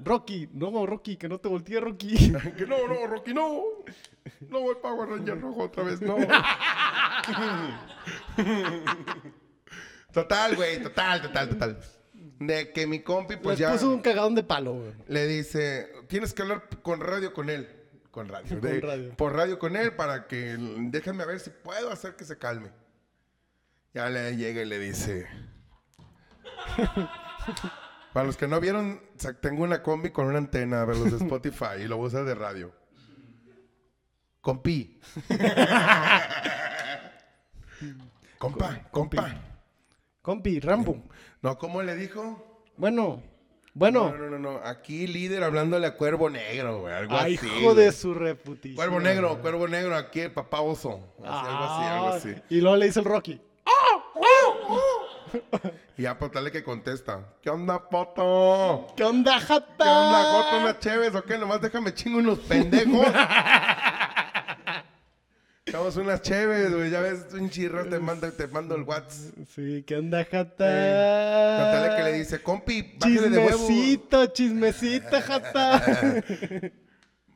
Rocky, 0.00 0.48
no, 0.52 0.86
Rocky, 0.86 1.16
que 1.16 1.28
no 1.28 1.38
te 1.38 1.48
voltee, 1.48 1.80
Rocky. 1.80 2.32
Que 2.56 2.66
no, 2.66 2.86
no, 2.86 3.06
Rocky, 3.06 3.34
no. 3.34 3.60
No, 4.48 4.70
el 4.70 4.76
Power 4.78 5.08
Ranger 5.08 5.40
rojo 5.40 5.64
otra 5.64 5.82
vez, 5.84 6.00
no. 6.00 6.16
Total, 10.12 10.56
güey, 10.56 10.82
total, 10.82 11.22
total, 11.22 11.48
total. 11.50 11.78
De 12.38 12.72
que 12.72 12.86
mi 12.86 13.00
compi, 13.00 13.36
pues 13.36 13.58
Les 13.58 13.68
ya. 13.68 13.72
puso 13.72 13.90
un 13.90 14.00
cagadón 14.00 14.34
de 14.34 14.42
palo, 14.42 14.74
güey. 14.74 14.92
le 15.08 15.26
dice, 15.26 15.88
tienes 16.08 16.32
que 16.32 16.42
hablar 16.42 16.68
con 16.82 17.00
radio 17.00 17.32
con 17.32 17.50
él. 17.50 17.68
Con 18.10 18.28
radio. 18.28 18.48
Con 18.48 18.60
de- 18.60 18.80
radio. 18.80 19.10
Por 19.16 19.34
radio 19.34 19.58
con 19.58 19.76
él 19.76 19.94
para 19.94 20.26
que 20.26 20.56
déjame 20.58 21.24
ver 21.26 21.40
si 21.40 21.50
puedo 21.50 21.90
hacer 21.90 22.16
que 22.16 22.24
se 22.24 22.38
calme. 22.38 22.70
Ya 23.94 24.08
le 24.08 24.36
llega 24.36 24.62
y 24.62 24.66
le 24.66 24.78
dice. 24.78 25.26
Para 28.12 28.26
los 28.26 28.36
que 28.36 28.48
no 28.48 28.60
vieron, 28.60 29.00
tengo 29.40 29.64
una 29.64 29.82
combi 29.82 30.10
con 30.10 30.26
una 30.26 30.38
antena, 30.38 30.82
a 30.82 30.84
ver, 30.84 30.96
los 30.96 31.10
de 31.10 31.16
Spotify, 31.24 31.82
y 31.82 31.88
lo 31.88 31.96
voy 31.96 32.04
a 32.06 32.08
usar 32.08 32.24
de 32.24 32.34
radio. 32.34 32.72
Compi. 34.40 34.98
compa, 38.38 38.80
compa. 38.90 39.34
Compi, 40.22 40.60
Rambo. 40.60 41.02
No, 41.42 41.58
¿cómo 41.58 41.82
le 41.82 41.94
dijo? 41.96 42.62
Bueno, 42.76 43.22
bueno. 43.74 44.10
No, 44.10 44.16
no, 44.16 44.30
no, 44.30 44.38
no. 44.38 44.58
Aquí 44.64 45.06
líder 45.06 45.42
hablándole 45.42 45.86
a 45.86 45.94
Cuervo 45.96 46.28
Negro, 46.30 46.80
güey. 46.80 46.94
Algo 46.94 47.16
Ay, 47.16 47.36
así. 47.36 47.46
hijo 47.46 47.72
güey. 47.72 47.76
de 47.76 47.92
su 47.92 48.14
reputición. 48.14 48.76
Cuervo 48.76 49.00
Negro, 49.00 49.40
Cuervo 49.40 49.66
Negro, 49.68 49.96
aquí 49.96 50.20
el 50.20 50.32
papá 50.32 50.60
oso. 50.60 51.14
Así, 51.24 51.46
algo 51.46 51.64
así, 51.64 51.84
algo 51.84 52.06
Ah, 52.08 52.14
así. 52.16 52.34
Y 52.50 52.60
luego 52.60 52.76
le 52.76 52.86
dice 52.86 53.00
el 53.00 53.06
Rocky. 53.06 53.40
Y 55.98 56.02
ya, 56.02 56.16
pues, 56.16 56.30
dale 56.30 56.52
que 56.52 56.62
contesta. 56.62 57.34
¿Qué 57.42 57.50
onda, 57.50 57.88
poto? 57.88 58.86
¿Qué 58.96 59.02
onda, 59.02 59.40
jata? 59.40 59.74
¿Qué 59.78 59.88
onda, 59.88 60.22
Joto? 60.22 60.58
¿Unas 60.60 60.78
chéves 60.78 61.12
o 61.12 61.24
qué? 61.24 61.36
Nomás 61.36 61.60
déjame 61.60 61.92
chingo 61.92 62.18
unos 62.18 62.38
pendejos. 62.38 63.04
Echamos 65.66 65.96
unas 65.96 66.22
chéves, 66.22 66.72
güey. 66.72 66.90
Ya 66.90 67.00
ves, 67.00 67.34
un 67.34 67.50
chirro 67.50 67.84
te 67.88 67.98
mando, 67.98 68.32
te 68.32 68.46
mando 68.46 68.76
el 68.76 68.82
WhatsApp. 68.82 69.34
Sí, 69.52 69.82
¿qué 69.84 69.96
onda, 69.96 70.24
jata? 70.24 70.64
Dale 70.64 71.96
que 71.96 72.02
le 72.04 72.12
dice, 72.12 72.40
compi, 72.44 72.94
bájale 72.96 73.30
de 73.30 73.38
huevos. 73.38 73.66
Chismecito, 73.66 74.26
chismecito, 74.26 75.20
jata. 75.20 75.82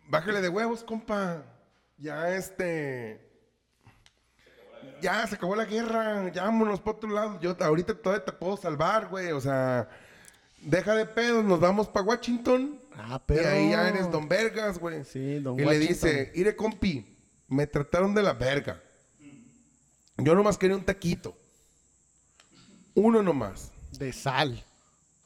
Bájale 0.07 0.41
de 0.41 0.49
huevos, 0.49 0.85
compa. 0.85 1.43
Ya 1.99 2.33
este. 2.33 3.32
Ya 5.03 5.27
se 5.27 5.35
acabó 5.35 5.55
la 5.57 5.65
guerra. 5.67 6.31
Ya 6.33 6.45
vámonos 6.45 6.81
por 6.81 6.95
otro 6.97 7.11
lado. 7.11 7.39
Yo 7.41 7.57
ahorita 7.61 7.95
todavía 7.95 8.25
te 8.25 8.33
puedo 8.33 8.57
salvar, 8.57 9.09
güey. 9.09 9.33
O 9.33 9.41
sea, 9.41 9.89
deja 10.61 10.95
de 10.95 11.05
pedos, 11.07 11.45
nos 11.45 11.61
vamos 11.61 11.89
para 11.89 12.07
Washington. 12.07 12.79
Ah, 12.97 13.17
Y 13.21 13.23
pero. 13.27 13.49
ahí 13.49 13.71
ya 13.71 13.89
eres 13.89 14.11
Don 14.11 14.29
Vergas, 14.29 14.79
güey. 14.79 15.05
Sí, 15.05 15.41
don 15.41 15.59
Y 15.59 15.65
le 15.65 15.79
dice, 15.79 16.31
ire 16.35 16.55
compi, 16.57 17.05
me 17.49 17.67
trataron 17.67 18.15
de 18.15 18.23
la 18.23 18.33
verga. 18.33 18.81
Yo 20.19 20.35
nomás 20.35 20.57
quería 20.57 20.77
un 20.77 20.85
taquito. 20.85 21.35
Uno 22.95 23.23
nomás. 23.23 23.71
De 23.99 24.13
sal. 24.13 24.63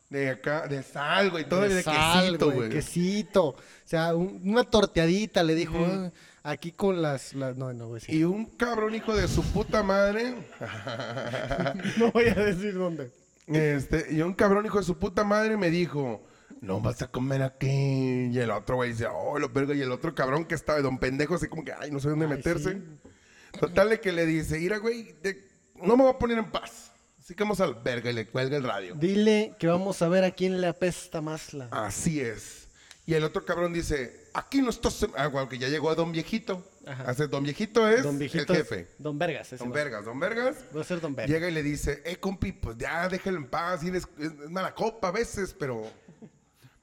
De 0.08 0.30
acá, 0.30 0.68
de 0.68 0.82
sal, 0.84 1.30
güey. 1.30 1.48
Todo 1.48 1.62
de, 1.62 1.74
de 1.74 1.82
sal, 1.82 2.22
quesito, 2.26 2.50
güey. 2.52 2.70
Quesito. 2.70 3.44
O 3.48 3.56
sea, 3.84 4.14
un- 4.14 4.40
una 4.44 4.62
torteadita 4.64 5.42
le 5.42 5.54
dijo. 5.56 5.76
"Ah, 5.84 6.10
Aquí 6.48 6.70
con 6.72 7.02
las, 7.02 7.34
las- 7.34 7.56
No, 7.56 7.72
no 7.72 7.88
voy 7.88 7.96
a 7.98 8.00
decir. 8.00 8.14
Y 8.14 8.24
un 8.24 8.46
cabrón 8.46 8.94
hijo 8.94 9.14
de 9.16 9.26
su 9.28 9.42
puta 9.42 9.82
madre. 9.82 10.34
No 11.98 12.10
voy 12.12 12.26
a 12.28 12.34
decir 12.34 12.74
dónde. 12.74 13.10
Este, 13.46 14.06
y 14.12 14.22
un 14.22 14.32
cabrón 14.34 14.64
hijo 14.66 14.78
de 14.78 14.84
su 14.84 14.96
puta 14.98 15.24
madre 15.24 15.56
me 15.56 15.70
dijo, 15.70 16.22
no 16.60 16.80
vas 16.80 17.02
a 17.02 17.08
comer 17.08 17.42
aquí. 17.42 18.28
Y 18.32 18.38
el 18.38 18.50
otro 18.50 18.76
güey 18.76 18.90
dice, 18.92 19.06
oh, 19.06 19.38
lo 19.38 19.48
verga. 19.48 19.74
Y 19.74 19.82
el 19.82 19.92
otro 19.92 20.14
cabrón 20.14 20.44
que 20.44 20.54
estaba 20.54 20.76
de 20.76 20.82
don 20.82 20.98
pendejo, 20.98 21.34
así 21.34 21.46
como 21.48 21.64
que, 21.64 21.72
ay, 21.72 21.90
no 21.90 22.00
sé 22.00 22.08
dónde 22.08 22.26
Ay, 22.26 22.30
meterse. 22.32 22.74
sí. 22.74 23.58
Total 23.60 23.88
de 23.90 24.00
que 24.00 24.12
le 24.12 24.26
dice, 24.26 24.58
mira, 24.58 24.78
güey, 24.78 25.14
no 25.76 25.96
me 25.96 26.02
voy 26.04 26.12
a 26.12 26.18
poner 26.18 26.38
en 26.38 26.50
paz. 26.50 26.92
Así 27.18 27.34
que 27.34 27.42
vamos 27.42 27.60
al 27.60 27.74
verga 27.74 28.10
y 28.10 28.14
le 28.14 28.26
cuelga 28.26 28.56
el 28.56 28.62
radio. 28.62 28.94
Dile 28.94 29.54
que 29.58 29.66
vamos 29.66 30.00
a 30.02 30.08
ver 30.08 30.22
a 30.24 30.30
quién 30.30 30.60
le 30.60 30.66
apesta 30.68 31.20
más 31.20 31.54
la. 31.54 31.66
Así 31.72 32.20
es. 32.20 32.68
Y 33.06 33.14
el 33.14 33.24
otro 33.24 33.44
cabrón 33.44 33.72
dice, 33.72 34.25
aquí 34.38 34.62
no 34.62 34.70
estás... 34.70 35.06
Ah, 35.16 35.28
bueno, 35.28 35.48
que 35.48 35.58
ya 35.58 35.68
llegó 35.68 35.94
don 35.94 36.12
viejito. 36.12 36.64
Ajá. 36.86 37.04
Hace, 37.10 37.26
don 37.28 37.42
viejito 37.44 37.88
es 37.88 38.02
Don 38.04 38.18
viejito. 38.18 38.52
el 38.52 38.60
es- 38.60 38.68
jefe. 38.68 38.88
Don 38.98 39.18
Vergas. 39.18 39.48
ese 39.52 39.56
Don 39.56 39.70
va. 39.70 39.74
Vergas, 39.74 40.04
don 40.04 40.20
Vergas. 40.20 40.56
Va 40.76 40.80
a 40.80 40.84
ser 40.84 41.00
Don 41.00 41.14
Vergas. 41.14 41.30
Llega 41.34 41.48
y 41.48 41.52
le 41.52 41.62
dice, 41.62 42.02
eh, 42.04 42.16
compi, 42.16 42.52
pues 42.52 42.76
ya 42.78 43.08
déjalo 43.08 43.38
en 43.38 43.46
paz, 43.46 43.82
eres, 43.84 44.06
es 44.18 44.32
mala 44.50 44.74
copa 44.74 45.08
a 45.08 45.12
veces, 45.12 45.54
pero... 45.58 45.82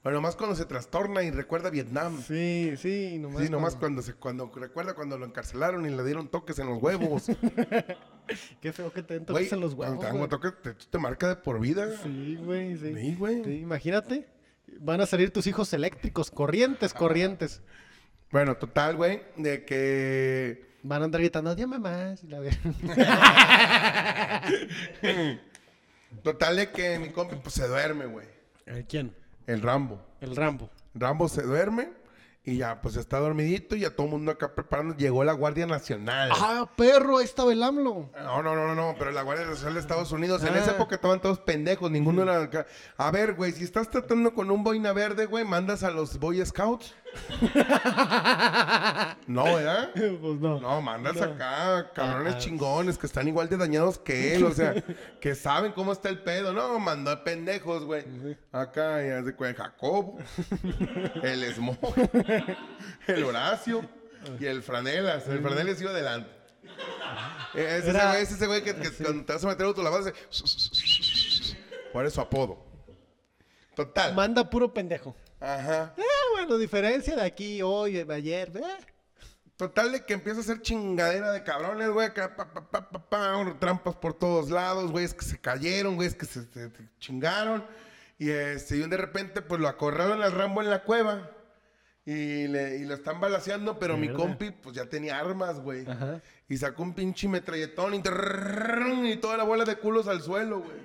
Bueno, 0.04 0.18
nomás 0.18 0.36
cuando 0.36 0.54
se 0.54 0.66
trastorna 0.66 1.24
y 1.24 1.32
recuerda 1.32 1.70
Vietnam. 1.70 2.18
Sí, 2.28 2.74
Sí, 2.76 3.14
sí, 3.14 3.20
nomás. 3.20 3.50
nomás 3.50 3.76
cuando- 3.76 3.80
cuando 3.80 4.02
se, 4.02 4.14
cuando 4.16 4.52
recuerda 4.54 4.94
cuando 4.96 5.18
lo 5.18 5.26
encarcelaron 5.26 5.86
y 5.86 5.90
le 5.92 6.04
dieron 6.04 6.28
toques 6.28 6.60
en 6.60 6.68
los 6.68 6.84
huevos. 6.84 7.28
Qué 8.62 8.74
feo 8.74 8.92
que 8.92 9.02
te 9.04 9.14
den 9.14 9.26
toques 9.26 9.52
en 9.54 9.62
los 9.62 9.76
cuando 9.76 10.00
huevos. 10.02 10.12
te 10.14 10.20
dan 10.20 10.30
toques, 10.30 10.54
te, 10.62 10.74
te 10.90 10.98
marca 10.98 11.30
de 11.30 11.36
por 11.38 11.58
vida. 11.62 11.88
Sí, 12.04 12.36
güey, 12.44 12.76
sí. 12.78 12.94
Sí, 12.94 13.16
güey. 13.16 13.44
Sí, 13.46 13.60
imagínate. 13.60 14.28
Van 14.80 15.02
a 15.02 15.06
salir 15.06 15.32
tus 15.32 15.46
hijos 15.48 15.74
eléctricos, 15.74 16.32
corrientes, 16.32 16.94
corrientes. 16.94 17.62
Bueno, 18.32 18.56
total, 18.58 18.96
güey, 18.96 19.22
de 19.38 19.66
que... 19.66 20.74
Van 20.84 21.02
a 21.02 21.06
andar 21.06 21.22
gritando, 21.22 21.56
dime 21.56 21.80
más. 21.80 22.24
La 22.24 22.42
total, 26.24 26.58
de 26.58 26.72
que 26.72 27.00
mi 27.00 27.10
compa 27.10 27.42
pues, 27.42 27.56
se 27.56 27.68
duerme, 27.68 28.06
güey. 28.06 28.28
¿El 28.66 28.86
quién? 28.86 29.16
El 29.48 29.62
Rambo. 29.62 30.06
El 30.20 30.36
Rambo. 30.36 30.70
Rambo 30.94 31.30
se 31.30 31.44
duerme 31.44 31.90
y 32.46 32.58
ya, 32.58 32.82
pues 32.82 32.98
está 32.98 33.20
dormidito 33.20 33.78
y 33.78 33.82
ya 33.82 33.96
todo 33.96 34.08
el 34.08 34.12
mundo 34.12 34.32
acá 34.32 34.54
preparando. 34.54 34.98
Llegó 34.98 35.24
la 35.24 35.32
Guardia 35.32 35.66
Nacional. 35.66 36.30
¡Ah, 36.34 36.70
perro! 36.76 37.20
Ahí 37.20 37.24
estaba 37.26 37.54
el 37.54 37.64
AMLO. 37.64 38.10
No, 38.22 38.44
no, 38.44 38.54
no, 38.54 38.68
no, 38.68 38.76
no. 38.76 38.96
Pero 39.00 39.12
la 39.12 39.22
Guardia 39.22 39.46
Nacional 39.46 39.76
de 39.76 39.80
Estados 39.80 40.12
Unidos. 40.12 40.44
En 40.44 40.54
esa 40.56 40.72
ah. 40.72 40.74
época 40.74 40.96
estaban 40.96 41.22
todos 41.22 41.40
pendejos. 41.40 41.90
Ninguno 41.90 42.24
era. 42.24 42.68
A 42.98 43.12
ver, 43.12 43.36
güey, 43.36 43.54
si 43.54 43.64
estás 43.64 43.90
tratando 43.90 44.34
con 44.34 44.52
un 44.52 44.62
boina 44.62 44.92
verde, 44.92 45.26
güey, 45.26 45.46
mandas 45.46 45.84
a 45.84 45.92
los 45.92 46.20
Boy 46.20 46.46
Scouts 46.46 46.94
no, 49.28 49.44
¿verdad? 49.44 49.92
Pues 49.94 50.40
no. 50.40 50.60
No, 50.60 50.82
mandas 50.82 51.22
acá 51.22 51.92
cabrones 51.94 52.34
ah, 52.34 52.38
ah. 52.38 52.40
chingones 52.40 52.98
que 52.98 53.06
están 53.06 53.28
igual 53.28 53.50
de 53.50 53.58
dañados 53.58 53.98
que 53.98 54.36
él, 54.36 54.44
o 54.44 54.52
sea, 54.52 54.76
que 55.22 55.36
saben 55.36 55.72
cómo 55.72 55.92
está 55.92 56.10
el 56.10 56.20
pedo. 56.20 56.54
No, 56.54 56.80
mandó 56.80 57.12
a 57.12 57.24
pendejos, 57.24 57.86
güey. 57.86 58.06
Acá, 58.52 59.04
ya 59.04 59.24
se 59.24 59.36
cuenta 59.36 59.64
Jacobo, 59.64 60.18
el 61.24 61.44
Esmo, 61.44 61.78
el 63.08 63.24
Horacio 63.24 63.88
y 64.40 64.46
el 64.46 64.64
Franelas. 64.64 65.28
El 65.28 65.42
Franelas 65.42 65.82
iba 65.82 65.92
adelante. 65.92 66.30
E-, 67.54 67.78
es 67.78 67.86
ese 67.86 67.92
güey, 67.92 68.22
ese 68.22 68.48
güey 68.48 68.64
que, 68.64 68.76
que 68.76 68.90
sí. 68.90 69.04
cuando 69.04 69.26
te 69.26 69.34
vas 69.34 69.44
a 69.44 69.48
meter 69.48 69.66
auto 69.66 69.84
la 69.84 69.90
vas 69.90 70.08
a 70.08 70.10
hacer... 70.10 70.16
Apodo? 72.20 72.66
Total. 73.76 74.14
Manda 74.14 74.50
puro 74.50 74.74
pendejo. 74.74 75.16
Ajá. 75.40 75.94
Ah, 75.98 76.04
lo 76.48 76.58
diferencia 76.58 77.16
de 77.16 77.24
aquí, 77.24 77.62
hoy, 77.62 78.04
de 78.04 78.14
ayer, 78.14 78.52
¿eh? 78.56 78.86
Total 79.56 79.92
de 79.92 80.04
que 80.06 80.14
empieza 80.14 80.42
a 80.42 80.44
ser 80.44 80.62
chingadera 80.62 81.32
de 81.32 81.44
cabrones, 81.44 81.90
güey, 81.90 82.08
acá, 82.08 82.36
pa, 82.36 82.52
pa, 82.54 82.70
pa, 82.70 82.90
pa, 82.90 83.10
pa, 83.10 83.56
trampas 83.60 83.96
por 83.96 84.14
todos 84.14 84.50
lados, 84.50 84.92
güey, 84.92 85.06
es 85.06 85.14
que 85.14 85.24
se 85.24 85.40
cayeron, 85.40 85.96
güey, 85.96 86.08
es 86.08 86.16
que 86.16 86.26
se, 86.26 86.48
chingaron. 87.00 87.64
Y, 88.18 88.30
este, 88.30 88.78
y 88.78 88.80
de 88.80 88.98
repente, 88.98 89.42
pues 89.42 89.62
lo 89.62 89.68
acorraron 89.68 90.22
al 90.22 90.32
Rambo 90.32 90.62
en 90.62 90.70
la 90.70 90.84
cueva. 90.84 91.30
Y, 92.06 92.48
le, 92.48 92.80
y 92.80 92.86
lo 92.86 92.96
están 92.96 93.22
balaseando, 93.22 93.80
pero 93.80 93.96
mi 93.96 94.10
compi 94.10 94.52
pues 94.52 94.76
ya 94.76 94.86
tenía 94.86 95.18
armas, 95.20 95.62
güey. 95.62 95.88
Ajá. 95.88 96.22
Y 96.50 96.58
sacó 96.58 96.84
un 96.84 96.94
pinche 96.94 97.30
metralletón 97.30 97.94
y, 97.96 98.02
toda 98.02 99.38
la 99.38 99.44
bola 99.44 99.64
de 99.64 99.78
culos 99.78 100.10
al 100.10 100.22
suelo, 100.22 100.60
güey. 100.62 100.76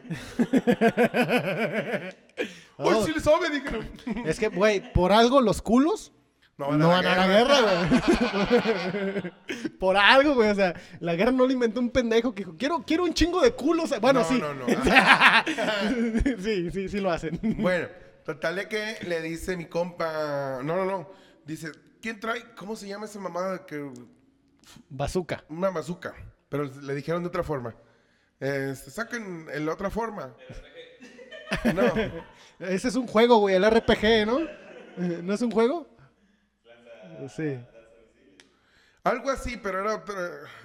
Uy, 2.79 2.95
sí 3.05 3.13
le 3.13 3.21
sabe, 3.21 3.51
dijeron. 3.51 3.89
Es 4.25 4.39
que, 4.39 4.49
güey, 4.49 4.93
por 4.93 5.11
algo 5.11 5.41
los 5.41 5.61
culos 5.61 6.13
no 6.59 6.69
van, 6.69 6.83
a, 6.83 7.03
la 7.03 7.17
la 7.17 7.27
guerra, 7.27 7.57
güey. 7.61 9.33
Por 9.79 9.97
algo, 9.97 10.35
güey. 10.35 10.51
O 10.51 10.55
sea, 10.57 10.75
la 10.99 11.15
guerra 11.15 11.31
no 11.31 11.47
la 11.47 11.53
inventó 11.53 11.79
un 11.79 11.91
pendejo 11.91 12.35
que 12.35 12.43
dijo, 12.43 12.57
quiero, 12.59 12.83
quiero 12.85 13.05
un 13.05 13.15
chingo 13.15 13.41
de 13.41 13.53
culos. 13.53 13.93
Bueno, 14.01 14.25
sí. 14.25 14.41
No, 14.41 14.55
no, 14.55 14.67
no. 14.67 14.75
sí, 16.43 16.71
sí, 16.73 16.89
sí 16.89 17.01
lo 17.01 17.13
hacen. 17.13 17.39
Bueno 17.59 17.87
total 18.35 18.57
de 18.57 18.69
que 18.69 18.99
le 19.07 19.23
dice 19.23 19.57
mi 19.57 19.67
compa. 19.67 20.61
No, 20.63 20.77
no, 20.77 20.85
no. 20.85 21.11
Dice, 21.47 21.73
¿quién 22.03 22.21
trae? 22.21 22.45
¿Cómo 22.57 22.77
se 22.77 22.87
llama 22.87 23.07
esa 23.07 23.19
mamada? 23.19 23.65
Que, 23.65 23.91
Bazooka. 24.91 25.45
una 25.49 25.71
bazooka. 25.71 26.15
Pero 26.51 26.65
le 26.65 26.95
dijeron 26.95 27.23
de 27.23 27.29
otra 27.29 27.43
forma. 27.43 27.75
Este, 28.39 28.91
saquen 28.91 29.47
en 29.53 29.65
la 29.67 29.73
otra 29.73 29.89
forma. 29.91 30.35
No. 31.75 31.83
Ese 32.67 32.89
es 32.89 32.97
un 32.97 33.07
juego, 33.07 33.39
güey, 33.39 33.55
el 33.55 33.65
RPG, 33.69 34.27
¿no? 34.27 34.41
Eh, 34.41 35.21
¿No 35.23 35.33
es 35.33 35.41
un 35.41 35.51
juego? 35.51 35.87
Sí. 37.35 37.59
Algo 39.05 39.31
así, 39.31 39.57
pero 39.57 39.81
era 39.81 39.97
otra. 39.97 40.15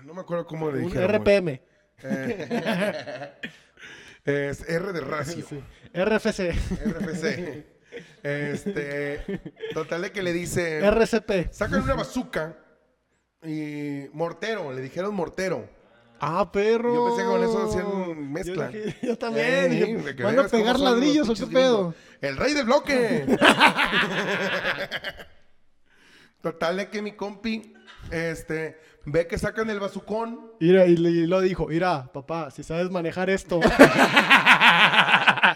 No 0.04 0.14
me 0.14 0.22
acuerdo 0.22 0.46
cómo 0.46 0.70
le 0.70 0.80
Un 0.80 0.86
dijeron. 0.88 1.24
güey. 1.24 1.40
RPM. 1.40 1.62
Es 4.26 4.68
R 4.70 4.94
de 4.94 5.02
Racio. 5.02 5.46
Sí. 5.48 5.62
RFC. 5.94 6.54
RFC. 6.86 7.66
Este. 8.24 9.42
Total 9.74 10.02
de 10.04 10.12
que 10.12 10.24
le 10.24 10.34
dice. 10.34 10.80
RCP. 10.80 11.52
Sacan 11.52 11.82
una 11.84 11.94
bazooka. 11.96 12.58
Y 13.46 14.06
mortero, 14.14 14.72
le 14.72 14.82
dijeron 14.82 15.14
mortero. 15.14 15.70
Ah, 16.22 16.50
perro. 16.54 16.94
Yo 16.96 17.06
pensé 17.08 17.24
que 17.24 17.28
con 17.28 17.44
eso 17.44 17.68
hacían 17.68 18.32
mezcla. 18.32 18.72
Yo, 18.72 18.80
dije- 18.86 19.08
yo 19.08 19.18
también. 19.18 19.46
Eh, 19.48 19.68
dije, 19.70 19.96
de 19.98 20.16
que 20.16 20.24
¿Van 20.24 20.40
a 20.40 20.48
pegar 20.48 20.80
ladrillos 20.80 21.28
o 21.30 21.34
qué 21.36 21.46
pedo? 21.52 21.94
El 22.22 22.38
rey 22.38 22.54
del 22.54 22.66
bloque. 22.66 23.26
Total 26.42 26.78
de 26.78 26.90
que 26.90 27.02
mi 27.02 27.14
compi, 27.14 27.74
este, 28.12 28.78
ve 29.06 29.28
que 29.28 29.38
sacan 29.38 29.70
el 29.70 29.80
bazucón. 29.80 30.52
Mira, 30.60 30.86
y, 30.86 30.94
y 30.94 31.28
lo 31.28 31.42
dijo, 31.42 31.68
mira, 31.68 32.12
papá, 32.14 32.52
si 32.52 32.64
sabes 32.64 32.90
manejar 32.90 33.30
esto, 33.30 33.60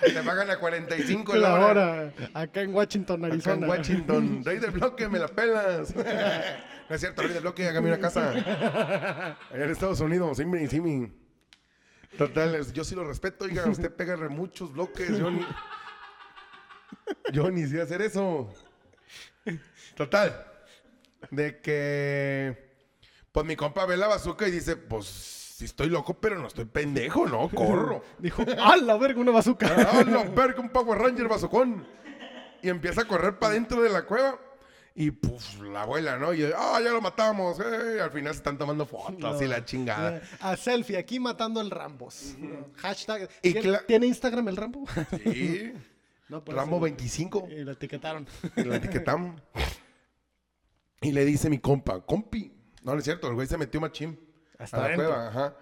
Te 0.04 0.22
pagan 0.24 0.50
a 0.52 0.58
45 0.60 1.36
la 1.36 1.50
la 1.50 1.56
hora. 1.56 1.68
hora, 1.70 2.14
acá 2.34 2.62
en 2.62 2.74
Washington, 2.74 3.24
Acá 3.26 3.34
Arizona. 3.34 3.66
en 3.66 3.70
Washington. 3.72 4.42
Rey 4.46 4.60
del 4.60 4.72
bloque, 4.72 5.08
me 5.10 5.20
la 5.20 5.28
pelas. 5.28 5.96
No 5.96 6.96
es 6.96 7.02
cierto, 7.02 7.22
rey 7.22 7.32
del 7.34 7.42
bloque, 7.42 7.68
hágame 7.68 7.88
una 7.90 8.00
casa. 8.00 8.30
Allá 8.32 9.64
en 9.66 9.70
Estados 9.72 10.00
Unidos, 10.00 10.38
sí, 10.38 10.46
mi, 10.46 10.68
sí, 10.68 10.80
mi. 10.80 11.12
Total, 12.18 12.72
yo 12.74 12.84
sí 12.84 12.96
lo 12.96 13.04
respeto, 13.04 13.46
oiga, 13.46 13.66
usted 13.68 13.94
pega 13.94 14.16
re 14.16 14.30
muchos 14.30 14.72
bloques, 14.74 15.18
yo 15.18 15.30
ni... 15.30 15.46
Yo 17.34 17.52
ni 17.52 17.66
sé 17.68 17.82
hacer 17.82 18.02
eso. 18.02 18.50
Total, 19.96 20.46
de 21.32 21.60
que... 21.62 22.67
Pues 23.38 23.46
mi 23.46 23.56
compa 23.56 23.86
ve 23.86 23.98
la 23.98 24.08
bazooka 24.08 24.48
y 24.48 24.52
dice, 24.52 24.78
pues, 24.78 25.06
sí 25.06 25.66
estoy 25.66 25.90
loco, 25.92 26.16
pero 26.16 26.40
no 26.40 26.48
estoy 26.48 26.66
pendejo, 26.66 27.28
¿no? 27.28 27.48
Corro. 27.54 28.04
Dijo, 28.18 28.44
¡ah, 28.58 28.78
la 28.78 28.98
verga, 28.98 29.22
una 29.22 29.30
bazooka! 29.30 29.68
¡Ah, 29.92 30.04
la 30.04 30.24
verga, 30.24 30.60
un 30.60 30.70
Power 30.70 30.98
Ranger 30.98 31.28
bazucón! 31.28 31.86
Y 32.64 32.70
empieza 32.70 33.02
a 33.02 33.06
correr 33.06 33.38
para 33.38 33.54
dentro 33.54 33.84
de 33.84 33.92
la 33.92 34.08
cueva. 34.08 34.40
Y 34.96 35.12
pues 35.12 35.60
la 35.60 35.84
abuela, 35.84 36.18
¿no? 36.18 36.34
Y 36.34 36.46
¡ah, 36.46 36.80
ya 36.84 36.90
lo 36.92 37.00
matamos! 37.00 37.60
eh". 37.60 38.02
Al 38.02 38.10
final 38.10 38.34
se 38.34 38.38
están 38.40 38.58
tomando 38.58 38.88
fotos 38.88 39.40
y 39.40 39.46
la 39.46 39.64
chingada. 39.64 40.20
A 40.42 40.58
selfie, 40.58 40.98
aquí 40.98 41.20
matando 41.20 41.62
el 41.62 41.70
Rambos. 41.70 42.34
Hashtag. 42.78 43.30
Y 43.44 43.52
¿Tiene, 43.54 43.70
cla- 43.70 43.86
¿Tiene 43.86 44.08
Instagram 44.08 44.48
el 44.48 44.58
Rambo? 44.58 44.86
Sí. 45.24 45.74
no, 46.28 46.44
Rambo 46.44 46.78
eso- 46.78 46.86
25. 46.86 47.50
Y 47.52 47.64
lo 47.64 47.74
etiquetaron. 47.74 48.26
Y 48.56 48.64
lo 48.64 48.74
etiquetamos. 48.74 49.40
Y 51.02 51.12
le 51.12 51.24
dice 51.24 51.52
mi 51.52 51.60
compa, 51.60 52.02
compi. 52.04 52.57
No, 52.88 52.94
no 52.94 53.00
es 53.00 53.04
cierto, 53.04 53.28
el 53.28 53.34
güey 53.34 53.46
se 53.48 53.58
metió 53.58 53.82
machín. 53.82 54.18
Hasta 54.58 54.78
a 54.78 54.80
la 54.80 54.86
adentro. 54.86 55.08
cueva, 55.08 55.28
ajá. 55.28 55.56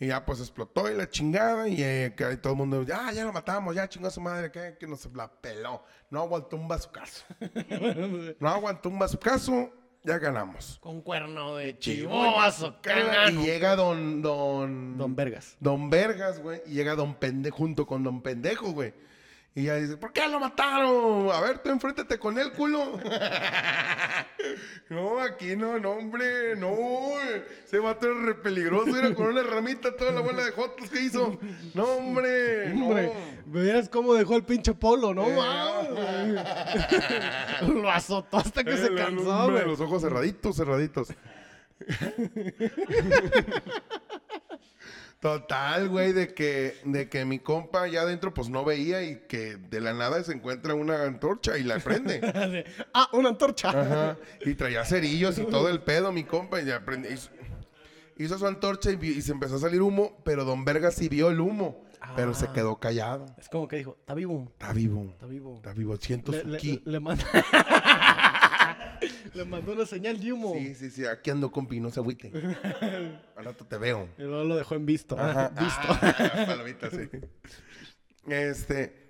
Y 0.00 0.08
ya 0.08 0.24
pues 0.24 0.40
explotó 0.40 0.90
y 0.90 0.94
la 0.96 1.08
chingada. 1.08 1.68
Y 1.68 1.80
eh, 1.80 2.12
que 2.16 2.36
todo 2.38 2.54
el 2.54 2.58
mundo, 2.58 2.84
ah, 2.92 3.12
ya 3.12 3.24
lo 3.24 3.32
matamos, 3.32 3.72
ya 3.76 3.88
chingó 3.88 4.08
a 4.08 4.10
su 4.10 4.20
madre, 4.20 4.50
que, 4.50 4.76
que 4.80 4.88
nos 4.88 5.06
la 5.14 5.30
peló. 5.30 5.84
No 6.10 6.22
aguantó 6.22 6.56
un 6.56 6.66
bazucazo. 6.66 7.24
no 8.40 8.48
aguantó 8.48 8.88
un 8.88 8.98
bazucazo, 8.98 9.70
ya 10.02 10.18
ganamos. 10.18 10.80
Con 10.80 11.02
cuerno 11.02 11.54
de 11.54 11.78
chivo, 11.78 12.10
bazooka. 12.10 13.30
Y 13.30 13.36
llega 13.36 13.76
don, 13.76 14.20
don, 14.20 14.98
Don 14.98 15.14
Vergas. 15.14 15.56
Don 15.60 15.88
Vergas, 15.88 16.42
güey. 16.42 16.62
Y 16.66 16.72
llega 16.72 16.96
Don 16.96 17.14
Pendejo 17.14 17.58
junto 17.58 17.86
con 17.86 18.02
Don 18.02 18.22
Pendejo, 18.22 18.72
güey. 18.72 18.92
Y 19.54 19.64
ya 19.64 19.74
dice, 19.74 19.98
¿por 19.98 20.14
qué 20.14 20.26
lo 20.28 20.40
mataron? 20.40 21.30
A 21.30 21.42
ver, 21.42 21.58
tú 21.58 21.68
enfréntate 21.68 22.18
con 22.18 22.38
él, 22.38 22.52
culo. 22.52 22.98
no, 24.88 25.20
aquí 25.20 25.56
no, 25.56 25.78
no, 25.78 25.90
hombre, 25.90 26.56
no. 26.56 26.74
Ese 27.62 27.78
vato 27.78 28.06
era 28.06 28.18
re 28.22 28.34
peligroso, 28.36 28.96
era 28.96 29.14
con 29.14 29.26
una 29.26 29.42
ramita 29.42 29.94
toda 29.94 30.12
la 30.12 30.22
bola 30.22 30.42
de 30.42 30.52
jotos 30.52 30.88
que 30.88 31.02
hizo. 31.02 31.38
No, 31.74 31.84
hombre, 31.84 32.72
no. 32.74 32.86
Hombre, 32.86 33.12
veías 33.44 33.90
cómo 33.90 34.14
dejó 34.14 34.36
el 34.36 34.44
pinche 34.44 34.72
polo, 34.72 35.12
¿no? 35.12 35.26
Eh. 35.26 36.44
Lo 37.68 37.90
azotó 37.90 38.38
hasta 38.38 38.64
que 38.64 38.78
se 38.78 38.86
El 38.86 38.96
cansó, 38.96 39.44
hombre. 39.44 39.66
Los 39.66 39.80
ojos 39.80 40.00
cerraditos, 40.00 40.56
cerraditos. 40.56 41.08
Total, 45.22 45.88
güey, 45.88 46.12
de 46.12 46.34
que, 46.34 46.74
de 46.84 47.08
que 47.08 47.24
mi 47.24 47.38
compa 47.38 47.82
allá 47.84 48.02
adentro 48.02 48.34
pues 48.34 48.48
no 48.48 48.64
veía 48.64 49.04
y 49.04 49.20
que 49.28 49.56
de 49.56 49.80
la 49.80 49.92
nada 49.94 50.20
se 50.24 50.32
encuentra 50.32 50.74
una 50.74 51.04
antorcha 51.04 51.56
y 51.56 51.62
la 51.62 51.78
prende. 51.78 52.64
ah, 52.92 53.08
una 53.12 53.28
antorcha. 53.28 53.68
Ajá. 53.68 54.16
Y 54.44 54.54
traía 54.56 54.84
cerillos 54.84 55.38
y 55.38 55.44
todo 55.44 55.68
el 55.68 55.80
pedo, 55.80 56.10
mi 56.10 56.24
compa, 56.24 56.60
y 56.60 56.64
ya 56.64 56.84
prende- 56.84 57.12
hizo, 57.12 57.30
hizo 58.18 58.36
su 58.36 58.48
antorcha 58.48 58.90
y, 58.90 58.98
y 59.00 59.22
se 59.22 59.30
empezó 59.30 59.54
a 59.54 59.60
salir 59.60 59.80
humo, 59.80 60.18
pero 60.24 60.44
Don 60.44 60.64
Verga 60.64 60.90
sí 60.90 61.08
vio 61.08 61.30
el 61.30 61.38
humo, 61.38 61.84
pero 62.16 62.34
se 62.34 62.48
quedó 62.48 62.80
callado. 62.80 63.26
Es 63.38 63.48
como 63.48 63.68
que 63.68 63.76
dijo, 63.76 63.96
está 64.00 64.14
vivo, 64.14 64.48
Está 64.58 64.72
vivo. 64.72 65.04
está 65.12 65.26
vivo. 65.26 65.54
Está 65.54 65.72
vivo, 65.72 65.96
siento 65.98 66.32
Le, 66.32 66.40
su 66.42 66.48
le, 66.48 66.58
ki. 66.58 66.82
le 66.84 66.98
mandó... 66.98 67.22
le 69.34 69.44
mandó 69.44 69.72
una 69.72 69.86
señal 69.86 70.20
de 70.20 70.32
humo. 70.32 70.54
Sí, 70.54 70.74
sí, 70.74 70.90
sí, 70.90 71.06
aquí 71.06 71.30
ando, 71.30 71.50
compi, 71.50 71.80
no 71.80 71.90
se 71.90 72.00
agüite. 72.00 72.30
Al 73.36 73.44
rato 73.44 73.66
te 73.66 73.78
veo. 73.78 74.08
Y 74.18 74.22
luego 74.22 74.44
lo 74.44 74.56
dejó 74.56 74.74
en 74.74 74.86
visto. 74.86 75.18
Ajá. 75.18 75.48
Visto. 75.58 75.88
Ah, 75.88 76.44
palomita, 76.46 76.90
sí. 76.90 77.08
Este. 78.26 79.00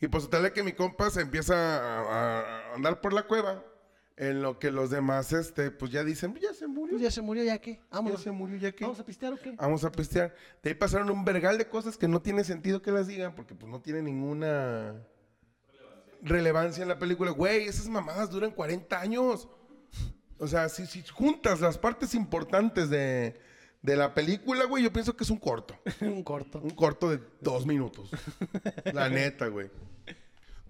Y 0.00 0.08
pues 0.08 0.28
tal 0.28 0.52
que 0.52 0.62
mi 0.62 0.72
compa 0.72 1.10
se 1.10 1.22
empieza 1.22 1.54
a, 1.54 2.40
a 2.40 2.74
andar 2.74 3.00
por 3.00 3.12
la 3.12 3.22
cueva. 3.24 3.64
En 4.18 4.40
lo 4.40 4.58
que 4.58 4.70
los 4.70 4.88
demás, 4.88 5.34
este, 5.34 5.70
pues 5.70 5.92
ya 5.92 6.02
dicen, 6.02 6.34
ya 6.40 6.54
se 6.54 6.66
murió. 6.66 6.92
Pues 6.92 7.02
ya 7.02 7.10
se 7.10 7.20
murió, 7.20 7.44
¿ya 7.44 7.58
qué? 7.58 7.80
ya 7.92 8.16
se 8.16 8.30
murió, 8.30 8.56
ya 8.56 8.72
que. 8.72 8.82
¿Vamos 8.82 8.98
a 8.98 9.04
pistear 9.04 9.34
o 9.34 9.36
qué? 9.36 9.50
Vamos 9.52 9.84
a 9.84 9.92
pistear. 9.92 10.34
De 10.62 10.70
ahí 10.70 10.74
pasaron 10.74 11.10
un 11.10 11.22
vergal 11.22 11.58
de 11.58 11.68
cosas 11.68 11.98
que 11.98 12.08
no 12.08 12.22
tiene 12.22 12.42
sentido 12.42 12.80
que 12.80 12.90
las 12.92 13.08
digan 13.08 13.34
porque 13.34 13.54
pues 13.54 13.70
no 13.70 13.82
tiene 13.82 14.00
ninguna 14.00 14.94
relevancia 16.22 16.82
en 16.82 16.88
la 16.88 16.98
película. 16.98 17.30
Güey, 17.30 17.66
esas 17.66 17.88
mamadas 17.88 18.30
duran 18.30 18.50
40 18.50 19.00
años. 19.00 19.48
O 20.38 20.46
sea, 20.46 20.68
si, 20.68 20.86
si 20.86 21.02
juntas 21.06 21.60
las 21.60 21.78
partes 21.78 22.14
importantes 22.14 22.90
de, 22.90 23.40
de 23.82 23.96
la 23.96 24.12
película, 24.14 24.64
güey, 24.64 24.82
yo 24.84 24.92
pienso 24.92 25.16
que 25.16 25.24
es 25.24 25.30
un 25.30 25.38
corto. 25.38 25.74
un 26.00 26.22
corto. 26.22 26.60
Un 26.62 26.70
corto 26.70 27.10
de 27.10 27.20
dos 27.40 27.64
minutos. 27.66 28.10
la 28.92 29.08
neta, 29.10 29.46
güey. 29.48 29.70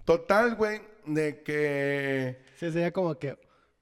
Total, 0.05 0.55
güey, 0.55 0.80
de 1.05 1.42
que... 1.42 2.40
Sí, 2.61 2.70
sería 2.70 2.92
como 2.92 3.18
que, 3.18 3.36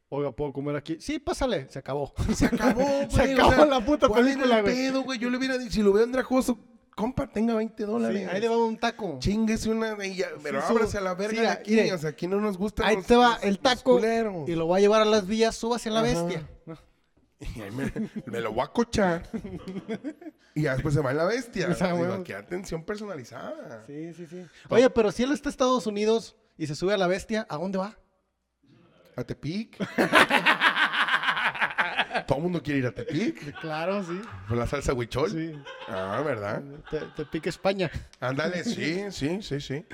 oiga, 0.08 0.32
¿puedo 0.32 0.54
comer 0.54 0.74
aquí? 0.76 0.96
Sí, 0.98 1.18
pásale. 1.18 1.68
Se 1.68 1.78
acabó. 1.78 2.14
Se 2.34 2.46
acabó, 2.46 2.82
güey. 3.10 3.10
Se 3.10 3.34
o 3.34 3.46
acabó 3.46 3.64
la 3.66 3.84
puta 3.84 4.08
¿cuál 4.08 4.28
era 4.28 4.32
película, 4.32 4.56
el 4.58 4.62
güey. 4.62 4.74
pedo, 4.74 5.02
güey? 5.02 5.18
Yo 5.18 5.28
le 5.28 5.36
hubiera 5.36 5.58
dicho, 5.58 5.72
si 5.72 5.82
lo 5.82 5.92
veo 5.92 6.04
andrajoso, 6.04 6.58
compa, 6.94 7.26
tenga 7.26 7.54
20 7.54 7.82
Sí, 7.84 7.90
dólares. 7.90 8.28
ahí 8.30 8.40
le 8.40 8.48
va 8.48 8.56
un 8.64 8.76
taco. 8.78 9.16
Chinguese 9.18 9.68
una 9.70 9.94
de 9.94 10.06
ellas, 10.06 10.30
pero 10.42 10.60
Sí, 10.60 10.66
ábrase 10.70 10.98
a 10.98 11.00
la 11.00 11.14
verga 11.14 11.34
sí, 11.36 11.40
de 11.40 11.48
aquí. 11.48 11.70
mire. 11.72 11.92
o 11.92 11.98
sea, 11.98 12.10
aquí 12.10 12.26
no 12.26 12.40
nos 12.40 12.56
gusta 12.56 12.86
Ahí 12.86 12.96
los- 12.96 13.06
te 13.06 13.16
va 13.16 13.34
los- 13.34 13.44
el 13.44 13.58
taco 13.58 14.00
y 14.46 14.54
lo 14.54 14.68
va 14.68 14.76
a 14.76 14.80
llevar 14.80 15.02
a 15.02 15.04
las 15.04 15.26
vías, 15.26 15.54
súbase 15.56 15.88
a 15.88 15.92
la 15.92 16.00
Ajá. 16.00 16.08
bestia. 16.24 16.48
Y 17.56 17.60
ahí 17.60 17.70
me, 17.72 17.92
me 18.26 18.40
lo 18.40 18.52
voy 18.52 18.64
a 18.64 18.68
cochar. 18.68 19.28
y 20.54 20.62
ya 20.62 20.72
después 20.74 20.94
se 20.94 21.00
va 21.00 21.10
en 21.10 21.16
la 21.18 21.24
bestia. 21.24 21.68
O 21.68 21.74
sea, 21.74 21.92
Digo, 21.92 22.06
güey. 22.06 22.20
aquí 22.20 22.32
atención 22.32 22.84
personalizada. 22.84 23.82
Sí, 23.86 24.14
sí, 24.14 24.26
sí. 24.26 24.46
Oye, 24.70 24.88
pero 24.90 25.10
si 25.12 25.24
él 25.24 25.32
está 25.32 25.48
en 25.48 25.50
Estados 25.50 25.86
Unidos 25.86 26.36
y 26.56 26.66
se 26.68 26.74
sube 26.74 26.94
a 26.94 26.96
la 26.96 27.06
bestia, 27.08 27.46
¿a 27.50 27.56
dónde 27.58 27.78
va? 27.78 27.98
A 29.16 29.24
Tepic. 29.24 29.76
Todo 32.26 32.38
el 32.38 32.42
mundo 32.44 32.62
quiere 32.62 32.78
ir 32.80 32.86
a 32.86 32.92
Tepic. 32.92 33.54
Claro, 33.60 34.02
sí. 34.04 34.20
Con 34.48 34.58
la 34.58 34.66
salsa 34.66 34.92
huichol. 34.94 35.30
Sí. 35.30 35.52
Ah, 35.88 36.22
¿verdad? 36.24 36.62
Te, 36.90 37.00
te 37.16 37.24
pica 37.26 37.48
España. 37.50 37.90
Ándale, 38.20 38.64
sí, 38.64 39.04
sí, 39.10 39.42
sí, 39.42 39.60
sí. 39.60 39.84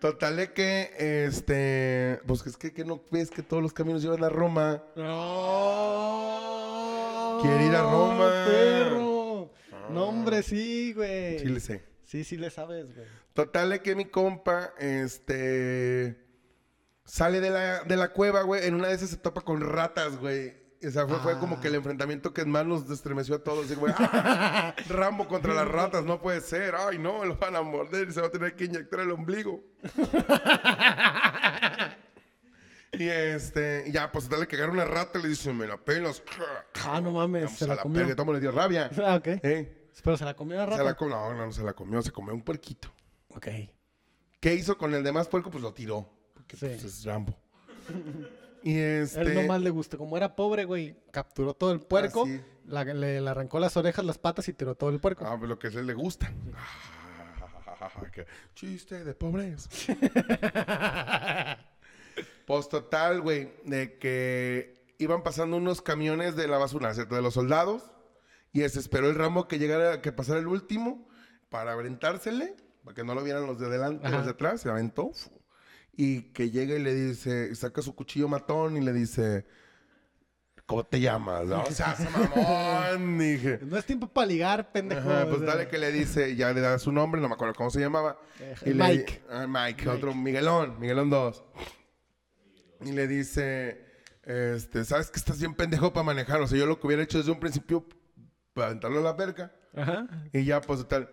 Total 0.00 0.36
de 0.36 0.52
que, 0.52 1.24
este, 1.26 2.20
pues 2.26 2.46
es 2.46 2.56
que, 2.56 2.72
que 2.72 2.84
no 2.84 3.02
ves 3.10 3.30
que 3.30 3.42
todos 3.42 3.62
los 3.62 3.72
caminos 3.72 4.02
llevan 4.02 4.24
a 4.24 4.28
Roma. 4.28 4.82
No. 4.94 5.06
Quiere 7.40 7.66
ir 7.66 7.74
a 7.74 7.82
Roma. 7.82 8.30
Perro. 8.46 9.50
No, 9.90 10.08
hombre, 10.08 10.42
sí, 10.42 10.92
güey. 10.92 11.38
Sí 11.38 11.46
le 11.46 11.60
sé. 11.60 11.84
Sí, 12.04 12.24
sí 12.24 12.36
le 12.36 12.50
sabes, 12.50 12.94
güey. 12.94 13.06
Total 13.32 13.70
de 13.70 13.80
que 13.80 13.94
mi 13.94 14.06
compa, 14.06 14.72
este, 14.78 16.18
sale 17.04 17.40
de 17.40 17.50
la, 17.50 17.84
de 17.84 17.96
la 17.96 18.12
cueva, 18.12 18.42
güey. 18.42 18.66
En 18.66 18.74
una 18.74 18.88
de 18.88 18.94
esas 18.94 19.10
se 19.10 19.16
topa 19.16 19.40
con 19.40 19.60
ratas, 19.60 20.18
güey. 20.18 20.54
O 20.86 20.90
sea, 20.90 21.06
fue, 21.06 21.18
fue 21.18 21.38
como 21.38 21.60
que 21.60 21.68
el 21.68 21.74
enfrentamiento 21.74 22.32
que 22.32 22.44
más 22.44 22.64
nos 22.64 22.88
estremeció 22.90 23.36
a 23.36 23.38
todos. 23.42 23.62
Decir, 23.62 23.78
güey, 23.78 23.92
¡ah! 23.98 24.74
Rambo 24.88 25.26
contra 25.26 25.52
las 25.54 25.66
ratas, 25.66 26.04
no 26.04 26.20
puede 26.20 26.40
ser. 26.40 26.74
Ay, 26.76 26.98
no, 26.98 27.24
lo 27.24 27.36
van 27.36 27.56
a 27.56 27.62
morder 27.62 28.08
y 28.08 28.12
se 28.12 28.20
va 28.20 28.28
a 28.28 28.30
tener 28.30 28.54
que 28.54 28.66
inyectar 28.66 29.00
el 29.00 29.10
ombligo. 29.10 29.64
y 32.92 33.08
este, 33.08 33.84
y 33.88 33.92
ya, 33.92 34.10
pues 34.12 34.28
dale 34.28 34.46
que 34.46 34.56
agarra 34.56 34.72
una 34.72 34.84
rata 34.84 35.18
y 35.18 35.22
le 35.22 35.28
dice, 35.30 35.52
me 35.52 35.66
la 35.66 35.76
pelas. 35.76 36.22
Ah, 36.84 37.00
no 37.00 37.12
mames, 37.12 37.44
Vamos 37.44 37.58
se 37.58 37.66
la 37.66 37.74
la 37.74 37.82
comió. 37.82 38.04
le 38.32 38.40
dio 38.40 38.52
rabia. 38.52 38.90
Ah, 39.04 39.16
ok. 39.16 39.26
¿Eh? 39.42 39.90
Pero 40.04 40.16
se 40.16 40.24
la 40.24 40.34
comió 40.34 40.56
la 40.58 40.64
Se 40.66 40.70
rata. 40.70 40.84
la 40.84 40.94
com- 40.94 41.08
no, 41.08 41.34
no, 41.34 41.46
no 41.46 41.52
se 41.52 41.62
la 41.62 41.72
comió, 41.72 42.02
se 42.02 42.12
comió 42.12 42.34
un 42.34 42.42
puerquito. 42.42 42.92
Ok. 43.34 43.48
¿Qué 44.40 44.54
hizo 44.54 44.76
con 44.78 44.94
el 44.94 45.02
demás 45.02 45.26
puerco? 45.28 45.50
Pues 45.50 45.62
lo 45.62 45.72
tiró. 45.72 46.08
Porque 46.34 46.56
Sí. 46.56 46.66
pues, 46.66 46.84
es 46.84 47.04
Rambo. 47.04 47.36
Y 48.68 48.78
este. 48.78 49.20
Él 49.22 49.34
nomás 49.34 49.62
le 49.62 49.70
gustó. 49.70 49.96
Como 49.98 50.16
era 50.16 50.34
pobre, 50.34 50.64
güey, 50.64 50.96
capturó 51.12 51.54
todo 51.54 51.72
el 51.72 51.80
puerco, 51.80 52.24
Ah, 52.26 52.28
sí. 52.28 52.40
la- 52.66 52.84
le, 52.84 53.20
le 53.20 53.30
arrancó 53.30 53.58
las 53.60 53.76
orejas, 53.76 54.04
las 54.04 54.18
patas 54.18 54.48
y 54.48 54.52
tiró 54.52 54.74
todo 54.74 54.90
el 54.90 54.98
puerco. 55.00 55.24
Ah, 55.26 55.36
pues 55.38 55.48
lo 55.48 55.58
que 55.58 55.68
a 55.68 55.70
él 55.70 55.86
le 55.86 55.94
gusta. 55.94 56.32
Ah, 56.54 57.90
qué 58.12 58.26
chiste 58.54 59.04
de 59.04 59.14
pobres. 59.14 59.68
pues 62.46 62.68
total, 62.68 63.20
güey, 63.20 63.52
de 63.64 63.98
que 63.98 64.86
iban 64.98 65.22
pasando 65.22 65.56
unos 65.56 65.82
camiones 65.82 66.36
de 66.36 66.48
la 66.48 66.58
basura, 66.58 66.94
¿cierto? 66.94 67.14
De 67.14 67.22
los 67.22 67.34
soldados. 67.34 67.82
Y 68.52 68.66
se 68.68 68.78
esperó 68.78 69.08
el 69.10 69.16
Rambo 69.16 69.48
que 69.48 69.58
llegara, 69.58 70.00
que 70.00 70.12
pasara 70.12 70.38
el 70.40 70.46
último 70.46 71.06
para 71.50 71.72
aventársele, 71.72 72.56
para 72.84 72.94
que 72.94 73.04
no 73.04 73.14
lo 73.14 73.22
vieran 73.22 73.46
los 73.46 73.58
de 73.58 73.66
adelante, 73.66 74.06
Ajá. 74.06 74.16
los 74.16 74.24
de 74.24 74.30
atrás, 74.32 74.62
se 74.62 74.70
aventó. 74.70 75.10
Y 75.96 76.22
que 76.32 76.50
llega 76.50 76.74
y 76.74 76.82
le 76.82 76.94
dice, 76.94 77.54
saca 77.54 77.80
su 77.82 77.94
cuchillo 77.94 78.28
matón 78.28 78.76
y 78.76 78.80
le 78.82 78.92
dice, 78.92 79.46
¿cómo 80.66 80.84
te 80.84 81.00
llamas? 81.00 81.46
No, 81.46 81.62
o 81.62 81.70
sea, 81.70 81.96
mamón. 82.36 83.18
Dije, 83.18 83.60
No 83.62 83.78
es 83.78 83.84
tiempo 83.86 84.06
para 84.08 84.26
ligar, 84.26 84.72
pendejo. 84.72 85.08
Ajá, 85.10 85.26
pues 85.26 85.40
dale 85.40 85.68
que 85.68 85.78
le 85.78 85.90
dice, 85.92 86.36
ya 86.36 86.52
le 86.52 86.60
da 86.60 86.78
su 86.78 86.92
nombre, 86.92 87.20
no 87.20 87.28
me 87.28 87.34
acuerdo 87.34 87.54
cómo 87.54 87.70
se 87.70 87.80
llamaba. 87.80 88.18
Eh, 88.40 88.54
Y 88.66 88.70
le- 88.74 88.84
Mike. 88.84 89.22
ah, 89.30 89.46
Mike, 89.48 89.88
otro 89.88 90.14
Miguelón, 90.14 90.78
Miguelón 90.78 91.08
2. 91.08 91.44
Y 92.84 92.92
le 92.92 93.06
dice, 93.08 93.82
este, 94.22 94.84
¿sabes 94.84 95.10
que 95.10 95.18
estás 95.18 95.38
bien 95.38 95.54
pendejo 95.54 95.94
para 95.94 96.04
manejar? 96.04 96.42
O 96.42 96.46
sea, 96.46 96.58
yo 96.58 96.66
lo 96.66 96.78
que 96.78 96.86
hubiera 96.88 97.02
hecho 97.02 97.16
desde 97.16 97.32
un 97.32 97.40
principio, 97.40 97.86
para 98.52 98.66
aventarlo 98.68 98.98
a 98.98 99.02
la 99.02 99.12
verga. 99.14 99.50
Ajá. 99.74 100.06
Y 100.32 100.44
ya, 100.44 100.60
pues 100.60 100.86
tal, 100.86 101.10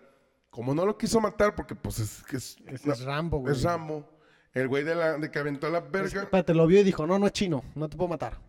como 0.49 0.75
no 0.75 0.85
lo 0.85 0.97
quiso 0.97 1.21
matar, 1.21 1.55
porque 1.55 1.73
pues 1.73 1.99
es 1.99 2.21
que 2.23 2.35
es 2.35 2.57
Rambo, 3.05 3.39
güey. 3.39 3.53
es 3.53 3.63
Rambo. 3.63 4.09
El 4.53 4.67
güey 4.67 4.83
de, 4.83 4.93
la, 4.95 5.17
de 5.17 5.31
que 5.31 5.39
aventó 5.39 5.69
la 5.69 5.79
verga. 5.79 6.21
Espérate, 6.23 6.53
lo 6.53 6.67
vio 6.67 6.79
y 6.81 6.83
dijo, 6.83 7.07
no, 7.07 7.17
no 7.17 7.25
es 7.27 7.33
chino, 7.33 7.63
no 7.75 7.89
te 7.89 7.97
puedo 7.97 8.07
matar. 8.09 8.39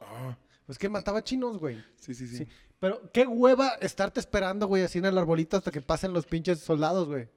Ah, 0.00 0.36
Pues 0.66 0.78
que 0.78 0.88
mataba 0.88 1.22
chinos, 1.24 1.58
güey. 1.58 1.82
sí, 1.96 2.14
sí, 2.14 2.26
sí. 2.26 2.38
Sí. 2.38 2.48
Pero 2.80 3.10
qué 3.12 3.26
hueva 3.26 3.70
estarte 3.80 4.20
esperando, 4.20 4.66
güey, 4.68 4.84
así 4.84 4.98
en 4.98 5.06
el 5.06 5.18
arbolito 5.18 5.56
hasta 5.56 5.70
que 5.72 5.80
pasen 5.80 6.12
los 6.12 6.26
pinches 6.26 6.60
soldados, 6.60 7.08
güey. 7.08 7.28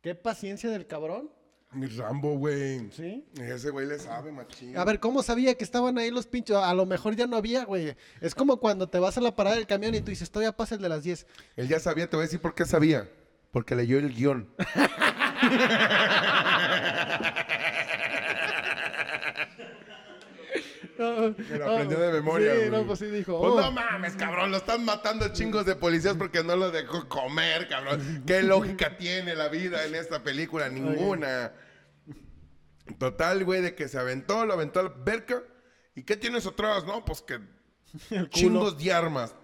Qué 0.00 0.14
paciencia 0.14 0.70
del 0.70 0.86
cabrón. 0.86 1.30
Mi 1.72 1.88
Rambo, 1.88 2.38
güey. 2.38 2.90
Sí. 2.92 3.26
Ese 3.38 3.68
güey 3.70 3.86
le 3.86 3.98
sabe, 3.98 4.32
machín. 4.32 4.78
A 4.78 4.84
ver, 4.84 4.98
¿cómo 5.00 5.22
sabía 5.22 5.56
que 5.56 5.64
estaban 5.64 5.98
ahí 5.98 6.10
los 6.10 6.26
pinches? 6.26 6.56
A 6.56 6.72
lo 6.72 6.86
mejor 6.86 7.16
ya 7.16 7.26
no 7.26 7.36
había, 7.36 7.64
güey. 7.64 7.94
Es 8.20 8.34
como 8.34 8.58
cuando 8.58 8.88
te 8.88 8.98
vas 8.98 9.18
a 9.18 9.20
la 9.20 9.34
parada 9.36 9.56
del 9.56 9.66
camión 9.66 9.94
y 9.94 10.00
tú 10.00 10.06
dices, 10.10 10.30
todavía 10.30 10.56
pasa 10.56 10.76
el 10.76 10.80
de 10.80 10.88
las 10.88 11.02
10. 11.02 11.26
Él 11.56 11.68
ya 11.68 11.78
sabía, 11.80 12.08
te 12.08 12.16
voy 12.16 12.22
a 12.22 12.26
decir 12.28 12.40
por 12.40 12.54
qué 12.54 12.64
sabía. 12.64 13.10
Porque 13.50 13.74
leyó 13.74 13.98
el 13.98 14.14
guion. 14.14 14.48
Me 20.98 21.58
lo 21.58 21.72
aprendió 21.72 21.98
de 21.98 22.12
memoria. 22.12 22.52
Sí, 22.52 22.58
güey. 22.58 22.70
no, 22.70 22.86
pues 22.86 22.98
sí 22.98 23.06
dijo. 23.06 23.38
Pues 23.38 23.52
oh. 23.52 23.60
no 23.60 23.72
mames, 23.72 24.14
cabrón, 24.16 24.50
lo 24.50 24.56
están 24.56 24.84
matando 24.84 25.28
chingos 25.32 25.66
de 25.66 25.76
policías 25.76 26.16
porque 26.16 26.42
no 26.42 26.56
lo 26.56 26.70
dejó 26.70 27.08
comer, 27.08 27.68
cabrón. 27.68 28.24
¿Qué 28.26 28.42
lógica 28.42 28.96
tiene 28.96 29.34
la 29.34 29.48
vida 29.48 29.84
en 29.84 29.94
esta 29.94 30.22
película? 30.22 30.68
Ninguna. 30.68 31.52
Total, 32.98 33.44
güey, 33.44 33.62
de 33.62 33.74
que 33.74 33.88
se 33.88 33.98
aventó, 33.98 34.46
lo 34.46 34.54
aventó 34.54 34.80
a 34.80 34.84
la 34.84 34.94
verca. 34.96 35.42
¿Y 35.94 36.02
qué 36.02 36.16
tienes 36.16 36.46
atrás? 36.46 36.84
No, 36.84 37.04
pues 37.04 37.22
que 37.22 37.40
chingos 38.30 38.78
de 38.78 38.92
armas. 38.92 39.34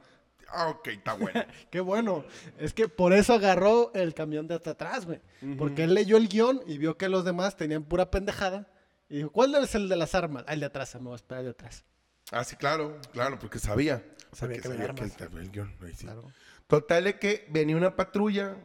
Ah, 0.55 0.69
ok, 0.69 0.89
está 0.89 1.15
bueno. 1.15 1.45
Qué 1.71 1.81
bueno. 1.81 2.25
Es 2.59 2.75
que 2.75 2.89
por 2.89 3.13
eso 3.13 3.33
agarró 3.35 3.91
el 3.95 4.13
camión 4.15 4.47
de 4.49 4.55
hasta 4.55 4.71
atrás, 4.73 5.07
güey. 5.07 5.21
Porque 5.59 5.85
él 5.85 5.95
leyó 5.95 6.17
el 6.17 6.29
guion 6.29 6.61
y 6.67 6.79
vio 6.79 6.97
que 6.99 7.09
los 7.09 7.25
demás 7.25 7.57
tenían 7.57 7.85
pura 7.85 8.11
pendejada. 8.11 8.69
Y 9.09 9.17
dijo, 9.19 9.31
¿cuál 9.31 9.55
es 9.57 9.75
el 9.75 9.89
de 9.89 9.97
las 9.97 10.15
armas? 10.15 10.45
Ah, 10.47 10.55
el 10.55 10.61
de 10.61 10.67
atrás, 10.67 10.95
me 10.97 11.03
voy 11.03 11.13
a 11.13 11.17
esperar 11.17 11.41
el 11.41 11.47
de 11.47 11.51
atrás. 11.53 11.85
Ah, 12.31 12.45
sí, 12.45 12.57
claro, 12.57 12.99
claro, 13.13 13.39
porque 13.39 13.59
sabía. 13.59 13.97
Sabía 14.33 14.57
Porque 14.57 14.61
que 14.61 14.69
sabía 14.69 14.85
que 14.87 14.91
armas. 15.03 15.11
estaba 15.11 15.41
el 15.41 15.51
guion. 15.51 15.75
ahí 15.83 15.93
sí. 15.95 16.05
Claro. 16.05 16.25
Total 16.67 17.05
de 17.05 17.19
que 17.19 17.47
venía 17.51 17.77
una 17.77 17.95
patrulla, 17.97 18.57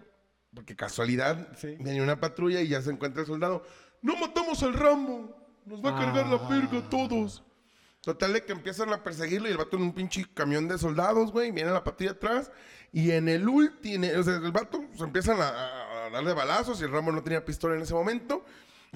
porque 0.54 0.76
casualidad, 0.76 1.50
Sí. 1.58 1.76
venía 1.80 2.02
una 2.04 2.20
patrulla 2.20 2.62
y 2.62 2.70
ya 2.70 2.82
se 2.82 2.92
encuentra 2.92 3.22
el 3.22 3.28
soldado. 3.28 3.64
¡No 4.02 4.16
matamos 4.16 4.64
al 4.64 4.74
Rambo! 4.74 5.36
¡Nos 5.66 5.84
va 5.84 5.90
a 5.90 6.00
cargar 6.00 6.28
la 6.28 6.48
perga 6.48 6.80
a 6.80 6.90
todos! 6.90 7.44
Total 8.08 8.32
de 8.32 8.42
que 8.46 8.54
empiezan 8.54 8.94
a 8.94 9.04
perseguirlo 9.04 9.50
y 9.50 9.52
el 9.52 9.58
vato 9.58 9.76
en 9.76 9.84
un 9.84 9.92
pinche 9.94 10.26
camión 10.34 10.66
de 10.70 10.78
soldados, 10.78 11.34
güey, 11.34 11.52
viene 11.52 11.72
la 11.72 11.84
patrulla 11.84 12.12
atrás 12.14 12.50
y 12.94 13.12
en 13.12 13.28
el 13.28 13.50
último, 13.50 14.08
o 14.18 14.24
sea, 14.24 14.36
el 14.38 14.52
vato 14.54 14.82
se 14.98 15.04
empiezan 15.04 15.42
a, 15.42 16.06
a 16.06 16.10
darle 16.10 16.32
balazos 16.34 16.80
y 16.80 16.86
el 16.86 16.92
Rambo 16.94 17.12
no 17.12 17.22
tenía 17.22 17.44
pistola 17.44 17.76
en 17.76 17.82
ese 17.82 17.94
momento. 17.94 18.46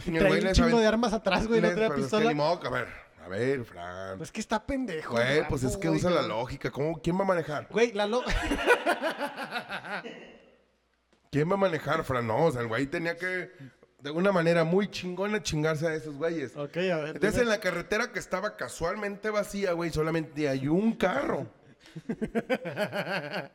Y 0.06 0.12
el 0.12 0.20
Trae 0.20 0.30
güey 0.30 0.46
un 0.48 0.54
chingo 0.54 0.80
de 0.80 0.88
armas 0.88 1.12
atrás, 1.12 1.46
güey, 1.46 1.60
no 1.60 1.68
trae 1.74 1.90
pero 1.90 1.96
es 1.96 1.96
que 1.98 2.02
pistola. 2.04 2.30
ni 2.30 2.36
modo 2.36 2.62
que- 2.62 2.68
a 2.68 2.72
ver, 2.72 2.88
a 3.22 3.28
ver, 3.28 3.66
Fran. 3.66 4.18
Pues 4.18 4.32
que 4.32 4.40
está 4.40 4.66
pendejo. 4.66 5.12
Güey, 5.16 5.40
Rambo, 5.40 5.50
pues 5.50 5.64
es 5.64 5.76
que 5.76 5.90
güey, 5.90 6.00
usa 6.00 6.10
la 6.10 6.22
lógica. 6.22 6.72
¿Cómo, 6.72 7.02
¿Quién 7.02 7.20
va 7.20 7.24
a 7.24 7.28
manejar? 7.28 7.68
Güey, 7.70 7.92
la 7.92 8.08
lo... 8.08 8.24
¿Quién 11.32 11.50
va 11.50 11.54
a 11.56 11.58
manejar, 11.58 12.04
Fran? 12.06 12.28
No, 12.28 12.46
o 12.46 12.52
sea, 12.52 12.62
el 12.62 12.68
güey 12.68 12.88
tenía 12.88 13.18
que, 13.18 13.52
de 14.04 14.12
una 14.12 14.32
manera 14.32 14.64
muy 14.64 14.90
chingona, 14.90 15.42
chingarse 15.44 15.88
a 15.88 15.94
esos 15.94 16.16
güeyes. 16.16 16.56
ok, 16.56 16.78
a 16.78 16.98
ver. 16.98 17.08
Entonces, 17.16 17.34
dime. 17.34 17.44
en 17.44 17.50
la 17.50 17.60
carretera 17.60 18.12
que 18.12 18.20
estaba 18.20 18.56
casualmente 18.58 19.30
vacía, 19.30 19.74
güey, 19.74 19.92
solamente 19.92 20.48
hay 20.50 20.68
un 20.68 20.94
carro. 20.94 21.48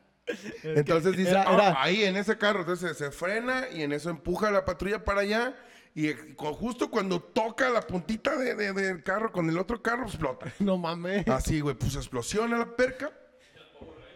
Entonces 0.65 1.17
dice, 1.17 1.31
era- 1.31 1.45
"Ah, 1.47 1.75
ahí 1.79 2.03
en 2.05 2.17
ese 2.17 2.37
carro, 2.37 2.61
entonces 2.61 2.97
se 2.97 3.11
frena 3.13 3.69
y 3.73 3.83
en 3.83 3.93
eso 3.93 4.11
empuja 4.11 4.51
la 4.51 4.65
patrulla 4.65 5.05
para 5.05 5.21
allá 5.21 5.55
Y 5.95 6.09
eh, 6.09 6.17
justo 6.37 6.91
cuando 6.91 7.21
toca 7.23 7.71
la 7.71 7.81
puntita 7.81 8.37
de- 8.37 8.55
de- 8.55 8.73
del 8.75 9.03
carro 9.03 9.33
con 9.33 9.49
el 9.49 9.57
otro 9.57 9.81
carro, 9.83 10.05
explota. 10.07 10.53
No 10.59 10.77
mames. 10.77 11.27
Así, 11.29 11.61
güey, 11.61 11.75
pues 11.75 11.95
explosiona 11.97 12.59
la 12.59 12.77
perca. 12.77 13.11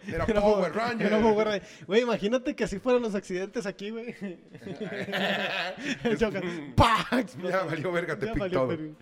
Era 0.07 0.27
Power 0.41 0.73
Ranger. 0.75 1.07
era 1.07 1.21
Power 1.21 1.47
Ranger. 1.47 1.69
Güey, 1.87 2.03
imagínate 2.03 2.55
que 2.55 2.65
así 2.65 2.79
fueran 2.79 3.03
los 3.03 3.15
accidentes 3.15 3.67
aquí, 3.67 3.91
güey. 3.91 4.15
Chocan. 6.19 6.75
¡Pah! 6.77 7.25
Ya 7.43 7.65
valió 7.65 7.93
verga, 7.93 8.19
te 8.19 8.27
valió 8.33 8.61
todo. 8.61 8.67
verga. 8.69 8.95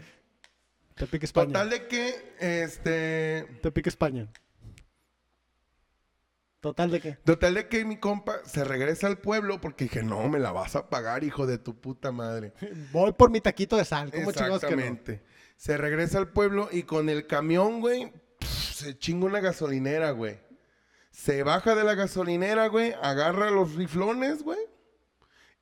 Te 0.94 1.06
pica 1.06 1.24
España. 1.24 1.46
Total 1.46 1.70
de 1.70 1.86
que, 1.86 2.34
este... 2.40 3.46
Te 3.62 3.70
pica 3.70 3.88
España. 3.88 4.28
Total 6.60 6.90
de 6.90 7.00
qué. 7.00 7.12
Total 7.24 7.54
de 7.54 7.68
que 7.68 7.84
mi 7.84 7.98
compa 7.98 8.40
se 8.44 8.64
regresa 8.64 9.06
al 9.06 9.18
pueblo 9.18 9.60
porque 9.60 9.84
dije, 9.84 10.02
no, 10.02 10.28
me 10.28 10.40
la 10.40 10.50
vas 10.50 10.74
a 10.74 10.90
pagar, 10.90 11.22
hijo 11.22 11.46
de 11.46 11.58
tu 11.58 11.80
puta 11.80 12.10
madre. 12.10 12.52
Voy 12.90 13.12
por 13.12 13.30
mi 13.30 13.40
taquito 13.40 13.76
de 13.76 13.84
sal. 13.84 14.10
¿Cómo 14.10 14.32
chingados 14.32 14.64
que 14.64 14.74
no? 14.74 14.82
Exactamente. 14.82 15.22
Se 15.56 15.76
regresa 15.76 16.18
al 16.18 16.32
pueblo 16.32 16.68
y 16.72 16.82
con 16.82 17.08
el 17.08 17.28
camión, 17.28 17.80
güey, 17.80 18.12
se 18.40 18.98
chinga 18.98 19.26
una 19.26 19.38
gasolinera, 19.40 20.10
güey. 20.10 20.40
Se 21.18 21.42
baja 21.42 21.74
de 21.74 21.82
la 21.82 21.96
gasolinera, 21.96 22.68
güey, 22.68 22.94
agarra 23.02 23.50
los 23.50 23.74
riflones, 23.74 24.44
güey. 24.44 24.60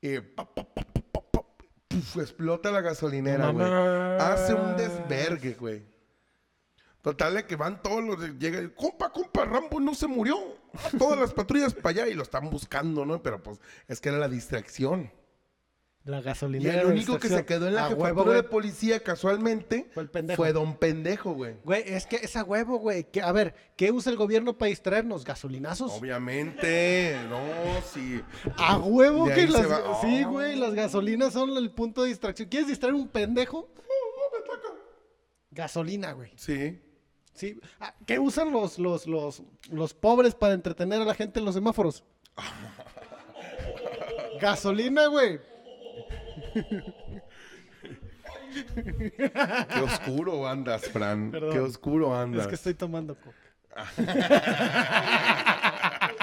Y 0.03 0.21
pa, 0.21 0.45
pa, 0.55 0.65
pa, 0.67 0.83
puf, 1.89 2.19
explota 2.19 2.71
la 2.71 2.83
gasolinera, 2.83 3.49
güey. 3.49 3.67
Hace 4.21 4.53
un 4.53 4.77
desvergue, 4.77 5.55
güey. 5.55 5.83
Total 7.01 7.33
de 7.33 7.47
que 7.47 7.57
van 7.57 7.83
todos 7.83 8.05
los... 8.05 8.39
Llega, 8.39 8.61
y, 8.61 8.69
compa, 8.69 9.11
compa, 9.11 9.47
Rambo 9.47 9.81
no 9.81 9.95
se 9.95 10.07
murió. 10.07 10.37
Todas 10.99 11.19
las 11.19 11.33
patrullas 11.33 11.73
para 11.73 12.03
allá 12.03 12.09
y 12.09 12.13
lo 12.15 12.23
están 12.23 12.51
buscando, 12.51 13.07
¿no? 13.07 13.23
Pero 13.23 13.43
pues 13.43 13.59
es 13.89 13.99
que 13.99 14.11
era 14.11 14.19
la 14.19 14.29
distracción. 14.29 15.11
La 16.07 16.21
Y 16.21 16.23
gasolinera. 16.23 16.81
el 16.83 16.87
de 16.87 16.93
único 16.95 17.19
que 17.19 17.29
se 17.29 17.45
quedó 17.45 17.67
en 17.67 17.75
la 17.75 17.89
jefatura 17.89 18.13
huevo, 18.13 18.33
de 18.33 18.43
policía 18.45 19.03
casualmente 19.03 19.91
Fue 19.93 20.05
el 20.05 20.09
pendejo. 20.09 20.37
fue 20.37 20.53
don 20.53 20.77
pendejo, 20.77 21.33
güey. 21.35 21.57
Güey, 21.65 21.83
es 21.85 22.07
que 22.07 22.17
esa 22.17 22.45
huevo, 22.45 22.79
güey. 22.79 23.05
que- 23.11 23.23
A 23.23 23.33
ver, 23.33 23.55
¿qué 23.77 23.91
usa 23.91 24.13
el 24.13 24.17
gobierno 24.17 24.57
para 24.57 24.69
distraernos? 24.71 25.25
¿Gasolinazos? 25.25 25.93
Obviamente, 25.93 27.17
no, 27.29 27.41
sí. 27.93 28.23
A 28.57 28.79
huevo 28.79 29.27
De 29.29 29.35
que 29.35 29.47
las... 29.49 29.67
Sí, 30.01 30.23
güey, 30.23 30.55
las 30.57 30.75
gasolinas 30.75 31.33
son 31.33 31.57
el 31.57 31.73
punto 31.73 32.03
de 32.05 32.09
distracción. 32.11 32.49
¿Quieres 32.49 32.69
distraer 32.69 32.95
un 32.95 33.09
pendejo? 33.09 33.69
Gasolina, 35.51 36.13
güey. 36.13 36.31
Sí. 36.37 36.81
Sí. 37.35 37.59
Ah, 37.81 37.95
¿Qué 38.07 38.19
usan 38.21 38.53
los, 38.53 38.79
los, 38.79 39.07
los, 39.09 39.43
los 39.71 39.93
pobres 39.93 40.35
para 40.37 40.55
entretener 40.55 41.01
a 41.03 41.05
la 41.05 41.15
gente 41.15 41.41
en 41.41 41.45
los 41.47 41.55
semáforos? 41.55 42.05
Gasolina, 44.41 45.07
güey. 45.07 45.41
Qué 49.69 49.81
oscuro 49.83 50.49
andas, 50.49 50.89
Fran. 50.89 51.31
Perdón. 51.31 51.53
Qué 51.53 51.61
oscuro 51.61 52.17
andas. 52.17 52.43
Es 52.43 52.49
que 52.49 52.55
estoy 52.55 52.75
tomando 52.75 53.17
coca. 53.17 53.37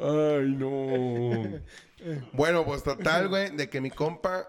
Ay, 0.00 0.54
no. 0.56 1.60
bueno, 2.32 2.64
pues 2.64 2.82
total, 2.84 3.28
güey, 3.28 3.50
de 3.56 3.68
que 3.68 3.80
mi 3.80 3.90
compa, 3.90 4.48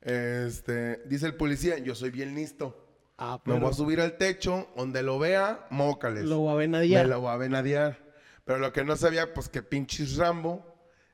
este, 0.00 1.02
dice 1.06 1.26
el 1.26 1.34
policía, 1.34 1.78
yo 1.78 1.94
soy 1.94 2.10
bien 2.10 2.34
listo. 2.34 2.86
Ah, 3.16 3.34
Me 3.44 3.52
pero 3.52 3.60
voy 3.60 3.70
a 3.70 3.74
subir 3.74 4.00
al 4.00 4.16
techo, 4.16 4.68
donde 4.76 5.02
lo 5.02 5.18
vea, 5.18 5.66
mócales. 5.70 6.24
lo 6.24 6.38
voy 6.38 6.50
a 6.50 6.54
Me 6.54 6.58
venadiar. 6.60 7.06
lo 7.06 7.20
voy 7.20 7.30
a 7.30 7.36
venadear. 7.36 7.98
Pero 8.44 8.58
lo 8.58 8.72
que 8.72 8.84
no 8.84 8.96
sabía, 8.96 9.32
pues 9.34 9.48
que 9.48 9.62
pinches 9.62 10.16
Rambo 10.16 10.69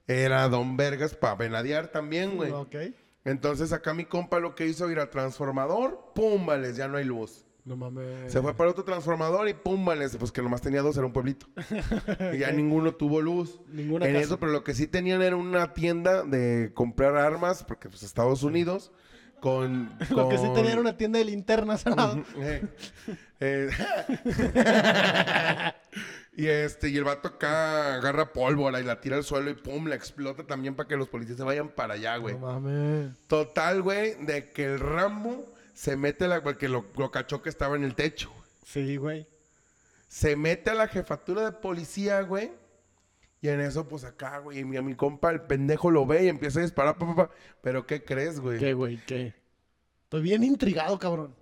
era 0.06 0.48
Don 0.48 0.76
Vergas 0.76 1.14
para 1.14 1.34
venadear 1.34 1.88
también, 1.88 2.36
güey. 2.36 2.52
Ok. 2.52 2.76
Entonces 3.24 3.72
acá 3.72 3.92
mi 3.92 4.04
compa 4.04 4.38
lo 4.38 4.54
que 4.54 4.66
hizo 4.66 4.88
ir 4.90 5.00
al 5.00 5.10
transformador, 5.10 6.12
pum, 6.14 6.46
vales, 6.46 6.76
ya 6.76 6.86
no 6.86 6.96
hay 6.96 7.04
luz. 7.04 7.44
No 7.64 7.76
mames. 7.76 8.30
Se 8.32 8.40
fue 8.40 8.54
para 8.54 8.70
otro 8.70 8.84
transformador 8.84 9.48
y 9.48 9.54
pum, 9.54 9.84
vales, 9.84 10.16
pues 10.16 10.30
que 10.30 10.40
nomás 10.40 10.62
tenía 10.62 10.82
dos, 10.82 10.96
era 10.96 11.04
un 11.04 11.12
pueblito. 11.12 11.48
y 12.32 12.38
ya 12.38 12.52
ninguno 12.52 12.94
tuvo 12.94 13.20
luz. 13.20 13.60
Ninguna 13.66 14.06
en 14.06 14.12
casa. 14.12 14.24
eso, 14.24 14.38
pero 14.38 14.52
lo 14.52 14.62
que 14.62 14.72
sí 14.72 14.86
tenían 14.86 15.20
era 15.20 15.34
una 15.34 15.74
tienda 15.74 16.22
de 16.22 16.70
comprar 16.72 17.16
armas, 17.16 17.64
porque 17.64 17.88
pues 17.88 18.04
Estados 18.04 18.44
Unidos, 18.44 18.92
con... 19.46 19.88
Lo 20.10 20.28
que 20.28 20.38
sí 20.38 20.48
tenían 20.52 20.80
una 20.80 20.96
tienda 20.96 21.20
de 21.20 21.24
linternas 21.24 21.86
al 21.86 21.94
lado. 21.94 22.24
eh, 22.38 22.64
eh, 23.38 23.70
y 26.36 26.48
este, 26.48 26.88
y 26.88 26.96
el 26.96 27.04
vato 27.04 27.28
acá 27.28 27.94
agarra 27.94 28.32
pólvora 28.32 28.80
y 28.80 28.82
la 28.82 29.00
tira 29.00 29.16
al 29.16 29.22
suelo 29.22 29.50
y 29.50 29.54
pum, 29.54 29.86
la 29.86 29.94
explota 29.94 30.42
también 30.42 30.74
para 30.74 30.88
que 30.88 30.96
los 30.96 31.06
policías 31.06 31.38
se 31.38 31.44
vayan 31.44 31.68
para 31.68 31.94
allá, 31.94 32.16
güey. 32.16 32.34
No 32.34 32.40
mames. 32.40 33.16
Total, 33.28 33.82
güey, 33.82 34.16
de 34.24 34.50
que 34.50 34.64
el 34.64 34.80
Rambo 34.80 35.46
se 35.74 35.96
mete 35.96 36.24
a 36.24 36.28
la, 36.28 36.42
porque 36.42 36.68
lo, 36.68 36.84
lo 36.96 37.12
cachó 37.12 37.40
que 37.40 37.48
estaba 37.48 37.76
en 37.76 37.84
el 37.84 37.94
techo. 37.94 38.32
Sí, 38.64 38.96
güey. 38.96 39.28
Se 40.08 40.34
mete 40.34 40.70
a 40.70 40.74
la 40.74 40.88
jefatura 40.88 41.44
de 41.44 41.52
policía, 41.52 42.20
güey. 42.22 42.50
Y 43.46 43.48
en 43.48 43.60
eso, 43.60 43.86
pues 43.86 44.02
acá, 44.02 44.38
güey, 44.38 44.64
mi, 44.64 44.76
a 44.76 44.82
mi 44.82 44.96
compa, 44.96 45.30
el 45.30 45.42
pendejo 45.42 45.92
lo 45.92 46.04
ve 46.04 46.24
y 46.24 46.28
empieza 46.28 46.58
a 46.58 46.62
disparar, 46.62 46.98
pa, 46.98 47.06
pa, 47.06 47.14
pa. 47.14 47.30
Pero 47.62 47.86
¿qué 47.86 48.02
crees, 48.02 48.40
güey? 48.40 48.58
¿Qué, 48.58 48.74
güey? 48.74 48.96
¿Qué? 49.06 49.34
Estoy 50.02 50.22
bien 50.22 50.42
intrigado, 50.42 50.98
cabrón. 50.98 51.32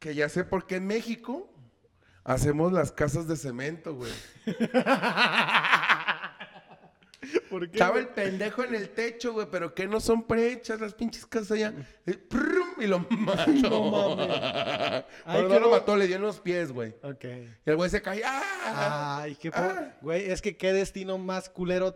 Que 0.00 0.16
ya 0.16 0.28
sé 0.28 0.42
por 0.42 0.66
qué 0.66 0.74
en 0.76 0.88
México 0.88 1.48
hacemos 2.24 2.72
las 2.72 2.90
casas 2.90 3.28
de 3.28 3.36
cemento, 3.36 3.94
güey. 3.94 4.10
¿Por 7.48 7.70
qué? 7.70 7.78
Estaba 7.78 8.00
el 8.00 8.08
pendejo 8.08 8.64
en 8.64 8.74
el 8.74 8.90
techo, 8.90 9.32
güey, 9.32 9.46
pero 9.52 9.72
que 9.72 9.86
no 9.86 10.00
son 10.00 10.24
prehechas 10.24 10.80
las 10.80 10.94
pinches 10.94 11.26
casas 11.26 11.52
allá. 11.52 11.74
Y 12.80 12.86
lo 12.86 12.98
mató. 13.10 13.50
No 13.52 13.90
mames. 13.90 14.28
Ay, 15.24 15.36
Pero 15.36 15.48
qué 15.48 15.54
no 15.54 15.60
lo 15.60 15.66
bo- 15.68 15.72
mató, 15.76 15.96
le 15.96 16.06
dio 16.06 16.16
en 16.16 16.22
los 16.22 16.40
pies, 16.40 16.72
güey. 16.72 16.94
Ok. 17.02 17.24
Y 17.24 17.70
el 17.70 17.76
güey 17.76 17.90
se 17.90 18.00
cae. 18.02 18.22
¡Ah! 18.24 19.20
Ay, 19.22 19.34
qué 19.36 19.50
po- 19.50 19.58
Ah. 19.60 19.92
Güey, 20.00 20.30
es 20.30 20.40
que 20.42 20.56
qué 20.56 20.72
destino 20.72 21.18
más 21.18 21.48
culero 21.48 21.94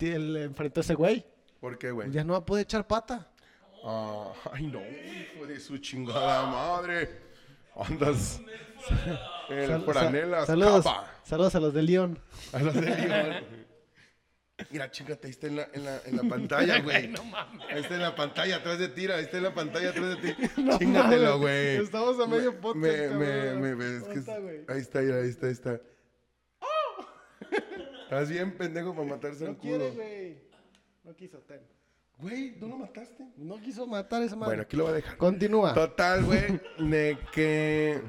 el 0.00 0.36
enfrentó 0.36 0.80
ese 0.82 0.94
güey. 0.94 1.24
¿Por 1.60 1.78
qué, 1.78 1.90
güey? 1.90 2.10
Ya 2.10 2.24
no 2.24 2.32
va 2.34 2.40
a 2.40 2.44
poder 2.44 2.64
echar 2.64 2.86
pata. 2.86 3.30
Ah, 3.84 4.32
ay, 4.52 4.66
no, 4.66 4.80
hijo 4.80 5.46
de 5.46 5.58
su 5.60 5.78
chingada 5.78 6.46
madre. 6.46 7.08
Andas. 7.76 8.40
El 9.48 9.66
sal- 9.84 10.46
saludos, 10.46 10.84
capa. 10.84 11.10
saludos 11.22 11.54
a 11.54 11.60
los 11.60 11.72
de 11.74 11.82
León. 11.82 12.18
A 12.52 12.58
los 12.60 12.74
de 12.74 12.80
León. 12.82 13.34
Mira, 14.70 14.88
chingate, 14.90 15.26
ahí 15.26 15.30
está 15.32 15.48
en 15.48 15.56
la, 15.56 15.68
en 15.72 15.84
la, 15.84 16.00
en 16.04 16.16
la 16.16 16.22
pantalla, 16.22 16.80
güey. 16.80 16.96
Ahí 17.70 17.80
está 17.80 17.94
en 17.96 18.02
la 18.02 18.14
pantalla 18.14 18.56
atrás 18.56 18.78
de 18.78 18.88
ti, 18.88 19.06
ahí 19.06 19.24
está 19.24 19.38
en 19.38 19.42
la 19.42 19.54
pantalla 19.54 19.90
atrás 19.90 20.10
de 20.10 20.16
ti. 20.16 20.34
Chingatelo, 20.78 21.38
mames, 21.38 21.40
güey. 21.40 21.76
estamos 21.84 22.20
a 22.20 22.26
medio 22.28 22.60
podcast, 22.60 22.76
Me, 22.76 23.08
me, 23.08 23.54
me, 23.54 23.74
me- 23.74 23.84
es 23.96 24.00
¿Dónde 24.00 24.14
que 24.14 24.20
está, 24.20 24.38
güey? 24.38 24.60
ahí 24.68 24.78
está, 24.80 25.00
mira, 25.00 25.16
ahí 25.16 25.28
está, 25.28 25.46
ahí 25.46 25.52
está. 25.52 25.80
Estás 28.04 28.28
bien 28.30 28.56
pendejo 28.56 28.94
para 28.94 29.08
matarse 29.08 29.44
el 29.44 29.52
No 29.52 29.58
quiere, 29.58 29.88
culo. 29.90 29.94
güey. 30.02 30.38
No 31.02 31.16
quiso, 31.16 31.38
ten. 31.38 31.60
Güey, 32.18 32.56
¿tú 32.58 32.68
lo 32.68 32.76
mataste? 32.78 33.26
No 33.36 33.60
quiso 33.60 33.86
matar 33.88 34.22
a 34.22 34.24
esa 34.24 34.36
madre. 34.36 34.50
Bueno, 34.50 34.62
aquí 34.62 34.76
lo 34.76 34.84
voy 34.84 34.92
a 34.92 34.96
dejar. 34.96 35.16
Continúa. 35.16 35.74
Total, 35.74 36.22
güey, 36.24 36.60
de 36.78 37.18
que... 37.32 38.00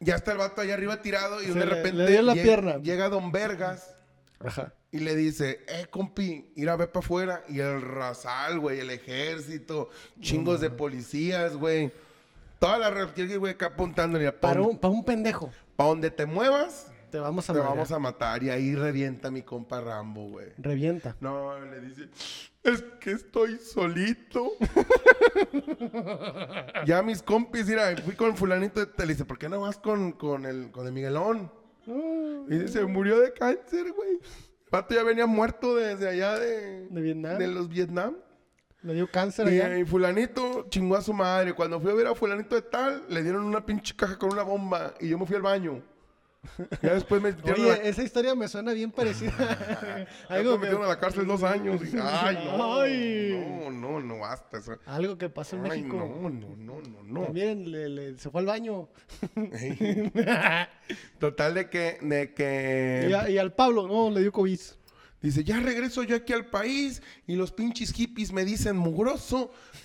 Ya 0.00 0.14
está 0.14 0.32
el 0.32 0.38
vato 0.38 0.60
allá 0.60 0.74
arriba 0.74 1.02
tirado 1.02 1.42
y 1.42 1.46
de 1.46 1.64
repente 1.64 1.92
le 2.04 2.22
la 2.22 2.32
llega, 2.34 2.44
pierna. 2.44 2.76
llega 2.78 3.08
Don 3.08 3.32
Vergas 3.32 3.94
Ajá. 4.38 4.72
y 4.92 4.98
le 5.00 5.16
dice, 5.16 5.60
eh, 5.68 5.86
compi, 5.90 6.52
ir 6.54 6.68
a 6.70 6.76
ver 6.76 6.92
para 6.92 7.04
afuera. 7.04 7.42
Y 7.48 7.58
el 7.60 7.82
razal, 7.82 8.60
güey, 8.60 8.78
el 8.80 8.90
ejército, 8.90 9.90
chingos 10.20 10.60
de 10.60 10.70
policías, 10.70 11.56
güey. 11.56 11.90
Toda 12.60 12.78
la 12.78 12.90
reptil, 12.90 13.38
güey, 13.38 13.54
acá 13.54 13.66
apuntándole. 13.66 14.30
Para 14.32 14.54
Para 14.54 14.62
un, 14.62 14.78
para 14.78 14.92
un 14.92 15.04
pendejo. 15.04 15.50
donde 15.76 16.10
te 16.10 16.26
muevas, 16.26 16.88
Te 17.10 17.18
vamos 17.18 17.48
a 17.50 17.52
te 17.52 17.58
vamos 17.58 17.90
a 17.90 17.98
matar. 17.98 18.42
Y 18.42 18.50
ahí 18.50 18.74
revienta 18.76 19.30
mi 19.30 19.42
compa 19.42 19.80
Rambo, 19.80 20.28
güey. 20.28 20.48
Revienta. 20.58 21.16
No, 21.20 21.58
le 21.60 21.80
dice, 21.80 22.08
es 22.68 22.82
que 23.00 23.12
estoy 23.12 23.58
solito. 23.58 24.52
ya 26.86 27.02
mis 27.02 27.22
compis, 27.22 27.66
mira, 27.66 27.94
fui 28.04 28.14
con 28.14 28.36
fulanito 28.36 28.80
de 28.80 28.86
te 28.86 29.06
le 29.06 29.12
dice, 29.12 29.24
¿por 29.24 29.38
qué 29.38 29.48
no 29.48 29.60
vas 29.60 29.78
con, 29.78 30.12
con 30.12 30.46
el, 30.46 30.70
con 30.70 30.86
el 30.86 30.92
Miguelón? 30.92 31.50
Y 32.48 32.58
dice, 32.58 32.84
murió 32.84 33.18
de 33.20 33.32
cáncer, 33.32 33.92
güey. 33.92 34.18
Pato 34.70 34.94
ya 34.94 35.02
venía 35.02 35.26
muerto 35.26 35.76
desde 35.76 36.08
allá 36.08 36.38
de, 36.38 36.86
¿De 36.88 37.00
Vietnam? 37.00 37.38
de 37.38 37.46
los 37.48 37.68
Vietnam. 37.68 38.16
Le 38.82 38.94
dio 38.94 39.10
cáncer 39.10 39.48
Y, 39.52 39.60
allá. 39.60 39.78
y 39.78 39.84
fulanito 39.84 40.66
chingó 40.68 40.96
a 40.96 41.02
su 41.02 41.12
madre. 41.12 41.54
Cuando 41.54 41.80
fui 41.80 41.90
a 41.90 41.94
ver 41.94 42.06
a 42.06 42.14
fulanito 42.14 42.54
de 42.54 42.62
tal, 42.62 43.04
le 43.08 43.22
dieron 43.22 43.44
una 43.44 43.64
pinche 43.64 43.96
caja 43.96 44.18
con 44.18 44.32
una 44.32 44.42
bomba 44.42 44.94
y 45.00 45.08
yo 45.08 45.18
me 45.18 45.26
fui 45.26 45.36
al 45.36 45.42
baño. 45.42 45.82
Ya 46.82 46.94
después 46.94 47.20
me 47.20 47.32
metieron, 47.32 47.60
a, 47.64 47.68
la, 47.68 47.74
Oye, 47.74 47.88
esa 47.88 48.02
historia 48.02 48.34
me 48.34 48.46
suena 48.48 48.72
bien 48.72 48.90
parecida. 48.92 49.32
ya 50.30 50.34
algo, 50.36 50.52
me 50.52 50.58
metieron 50.58 50.84
a 50.84 50.88
la 50.88 50.98
cárcel 50.98 51.26
dos 51.26 51.42
años. 51.42 51.80
Y- 51.82 51.96
ay, 52.00 52.38
no, 52.56 52.80
Ay. 52.80 53.44
no, 53.68 53.70
no, 53.70 54.00
no, 54.00 54.18
basta. 54.20 54.58
eso. 54.58 54.78
algo 54.86 55.18
que 55.18 55.28
pasó 55.28 55.56
en 55.56 55.64
Ay, 55.64 55.82
México. 55.82 55.96
no, 55.96 56.30
no, 56.30 56.56
no, 56.56 56.80
no, 56.80 57.02
no. 57.02 57.22
También 57.24 57.70
le, 57.70 57.88
le- 57.88 58.18
se 58.18 58.30
fue 58.30 58.40
al 58.40 58.46
baño. 58.46 58.88
Total 61.18 61.54
de 61.54 61.68
que, 61.68 61.98
de 62.02 62.22
Y, 62.22 62.28
que, 62.34 63.14
a- 63.14 63.28
y 63.30 63.38
al 63.38 63.52
Pablo, 63.52 63.86
no, 63.88 64.10
le 64.10 64.20
dio 64.20 64.32
COVID. 64.32 64.60
Dice, 65.20 65.42
ya 65.42 65.58
regreso 65.58 66.04
yo 66.04 66.14
aquí 66.14 66.32
al 66.32 66.46
país 66.46 67.02
y 67.26 67.34
los 67.34 67.50
pinches 67.50 67.92
hippies 67.92 68.32
me 68.32 68.44
dicen 68.44 68.76
mugroso. 68.76 69.50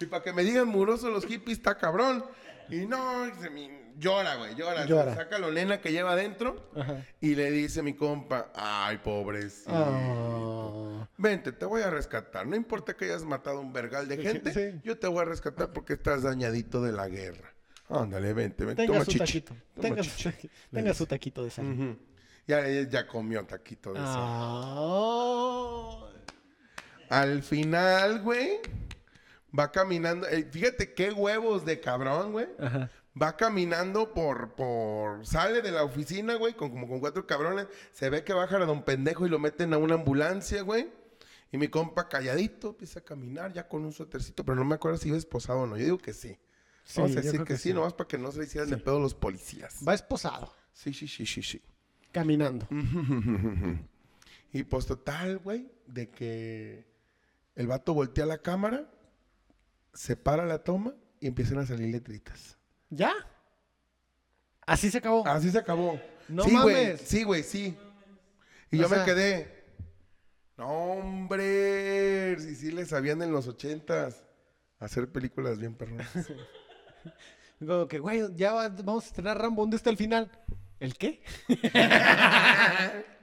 y 0.00 0.06
para 0.06 0.22
que 0.22 0.32
me 0.34 0.44
digan 0.44 0.68
mugroso 0.68 1.08
los 1.10 1.24
hippies 1.24 1.58
está 1.58 1.76
cabrón. 1.78 2.24
Y 2.68 2.86
no, 2.86 3.24
dice 3.26 3.48
mi- 3.50 3.70
llora, 3.98 4.36
güey, 4.36 4.54
llora. 4.54 4.84
Llora. 4.86 5.14
Saca 5.14 5.38
la 5.38 5.50
nena 5.50 5.80
que 5.80 5.92
lleva 5.92 6.12
adentro 6.12 6.70
Ajá. 6.76 7.04
y 7.20 7.34
le 7.34 7.50
dice 7.50 7.80
a 7.80 7.82
mi 7.82 7.94
compa, 7.94 8.50
ay, 8.54 8.98
pobrecito. 8.98 9.70
Ah. 9.72 11.08
Vente, 11.18 11.52
te 11.52 11.64
voy 11.64 11.82
a 11.82 11.90
rescatar. 11.90 12.46
No 12.46 12.56
importa 12.56 12.94
que 12.96 13.04
hayas 13.06 13.24
matado 13.24 13.60
un 13.60 13.72
vergal 13.72 14.08
de 14.08 14.16
gente, 14.18 14.52
Sí. 14.52 14.80
yo 14.84 14.98
te 14.98 15.06
voy 15.06 15.20
a 15.22 15.24
rescatar 15.26 15.72
porque 15.72 15.92
estás 15.94 16.22
dañadito 16.22 16.82
de 16.82 16.92
la 16.92 17.08
guerra. 17.08 17.52
Ándale, 17.88 18.32
vente, 18.32 18.64
vente. 18.64 18.82
Tenga 18.82 18.94
Toma 18.94 19.04
su 19.04 19.10
chichi. 19.12 19.40
taquito. 19.42 19.54
Toma 19.74 19.88
Tenga 19.88 20.02
su, 20.02 20.10
chichi. 20.16 20.28
taqui- 20.30 20.50
tenga 20.72 20.94
su 20.94 21.06
taquito 21.06 21.44
de 21.44 21.50
sal. 21.50 21.98
Ya, 22.46 22.66
ya, 22.68 22.88
ya 22.88 23.06
comió 23.06 23.44
taquito 23.46 23.92
de 23.92 24.00
sal. 24.00 24.16
Ah. 24.18 26.00
Al 27.10 27.42
final, 27.42 28.22
güey, 28.22 28.58
va 29.56 29.70
caminando. 29.70 30.26
eh, 30.28 30.48
fíjate 30.50 30.94
qué 30.94 31.12
huevos 31.12 31.64
de 31.64 31.78
cabrón, 31.80 32.32
güey. 32.32 32.46
Ajá. 32.58 32.90
Va 33.20 33.36
caminando 33.36 34.12
por, 34.12 34.54
por... 34.54 35.24
Sale 35.26 35.62
de 35.62 35.70
la 35.70 35.84
oficina, 35.84 36.34
güey, 36.34 36.54
con, 36.54 36.70
como 36.70 36.88
con 36.88 37.00
cuatro 37.00 37.26
cabrones. 37.26 37.68
Se 37.92 38.10
ve 38.10 38.24
que 38.24 38.32
bajan 38.32 38.62
a 38.62 38.66
don 38.66 38.84
pendejo 38.84 39.26
y 39.26 39.28
lo 39.28 39.38
meten 39.38 39.72
a 39.72 39.78
una 39.78 39.94
ambulancia, 39.94 40.62
güey. 40.62 40.90
Y 41.52 41.58
mi 41.58 41.68
compa 41.68 42.08
calladito 42.08 42.70
empieza 42.70 43.00
a 43.00 43.04
caminar 43.04 43.52
ya 43.52 43.68
con 43.68 43.84
un 43.84 43.92
suétercito. 43.92 44.44
Pero 44.44 44.56
no 44.56 44.64
me 44.64 44.74
acuerdo 44.74 44.98
si 44.98 45.08
iba 45.08 45.16
esposado 45.16 45.60
o 45.60 45.66
no. 45.66 45.76
Yo 45.76 45.84
digo 45.84 45.98
que 45.98 46.12
sí. 46.12 46.38
Sí, 46.82 47.00
Vamos 47.00 47.16
a 47.16 47.20
decir 47.20 47.40
que, 47.40 47.44
que 47.44 47.56
sí, 47.56 47.68
sí. 47.68 47.74
nomás 47.74 47.92
para 47.94 48.08
que 48.08 48.18
no 48.18 48.32
se 48.32 48.40
le 48.40 48.44
hicieran 48.46 48.68
de 48.68 48.76
pedo 48.78 48.98
los 48.98 49.14
policías. 49.14 49.78
Va 49.86 49.94
esposado. 49.94 50.52
Sí, 50.72 50.92
sí, 50.92 51.06
sí, 51.06 51.24
sí, 51.24 51.42
sí. 51.42 51.62
Caminando. 52.12 52.66
Y 54.54 54.62
pues 54.62 54.86
total, 54.86 55.38
güey, 55.38 55.68
de 55.88 56.10
que 56.10 56.86
el 57.56 57.66
vato 57.66 57.92
voltea 57.92 58.24
la 58.24 58.38
cámara, 58.38 58.88
se 59.92 60.16
para 60.16 60.46
la 60.46 60.62
toma 60.62 60.94
y 61.18 61.26
empiezan 61.26 61.58
a 61.58 61.66
salir 61.66 61.88
letritas. 61.88 62.56
¿Ya? 62.94 63.12
Así 64.66 64.90
se 64.90 64.98
acabó. 64.98 65.26
Así 65.26 65.50
se 65.50 65.58
acabó. 65.58 66.00
No 66.28 66.44
sí, 66.44 66.52
güey, 66.56 66.74
mames. 66.86 67.00
sí, 67.02 67.22
güey, 67.24 67.42
sí. 67.42 67.76
Y 68.70 68.78
O 68.78 68.82
yo 68.82 68.88
me 68.88 69.04
quedé. 69.04 69.64
No, 70.56 70.68
hombre, 70.68 72.38
si 72.38 72.54
sí 72.54 72.70
le 72.70 72.86
sabían 72.86 73.20
en 73.22 73.32
los 73.32 73.48
ochentas 73.48 74.22
hacer 74.78 75.10
películas 75.10 75.58
bien 75.58 75.74
perronas. 75.74 76.08
Como 77.58 77.88
que, 77.88 77.98
güey, 77.98 78.22
ya 78.36 78.52
va- 78.52 78.68
vamos 78.68 79.04
a 79.04 79.06
estrenar 79.08 79.38
Rambo. 79.40 79.62
¿Dónde 79.62 79.76
está 79.76 79.90
el 79.90 79.96
final? 79.96 80.30
¿El 80.80 80.96
qué? 80.96 81.22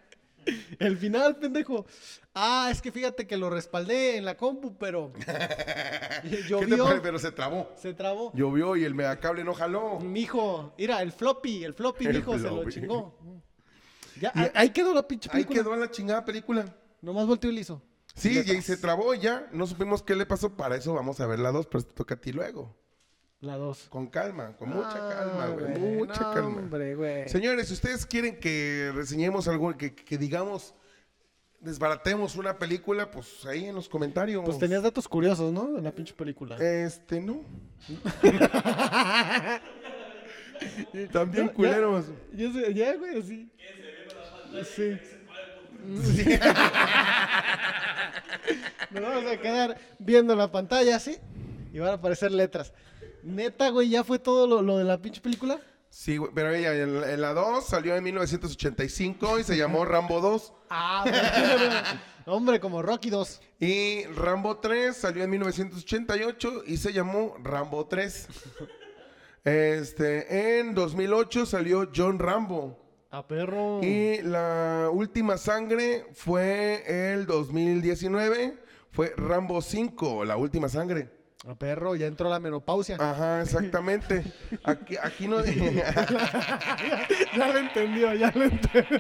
el 0.82 0.98
final, 0.98 1.38
pendejo. 1.38 1.86
Ah, 2.34 2.70
es 2.72 2.82
que 2.82 2.92
fíjate 2.92 3.28
que 3.28 3.36
lo 3.38 3.50
respaldé 3.50 4.18
en 4.18 4.26
la 4.26 4.36
compu, 4.38 4.78
pero 4.78 5.12
¿Qué 5.14 6.30
te 6.30 6.44
llovió? 6.44 7.02
Pero 7.02 7.20
se 7.20 7.32
trabó. 7.32 7.70
se 7.76 7.94
trabó. 7.94 8.32
Llovió 8.34 8.76
y 8.78 8.84
el 8.86 8.96
megacable 8.96 9.44
no 9.44 9.54
jaló. 9.54 10.00
Mijo, 10.00 10.74
mira, 10.78 11.02
el 11.02 11.12
floppy, 11.12 11.64
el 11.64 11.74
floppy, 11.74 12.06
El 12.08 12.16
mijo, 12.18 12.38
se 12.38 12.44
lo 12.50 12.70
chingó. 12.70 13.18
Ya, 14.20 14.32
Y- 14.36 14.40
ahí- 14.40 14.52
ahí 14.56 14.70
quedó 14.70 14.94
la 14.94 15.08
pinche 15.08 15.30
Ahí 15.32 15.44
película. 15.46 15.60
quedó 15.64 15.76
la 15.76 15.92
chingada 15.92 16.24
película. 16.26 16.66
Nomás 17.02 17.26
volteó 17.28 17.50
y 17.50 17.56
le 17.56 17.62
hizo. 17.62 17.82
Sí, 18.14 18.42
y 18.46 18.52
ahí 18.52 18.62
se 18.62 18.78
trabó 18.78 19.14
y 19.14 19.20
ya. 19.20 19.48
No 19.52 19.66
supimos 19.66 20.04
qué 20.04 20.16
le 20.16 20.26
pasó. 20.26 20.56
Para 20.56 20.76
eso 20.76 20.94
vamos 20.94 21.20
a 21.22 21.26
ver 21.28 21.40
la 21.40 21.52
dos, 21.52 21.66
pero 21.68 21.84
te 21.84 21.94
toca 21.94 22.16
a 22.16 22.22
ti 22.22 22.32
luego. 22.32 22.78
La 23.42 23.58
dos. 23.58 23.88
Con 23.90 24.08
calma, 24.08 24.56
con 24.58 24.70
mucha 24.70 24.94
Ah, 24.94 25.10
calma, 25.18 25.48
güey. 25.48 25.78
güey, 25.78 25.96
Mucha 25.98 26.22
no, 26.22 26.34
calma. 26.34 26.60
Hombre, 26.60 26.94
güey. 26.96 27.28
Señores, 27.28 27.68
si 27.70 27.74
ustedes 27.74 28.06
quieren 28.06 28.40
que 28.40 28.92
reseñemos 28.94 29.48
algo, 29.48 29.76
que, 29.76 29.96
que 29.96 30.18
digamos, 30.20 30.76
desbaratemos 31.60 32.36
una 32.36 32.60
película, 32.60 33.10
pues 33.10 33.44
ahí 33.48 33.66
en 33.66 33.74
los 33.76 33.90
comentarios. 33.90 34.44
Pues 34.46 34.60
tenías 34.60 34.84
datos 34.84 35.08
curiosos, 35.08 35.52
¿no? 35.52 35.72
De 35.74 35.82
la 35.82 35.92
pinche 35.92 36.14
película. 36.14 36.56
Este, 36.58 37.20
no. 37.20 37.42
También 41.12 41.48
Ya- 41.48 41.54
culeros. 41.54 42.06
Ya, 42.34 42.52
sé- 42.54 42.74
ya, 42.76 42.96
güey, 42.96 43.18
así. 43.20 43.50
Sí. 44.76 45.00
Nos 48.92 49.02
vamos 49.04 49.32
a 49.32 49.38
quedar 49.38 49.78
viendo 49.98 50.36
la 50.36 50.52
pantalla 50.52 50.96
así 50.98 51.18
y 51.74 51.80
van 51.80 51.90
a 51.90 51.94
aparecer 51.94 52.32
letras. 52.32 52.72
Neta, 53.24 53.70
güey, 53.70 53.90
ya 53.90 54.04
fue 54.04 54.20
todo 54.20 54.48
lo, 54.48 54.62
lo 54.62 54.78
de 54.78 54.84
la 54.84 55.02
pinche 55.02 55.22
película. 55.22 55.60
Sí, 55.90 56.18
güey, 56.18 56.32
pero 56.34 56.54
ella 56.54 56.74
en, 56.74 57.04
en 57.04 57.22
la 57.22 57.34
2 57.34 57.66
salió 57.66 57.96
en 57.96 58.04
1985 58.04 59.40
y 59.40 59.44
se 59.44 59.58
llamó 59.58 59.84
Rambo 59.84 60.22
2. 60.22 60.54
Ah, 60.70 61.04
güey. 61.06 62.36
hombre, 62.36 62.60
como 62.60 62.82
Rocky 62.82 63.10
2. 63.10 63.42
Y 63.60 64.06
Rambo 64.06 64.58
3 64.58 64.96
salió 64.96 65.24
en 65.24 65.30
1988 65.32 66.64
y 66.66 66.78
se 66.78 66.94
llamó 66.94 67.36
Rambo 67.44 67.86
3. 67.88 68.28
Este, 69.44 70.60
en 70.60 70.74
2008 70.76 71.46
salió 71.46 71.90
John 71.94 72.20
Rambo. 72.20 72.78
A 73.10 73.28
perro. 73.28 73.82
Y 73.84 74.22
la 74.22 74.90
última 74.92 75.38
sangre 75.38 76.06
fue 76.14 76.84
el 77.12 77.26
2019. 77.26 78.58
Fue 78.92 79.14
Rambo 79.18 79.62
5, 79.62 80.24
la 80.26 80.38
última 80.38 80.70
sangre. 80.70 81.10
A 81.48 81.56
perro, 81.56 81.96
ya 81.96 82.06
entró 82.06 82.30
la 82.30 82.40
menopausia. 82.40 82.98
Ajá, 83.00 83.42
exactamente. 83.42 84.24
Aquí, 84.64 84.96
aquí 85.02 85.28
no. 85.28 85.44
ya 87.36 87.48
lo 87.48 87.58
entendió, 87.58 88.14
ya 88.14 88.32
lo 88.36 88.44
entendió. 88.44 89.00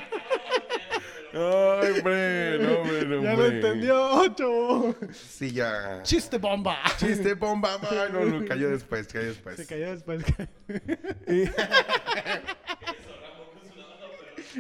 Ay, 1.34 1.92
hombre, 1.98 2.60
no, 2.60 2.80
hombre, 2.80 3.06
no, 3.06 3.24
Ya 3.24 3.34
lo 3.36 3.46
entendió, 3.46 4.12
ocho. 4.22 4.96
Sí, 5.14 5.52
ya. 5.52 6.02
Chiste 6.02 6.40
bomba. 6.40 6.78
Chiste 6.98 7.36
bomba. 7.36 7.78
No, 8.12 8.26
no, 8.26 8.46
cayó 8.46 8.72
después, 8.72 9.08
cayó 9.08 9.28
después. 9.28 9.58
Se 9.58 9.68
cayó 9.68 9.92
después. 9.92 10.24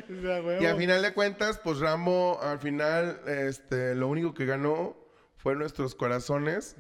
Huevo. 0.08 0.62
Y 0.62 0.66
a 0.66 0.76
final 0.76 1.02
de 1.02 1.14
cuentas, 1.14 1.60
pues 1.62 1.80
Rambo, 1.80 2.40
al 2.42 2.60
final, 2.60 3.20
este, 3.28 3.94
lo 3.94 4.08
único 4.08 4.34
que 4.34 4.46
ganó 4.46 4.96
fue 5.36 5.56
nuestros 5.56 5.96
corazones. 5.96 6.78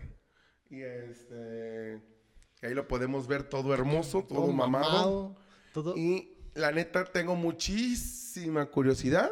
Y 0.71 0.81
este, 0.81 2.01
ahí 2.61 2.73
lo 2.73 2.87
podemos 2.87 3.27
ver 3.27 3.43
todo 3.43 3.73
hermoso, 3.73 4.23
todo, 4.23 4.39
Todo 4.39 4.51
mamado. 4.53 4.85
mamado, 4.89 5.35
Todo. 5.73 5.97
Y 5.97 6.29
la 6.55 6.71
neta, 6.71 7.03
tengo 7.05 7.35
muchísima 7.35 8.65
curiosidad 8.67 9.31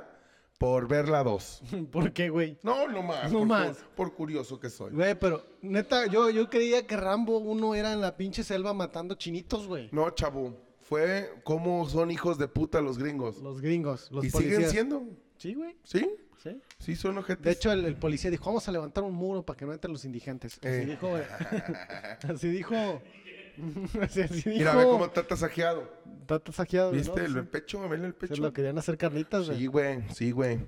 por 0.57 0.87
ver 0.89 1.07
la 1.07 1.23
2. 1.23 1.61
¿Por 1.91 2.11
qué, 2.11 2.29
güey? 2.29 2.57
No, 2.63 2.87
no 2.89 3.01
más. 3.01 3.31
No 3.31 3.39
por, 3.39 3.47
más. 3.47 3.77
Por, 3.77 4.09
por 4.09 4.13
curioso 4.15 4.59
que 4.59 4.69
soy. 4.69 4.91
Güey, 4.91 5.17
pero 5.17 5.45
neta, 5.61 6.05
yo, 6.07 6.29
yo 6.29 6.49
creía 6.49 6.85
que 6.85 6.97
Rambo 6.97 7.37
1 7.37 7.75
era 7.75 7.93
en 7.93 8.01
la 8.01 8.17
pinche 8.17 8.43
selva 8.43 8.73
matando 8.73 9.15
chinitos, 9.15 9.65
güey. 9.67 9.87
No, 9.93 10.09
chavo. 10.11 10.53
Fue 10.81 11.31
como 11.43 11.87
son 11.87 12.11
hijos 12.11 12.37
de 12.37 12.47
puta 12.49 12.81
los 12.81 12.97
gringos. 12.97 13.37
Los 13.37 13.61
gringos, 13.61 14.11
los 14.11 14.25
y 14.25 14.29
policías. 14.29 14.55
siguen 14.57 14.71
siendo. 14.71 15.03
Sí, 15.37 15.53
güey. 15.53 15.77
¿Sí? 15.83 16.09
Sí. 16.43 16.61
Sí, 16.79 16.95
son 16.95 17.17
ojetes. 17.17 17.43
De 17.43 17.51
hecho, 17.51 17.71
el, 17.71 17.83
el 17.85 17.95
policía 17.95 18.31
dijo, 18.31 18.45
vamos 18.45 18.67
a 18.67 18.71
levantar 18.71 19.03
un 19.03 19.13
muro 19.13 19.43
para 19.45 19.57
que 19.57 19.65
no 19.65 19.73
entren 19.73 19.91
los 19.91 20.05
indigentes. 20.05 20.57
Así 20.59 20.67
Eh. 20.67 20.85
dijo, 20.85 21.09
güey. 21.09 21.23
Así 22.33 22.47
dijo. 22.49 22.75
así, 24.01 24.21
así 24.21 24.35
dijo. 24.35 24.49
Mira, 24.57 24.75
ve 24.75 24.83
cómo 24.85 25.05
está 25.05 25.27
tasajeado. 25.27 25.91
Está 26.21 26.39
tasajeado, 26.39 26.91
¿Viste? 26.91 27.27
¿no? 27.27 27.39
El 27.39 27.47
pecho, 27.47 27.89
vele 27.89 28.07
el 28.07 28.13
Se 28.13 28.17
pecho. 28.27 28.41
lo 28.41 28.53
querían 28.53 28.77
hacer 28.77 28.97
carnitas, 28.97 29.47
güey. 29.47 29.57
Sí, 29.59 29.65
güey, 29.67 30.03
sí, 30.13 30.31
güey. 30.31 30.59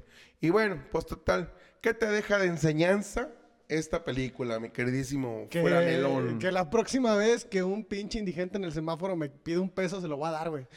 Y 0.42 0.50
bueno, 0.50 0.84
pues 0.92 1.06
total, 1.06 1.54
¿qué 1.82 1.94
te 1.94 2.08
deja 2.08 2.38
de 2.38 2.48
enseñanza 2.48 3.30
esta 3.70 4.04
película, 4.04 4.60
mi 4.60 4.70
queridísimo 4.72 5.48
Que, 5.50 5.62
fuera 5.62 5.80
melón? 5.80 6.40
que 6.40 6.52
la 6.52 6.70
próxima 6.70 7.16
vez 7.16 7.46
que 7.46 7.64
un 7.64 7.86
pinche 7.86 8.20
indigente 8.20 8.58
en 8.58 8.66
el 8.66 8.74
semáforo 8.74 9.16
me 9.16 9.30
pide 9.30 9.60
un 9.60 9.70
peso, 9.70 10.02
se 10.02 10.10
lo 10.10 10.18
voy 10.18 10.28
a 10.28 10.32
dar, 10.32 10.50
güey. 10.50 10.68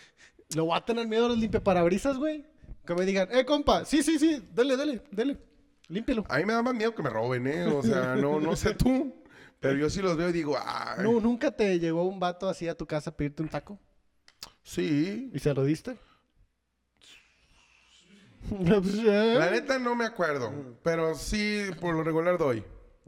Lo 0.54 0.66
voy 0.66 0.78
a 0.78 0.84
tener 0.84 1.08
miedo 1.08 1.24
a 1.26 1.28
los 1.30 1.38
limpiaparabrisas, 1.38 2.16
güey. 2.18 2.44
Que 2.86 2.94
me 2.94 3.04
digan, 3.06 3.28
eh, 3.32 3.44
compa, 3.44 3.84
sí, 3.84 4.02
sí, 4.02 4.18
sí, 4.18 4.46
dele, 4.52 4.76
dele, 4.76 5.02
dele. 5.10 5.38
Límpielo. 5.88 6.24
A 6.28 6.38
mí 6.38 6.44
me 6.44 6.52
da 6.52 6.62
más 6.62 6.74
miedo 6.74 6.94
que 6.94 7.02
me 7.02 7.10
roben, 7.10 7.46
¿eh? 7.46 7.64
O 7.66 7.82
sea, 7.82 8.14
no, 8.16 8.40
no 8.40 8.56
sé 8.56 8.74
tú, 8.74 9.14
pero 9.60 9.74
yo 9.76 9.88
sí 9.90 10.00
los 10.02 10.16
veo 10.16 10.28
y 10.30 10.32
digo, 10.32 10.56
ay, 10.62 11.02
No, 11.02 11.20
¿Nunca 11.20 11.50
te 11.50 11.78
llegó 11.78 12.04
un 12.04 12.18
vato 12.20 12.48
así 12.48 12.68
a 12.68 12.74
tu 12.76 12.86
casa 12.86 13.10
a 13.10 13.16
pedirte 13.16 13.42
un 13.42 13.48
taco? 13.48 13.78
sí. 14.62 15.30
¿Y 15.34 15.38
se 15.38 15.52
lo 15.54 15.64
diste? 15.64 15.98
La 18.60 19.50
neta 19.50 19.78
no 19.78 19.94
me 19.94 20.04
acuerdo, 20.04 20.52
pero 20.82 21.14
sí, 21.14 21.62
por 21.80 21.94
lo 21.94 22.02
regular 22.04 22.36
doy. 22.38 22.62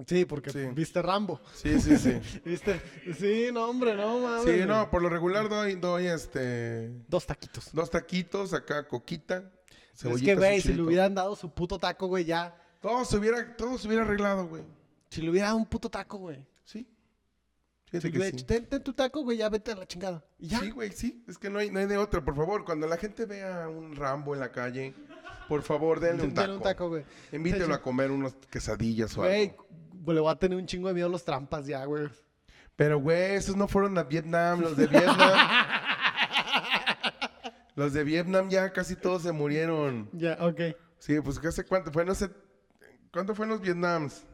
Sí, 0.07 0.27
porque 0.27 0.51
Sí. 0.51 0.59
viste 0.75 1.01
Rambo. 1.01 1.41
Sí, 1.55 1.81
sí, 1.81 1.97
sí. 1.97 2.21
¿Viste? 2.45 2.81
Sí, 3.19 3.49
no, 3.53 3.65
hombre, 3.71 3.95
no 3.95 4.19
mames. 4.21 4.45
Sí, 4.45 4.65
no, 4.67 4.91
por 4.91 5.01
lo 5.01 5.09
regular 5.09 5.49
doy, 5.49 5.77
doy 5.77 6.07
este, 6.07 6.91
Dos 7.09 7.25
taquitos. 7.25 7.71
dos 7.73 7.89
taquitos, 7.91 8.53
acá 8.53 8.87
coquita, 8.87 9.51
Es 10.05 10.23
que, 10.23 10.35
güey, 10.35 10.61
si 10.61 10.75
le 10.75 10.83
hubieran 10.83 11.15
dado 11.15 11.35
su 11.37 11.51
puto 11.51 11.79
taco, 11.79 12.07
güey, 12.07 12.25
ya. 12.25 12.55
Todo 12.81 13.05
se 13.05 13.17
hubiera, 13.17 13.57
todo 13.57 13.79
se 13.79 13.87
hubiera 13.89 14.05
arreglado, 14.05 14.47
güey. 14.47 14.63
Si 15.11 15.23
le 15.23 15.31
hubiera 15.31 15.47
dado 15.49 15.59
un 15.59 15.67
puto 15.67 15.89
taco, 15.89 16.19
güey. 16.19 16.45
Sí. 16.65 16.87
Si 17.91 18.01
Fíjate 18.01 18.19
le 18.19 18.33
que 18.33 18.39
sí. 18.39 18.45
ten, 18.45 18.67
ten 18.67 18.83
tu 18.83 18.93
taco, 18.93 19.23
güey, 19.23 19.39
ya 19.39 19.49
vete 19.49 19.73
a 19.73 19.77
la 19.77 19.87
chingada. 19.87 20.23
Y 20.39 20.49
ya. 20.49 20.61
Sí, 20.61 20.71
güey, 20.71 20.93
sí. 20.93 21.25
Es 21.29 21.39
que 21.39 21.49
no 21.49 21.59
hay, 21.61 21.71
no 21.71 21.79
hay 21.79 21.87
de 21.87 21.97
otra. 21.97 22.23
Por 22.25 22.35
favor, 22.37 22.65
cuando 22.65 22.87
la 22.87 22.97
gente 22.97 23.25
vea 23.27 23.69
un 23.69 23.95
Rambo 23.97 24.35
en 24.35 24.41
la 24.41 24.51
calle, 24.53 24.93
Por 25.49 25.63
favor, 25.63 26.01
denle 26.01 26.25
un 26.25 26.35
taco. 26.35 26.41
Denle 26.43 26.57
un 26.57 26.63
taco, 26.63 26.89
güey. 26.89 27.05
Invítelo 27.33 27.67
Sí. 27.67 27.73
a 27.73 27.81
comer 27.81 28.11
unas 28.11 28.35
quesadillas 28.51 29.17
o 29.17 29.21
Güey, 29.21 29.51
algo. 29.51 30.13
le 30.13 30.21
voy 30.21 30.33
a 30.33 30.37
tener 30.37 30.59
un 30.59 30.67
chingo 30.67 30.89
de 30.89 30.95
miedo 30.95 31.07
a 31.07 31.11
los 31.11 31.25
trampas 31.25 31.67
ya, 31.67 31.85
güey. 31.85 32.09
Pero, 32.75 32.99
güey, 33.01 33.37
esos 33.37 33.57
no 33.57 33.69
fueron 33.69 33.97
a 33.97 34.03
Vietnam, 34.03 34.61
los 34.61 34.77
de 34.77 34.87
Vietnam. 34.89 35.17
los 37.77 37.93
de 37.93 38.03
Vietnam 38.05 38.51
ya 38.51 38.73
casi 38.73 38.97
todos 38.97 39.23
se 39.23 39.31
murieron. 39.33 40.09
Ya, 40.13 40.37
ok. 40.41 40.61
Sí, 40.99 41.21
pues 41.21 41.39
¿qué 41.39 41.49
hace 41.49 41.65
cuánto 41.65 41.93
fue? 41.93 42.05
No 42.05 42.15
sé. 42.15 42.29
¿Cuánto 43.13 43.35
fue 43.35 43.45
en 43.47 43.51
los 43.53 43.61
Vietnams? 43.61 44.25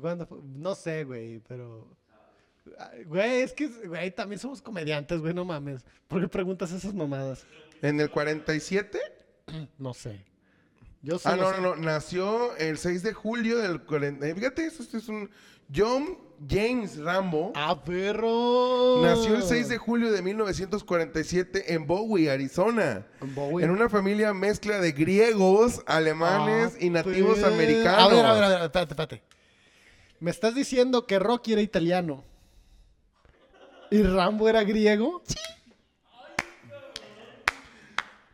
¿Cuándo 0.00 0.26
fue? 0.26 0.38
No 0.44 0.74
sé, 0.74 1.04
güey, 1.04 1.40
pero... 1.48 1.88
Güey, 3.06 3.40
es 3.42 3.52
que, 3.52 3.66
güey, 3.66 4.10
también 4.14 4.38
somos 4.38 4.62
comediantes, 4.62 5.20
güey, 5.20 5.34
no 5.34 5.44
mames. 5.44 5.84
¿Por 6.06 6.20
qué 6.20 6.28
preguntas 6.28 6.70
esas 6.70 6.94
mamadas? 6.94 7.44
¿En 7.80 7.98
el 8.00 8.10
47? 8.10 8.98
No 9.78 9.92
sé. 9.94 10.24
Yo 11.02 11.18
Ah, 11.24 11.34
no, 11.36 11.50
sé- 11.52 11.60
no, 11.60 11.74
no. 11.74 11.82
Nació 11.82 12.56
el 12.56 12.78
6 12.78 13.02
de 13.02 13.12
julio 13.12 13.58
del 13.58 13.82
40. 13.82 14.28
eh, 14.28 14.34
Fíjate, 14.36 14.66
esto 14.66 14.96
es 14.96 15.08
un. 15.08 15.28
John 15.74 16.16
James 16.48 16.98
Rambo. 16.98 17.52
¡Ah, 17.54 17.82
perro! 17.84 19.00
Nació 19.02 19.36
el 19.36 19.42
6 19.42 19.68
de 19.68 19.78
julio 19.78 20.10
de 20.10 20.22
1947 20.22 21.74
en 21.74 21.86
Bowie, 21.86 22.30
Arizona. 22.30 23.06
Bowie. 23.20 23.64
En 23.64 23.70
una 23.70 23.88
familia 23.88 24.32
mezcla 24.34 24.80
de 24.80 24.92
griegos, 24.92 25.82
alemanes 25.86 26.74
Ah, 26.74 26.78
y 26.80 26.90
nativos 26.90 27.42
americanos. 27.42 28.12
A 28.12 28.14
ver, 28.14 28.24
a 28.26 28.32
ver, 28.34 28.44
a 28.44 28.48
ver, 28.48 28.62
espérate, 28.62 28.92
espérate. 28.94 29.22
Me 30.20 30.30
estás 30.30 30.54
diciendo 30.54 31.06
que 31.06 31.18
Rocky 31.18 31.52
era 31.52 31.62
italiano. 31.62 32.24
¿Y 33.90 34.02
Rambo 34.02 34.48
era 34.48 34.62
griego? 34.64 35.22
Sí. 35.26 35.34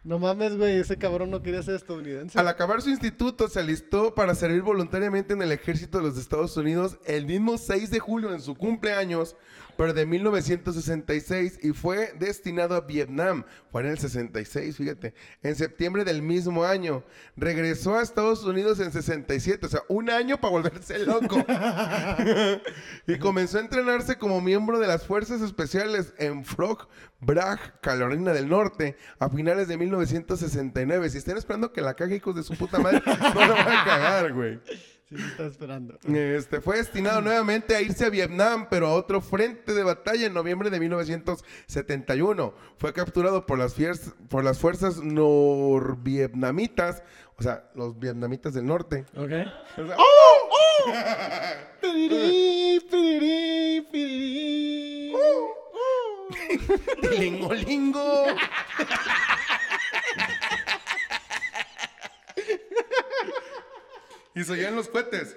No 0.09 0.18
mames, 0.18 0.56
güey, 0.56 0.78
ese 0.78 0.96
cabrón 0.96 1.30
no 1.30 1.42
quería 1.42 1.62
ser 1.62 1.74
estadounidense. 1.74 2.38
Al 2.38 2.48
acabar 2.48 2.80
su 2.80 2.88
instituto, 2.88 3.46
se 3.46 3.61
alistó 3.61 4.14
para 4.14 4.34
servir 4.34 4.62
voluntariamente 4.62 5.34
en 5.34 5.42
el 5.42 5.52
ejército 5.52 5.98
de 5.98 6.04
los 6.04 6.16
Estados 6.16 6.56
Unidos 6.56 6.96
el 7.04 7.26
mismo 7.26 7.59
6 7.59 7.90
de 7.90 7.98
julio 7.98 8.32
en 8.32 8.40
su 8.40 8.54
cumpleaños, 8.54 9.36
pero 9.76 9.92
de 9.92 10.06
1966 10.06 11.59
y 11.62 11.72
fue 11.72 12.14
destinado 12.18 12.74
a 12.74 12.80
Vietnam. 12.80 13.44
Fue 13.70 13.82
en 13.82 13.88
el 13.88 13.98
66, 13.98 14.78
fíjate. 14.78 15.12
En 15.42 15.54
septiembre 15.54 16.04
del 16.04 16.22
mismo 16.22 16.64
año. 16.64 17.04
Regresó 17.36 17.94
a 17.94 18.02
Estados 18.02 18.42
Unidos 18.44 18.80
en 18.80 18.90
67, 18.90 19.66
o 19.66 19.68
sea, 19.68 19.82
un 19.88 20.09
año 20.09 20.40
para 20.40 20.52
volverse 20.52 21.00
loco. 21.00 21.36
y 23.06 23.18
comenzó 23.18 23.59
a 23.59 23.61
entrenarse 23.61 24.16
como 24.16 24.40
miembro 24.40 24.80
de 24.80 24.86
las 24.86 25.06
Fuerzas 25.06 25.42
Especiales 25.42 26.14
en 26.16 26.46
Frog 26.46 26.88
Bragg, 27.20 27.80
Carolina 27.80 28.32
del 28.32 28.48
Norte, 28.48 28.96
a 29.18 29.28
finales 29.28 29.68
de 29.68 29.76
1969. 29.99 31.11
Si 31.11 31.18
están 31.18 31.36
esperando 31.36 31.72
que 31.72 31.80
la 31.80 31.94
cague, 31.94 32.16
hijos 32.16 32.34
de 32.34 32.42
su 32.42 32.55
puta 32.55 32.78
madre, 32.78 33.03
no 33.07 33.40
la 33.40 33.55
van 33.55 33.68
a 33.68 33.84
cagar, 33.84 34.32
güey. 34.32 34.61
Sí, 35.09 35.14
me 35.14 35.26
está 35.26 35.46
esperando. 35.46 35.99
Este, 36.07 36.61
fue 36.61 36.76
destinado 36.76 37.22
nuevamente 37.22 37.74
a 37.74 37.80
irse 37.80 38.05
a 38.05 38.11
Vietnam, 38.11 38.66
pero 38.68 38.88
a 38.88 38.94
otro 38.94 39.22
frente 39.22 39.72
de 39.72 39.82
batalla 39.82 40.26
en 40.26 40.34
noviembre 40.34 40.68
de 40.68 40.80
1971. 40.80 42.55
Fue 42.76 42.92
capturado 42.92 43.46
por 43.46 43.59
las, 43.59 43.74
por 44.28 44.44
las 44.44 44.59
fuerzas 44.59 44.99
norvietnamitas, 44.99 47.03
o 47.36 47.42
sea, 47.42 47.70
los 47.74 47.99
vietnamitas 47.99 48.53
del 48.53 48.66
norte. 48.66 49.07
¿Ok? 49.16 49.32
O 49.78 49.86
sea, 49.86 49.96
Pirirí, 51.80 52.80
pirirí, 52.90 53.80
pirirí. 53.90 55.12
¡Lingolingo! 57.18 58.26
Y 64.39 64.45
se 64.45 64.53
oían 64.53 64.76
los 64.76 64.89
cohetes. 64.89 65.36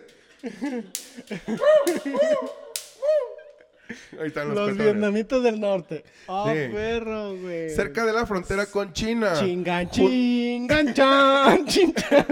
Ahí 4.20 4.28
están 4.28 4.49
los, 4.49 4.58
Los 4.70 4.78
vietnamitas 4.78 5.41
del 5.43 5.60
norte. 5.60 6.04
¡Ah, 6.28 6.45
Sí. 6.47 6.72
perro, 6.74 7.36
güey! 7.36 7.70
Cerca 7.72 8.06
de 8.06 8.14
la 8.14 8.26
frontera 8.26 8.66
con 8.68 8.93
China. 8.93 9.34
Chingan, 9.39 9.89
chingan, 9.89 10.93
chan, 10.93 11.66
chingan. 11.68 12.26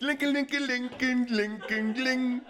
Linkin, 0.00 0.32
linkin, 0.32 0.66
linkin, 0.66 1.26
linkin, 1.36 2.04
link. 2.04 2.42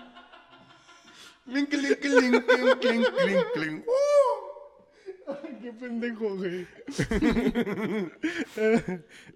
Linkin, 1.47 1.83
linkin, 1.83 2.15
linkin, 2.21 2.75
clink, 2.81 3.07
clink, 3.19 3.47
clink. 3.55 3.85
¡Uh! 3.87 4.50
Qué 5.63 5.73
pendejo, 5.73 6.37
güey. 6.37 6.67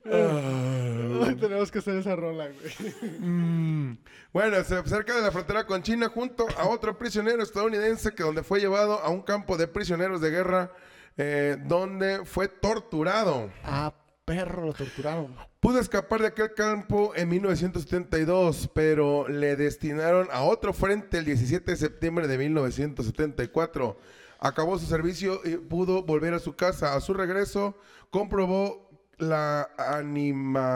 Ah. 0.06 1.20
Ay, 1.26 1.34
tenemos 1.36 1.70
que 1.70 1.78
hacer 1.78 1.96
esa 1.96 2.14
rola, 2.16 2.48
güey. 2.48 2.94
Mm. 3.20 3.98
Bueno, 4.32 4.56
ce- 4.64 4.82
cerca 4.88 5.14
de 5.14 5.22
la 5.22 5.30
frontera 5.30 5.66
con 5.66 5.82
China, 5.82 6.08
junto 6.08 6.46
a 6.58 6.68
otro 6.68 6.98
prisionero 6.98 7.42
estadounidense 7.42 8.14
que 8.14 8.22
donde 8.22 8.42
fue 8.42 8.60
llevado 8.60 8.98
a 9.00 9.08
un 9.10 9.22
campo 9.22 9.56
de 9.56 9.66
prisioneros 9.68 10.20
de 10.20 10.30
guerra, 10.30 10.72
eh, 11.16 11.56
donde 11.66 12.24
fue 12.24 12.48
torturado. 12.48 13.50
Ah, 13.64 13.94
perro, 14.24 14.66
lo 14.66 14.72
torturaron. 14.72 15.34
Pudo 15.60 15.78
escapar 15.78 16.20
de 16.20 16.26
aquel 16.28 16.52
campo 16.54 17.12
en 17.16 17.28
1972, 17.30 18.68
pero 18.74 19.26
le 19.28 19.56
destinaron 19.56 20.28
a 20.32 20.42
otro 20.42 20.74
frente 20.74 21.16
el 21.18 21.24
17 21.24 21.70
de 21.70 21.76
septiembre 21.76 22.26
de 22.28 22.36
1974. 22.38 23.96
Acabó 24.40 24.78
su 24.78 24.86
servicio 24.86 25.40
y 25.44 25.56
pudo 25.56 26.02
volver 26.02 26.34
a 26.34 26.38
su 26.38 26.54
casa. 26.54 26.94
A 26.94 27.00
su 27.00 27.14
regreso, 27.14 27.74
comprobó 28.10 28.90
la 29.18 29.68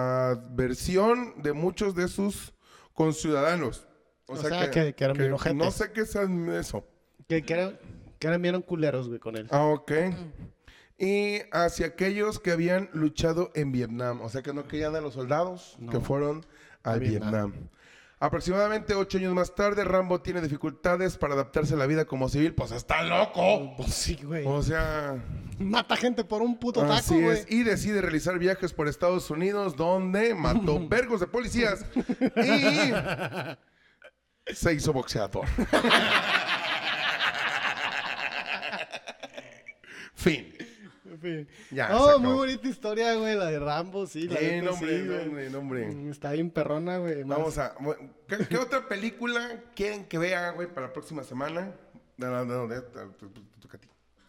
animadversión 0.09 1.35
de 1.43 1.53
muchos 1.53 1.95
de 1.95 2.09
sus 2.09 2.53
conciudadanos. 2.95 3.87
O 4.27 4.37
sea, 4.37 4.71
que- 4.71 4.95
que 4.95 5.05
eran 5.05 5.17
bien. 5.17 5.35
No 5.57 5.71
sé 5.71 5.93
qué 5.93 6.03
es 6.03 6.15
eso. 6.15 6.85
Que, 7.29 7.43
que 7.43 7.53
eran, 7.55 7.79
que 8.19 8.27
eran 8.27 8.43
bien 8.43 8.61
culeros, 8.63 9.09
güey, 9.09 9.19
con 9.21 9.37
él. 9.37 9.49
Ah, 9.51 9.65
ok. 9.65 9.93
Y 10.99 11.39
hacia 11.53 11.87
aquellos 11.87 12.41
que 12.41 12.51
habían 12.51 12.91
luchado 12.93 13.51
en 13.55 13.71
Vietnam. 13.73 14.21
O 14.23 14.29
sea 14.29 14.43
que 14.43 14.53
no 14.53 14.67
querían 14.67 14.97
a 14.97 15.01
los 15.01 15.15
soldados 15.15 15.77
que 15.91 16.01
fueron 16.01 16.45
a, 16.83 16.93
A 16.93 16.97
Vietnam. 16.99 17.53
Vietnam. 17.53 17.69
Aproximadamente 18.21 18.95
ocho 18.95 19.19
años 19.19 19.33
más 19.33 19.55
tarde, 19.55 19.85
Rambo 19.85 20.21
tiene 20.21 20.41
dificultades 20.41 21.17
para 21.17 21.35
adaptarse 21.35 21.75
a 21.75 21.77
la 21.77 21.87
vida 21.87 22.05
como 22.05 22.29
civil. 22.29 22.53
Pues 22.53 22.73
está 22.73 23.03
loco. 23.03 23.75
Pues 23.77 23.95
sí, 23.95 24.19
güey. 24.23 24.45
O 24.45 24.61
sea, 24.61 25.23
Mata 25.61 25.97
gente 25.97 26.25
por 26.25 26.43
un 26.43 26.59
puto 26.59 26.81
taco, 26.81 26.93
así 26.95 27.21
güey. 27.21 27.39
es. 27.39 27.47
Y 27.49 27.63
decide 27.63 28.01
realizar 28.01 28.39
viajes 28.39 28.73
por 28.73 28.89
Estados 28.89 29.31
Unidos 29.31 29.77
donde 29.77 30.35
mató 30.35 30.81
vergos 30.89 31.21
de 31.21 31.27
policías 31.29 31.85
y 32.37 32.93
se 34.55 34.75
hizo 34.75 34.93
boxeador. 34.93 35.47
fin. 40.15 40.55
Ya, 41.71 41.89
Oh, 41.97 42.05
acabó. 42.11 42.19
muy 42.21 42.35
bonita 42.35 42.69
historia, 42.69 43.15
güey, 43.15 43.37
la 43.37 43.47
de 43.47 43.59
Rambo, 43.59 44.07
sí. 44.07 44.29
La 44.29 44.41
no, 44.63 44.73
hombre, 44.73 44.97
sí, 44.99 45.03
no, 45.05 45.13
güey. 45.15 45.27
hombre, 45.29 45.51
no, 45.51 45.59
hombre. 45.59 45.87
Mm, 45.87 46.11
Está 46.11 46.33
bien 46.33 46.51
perrona, 46.51 46.99
güey. 46.99 47.25
más- 47.25 47.39
Vamos 47.39 47.59
a. 47.59 47.75
¿Qué, 48.27 48.39
qué 48.49 48.57
otra 48.59 48.89
película 48.89 49.63
quieren 49.75 50.05
que 50.05 50.19
vea, 50.19 50.51
güey, 50.51 50.69
para 50.69 50.87
la 50.89 50.93
próxima 50.93 51.23
semana? 51.25 51.73
No, 52.17 52.31
no, 52.31 52.45
no, 52.45 52.67
de- 52.69 52.83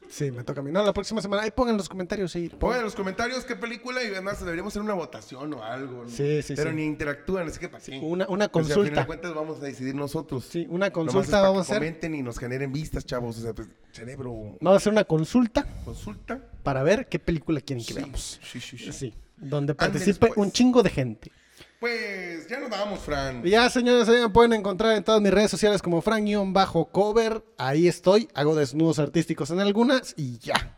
a. 0.09 0.13
Sí, 0.13 0.31
me 0.31 0.43
toca 0.43 0.61
a 0.61 0.63
mí. 0.63 0.71
No, 0.71 0.83
la 0.83 0.93
próxima 0.93 1.21
semana. 1.21 1.43
Ahí 1.43 1.51
pongan 1.51 1.73
en 1.73 1.77
los 1.77 1.87
comentarios, 1.87 2.31
sí. 2.31 2.49
Pongan 2.59 2.79
en 2.79 2.83
los 2.85 2.95
comentarios 2.95 3.45
qué 3.45 3.55
película 3.55 4.03
y 4.03 4.07
además 4.07 4.39
deberíamos 4.39 4.71
hacer 4.73 4.81
una 4.81 4.93
votación 4.95 5.53
o 5.53 5.63
algo. 5.63 6.03
¿no? 6.03 6.09
Sí, 6.09 6.41
sí, 6.41 6.53
Pero 6.55 6.71
sí. 6.71 6.75
ni 6.75 6.83
interactúan, 6.85 7.47
así 7.47 7.59
que 7.59 7.69
qué. 7.69 7.99
Una, 8.03 8.27
una 8.27 8.49
Pues, 8.49 8.67
si 8.67 8.73
al 8.73 8.77
final 8.79 8.85
consulta. 8.85 9.01
de 9.01 9.07
cuentas 9.07 9.33
vamos 9.35 9.57
a 9.61 9.65
decidir 9.65 9.95
nosotros. 9.95 10.45
Sí, 10.45 10.65
una 10.69 10.91
consulta 10.91 11.41
vamos 11.41 11.61
a 11.67 11.69
que 11.69 11.71
hacer. 11.73 11.77
comenten 11.77 12.15
y 12.15 12.23
nos 12.23 12.39
generen 12.39 12.71
vistas, 12.73 13.05
chavos. 13.05 13.37
O 13.37 13.41
sea, 13.41 13.53
pues, 13.53 13.67
cerebro, 13.91 14.57
Vamos 14.61 14.73
a 14.73 14.77
hacer 14.77 14.91
una 14.91 15.03
consulta 15.03 15.65
consulta. 15.85 16.39
para 16.63 16.81
ver 16.83 17.07
qué 17.07 17.19
película 17.19 17.61
quieren 17.61 17.85
que 17.85 17.93
Sí, 17.93 17.99
veamos. 17.99 18.39
sí, 18.43 18.59
sí, 18.59 18.77
sí. 18.77 18.91
Sí, 18.91 19.13
donde 19.37 19.75
participe 19.75 20.27
pues. 20.27 20.37
un 20.37 20.51
chingo 20.51 20.81
de 20.83 20.89
gente. 20.89 21.31
Pues 21.79 22.47
ya 22.49 22.59
nos 22.59 22.69
vamos, 22.69 22.99
Fran. 22.99 23.41
Ya, 23.43 23.69
señores, 23.69 24.09
ahí 24.09 24.19
me 24.21 24.29
pueden 24.29 24.51
encontrar 24.53 24.97
en 24.97 25.03
todas 25.03 25.21
mis 25.21 25.31
redes 25.31 25.49
sociales 25.51 25.81
como 25.81 26.01
Frank-Cover. 26.01 27.43
Ahí 27.57 27.87
estoy. 27.87 28.27
Hago 28.33 28.53
desnudos 28.55 28.99
artísticos 28.99 29.49
en 29.51 29.59
algunas 29.61 30.13
y 30.17 30.37
ya. 30.39 30.77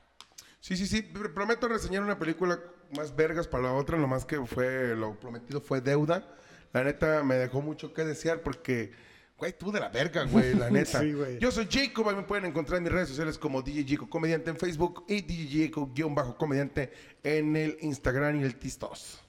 Sí, 0.59 0.77
sí, 0.77 0.85
sí. 0.85 1.01
Pr- 1.01 1.33
Prometo 1.33 1.67
reseñar 1.67 2.03
una 2.03 2.19
película 2.19 2.59
más 2.95 3.15
vergas 3.15 3.47
para 3.47 3.63
la 3.63 3.73
otra. 3.73 3.97
Lo 3.97 4.07
más 4.07 4.25
que 4.25 4.39
fue, 4.45 4.95
lo 4.95 5.19
prometido 5.19 5.59
fue 5.59 5.81
deuda. 5.81 6.35
La 6.71 6.83
neta 6.83 7.23
me 7.23 7.35
dejó 7.35 7.61
mucho 7.63 7.93
que 7.95 8.03
desear 8.05 8.41
porque, 8.43 8.91
güey, 9.39 9.57
tú 9.57 9.71
de 9.71 9.79
la 9.79 9.89
verga, 9.89 10.25
güey, 10.25 10.53
la 10.53 10.69
neta. 10.71 10.99
Sí, 10.99 11.13
güey. 11.13 11.39
Yo 11.39 11.49
soy 11.49 11.67
Jacob. 11.71 12.09
Ahí 12.09 12.15
me 12.15 12.23
pueden 12.23 12.45
encontrar 12.45 12.77
en 12.77 12.83
mis 12.83 12.91
redes 12.93 13.09
sociales 13.09 13.39
como 13.39 13.63
DJ 13.63 13.85
Jacob 13.87 14.07
Comediante 14.07 14.51
en 14.51 14.57
Facebook 14.57 15.03
y 15.07 15.21
DJ 15.21 15.71
Jacob-Comediante 15.73 16.91
en 17.23 17.55
el 17.55 17.77
Instagram 17.81 18.39
y 18.39 18.43
el 18.43 18.55
Tistos. 18.57 19.20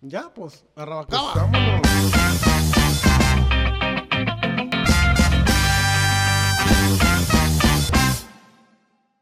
Ya, 0.00 0.32
pues, 0.32 0.64
Pues 0.74 0.82
arrabacaba. 0.86 1.34
vámonos. 1.34 2.77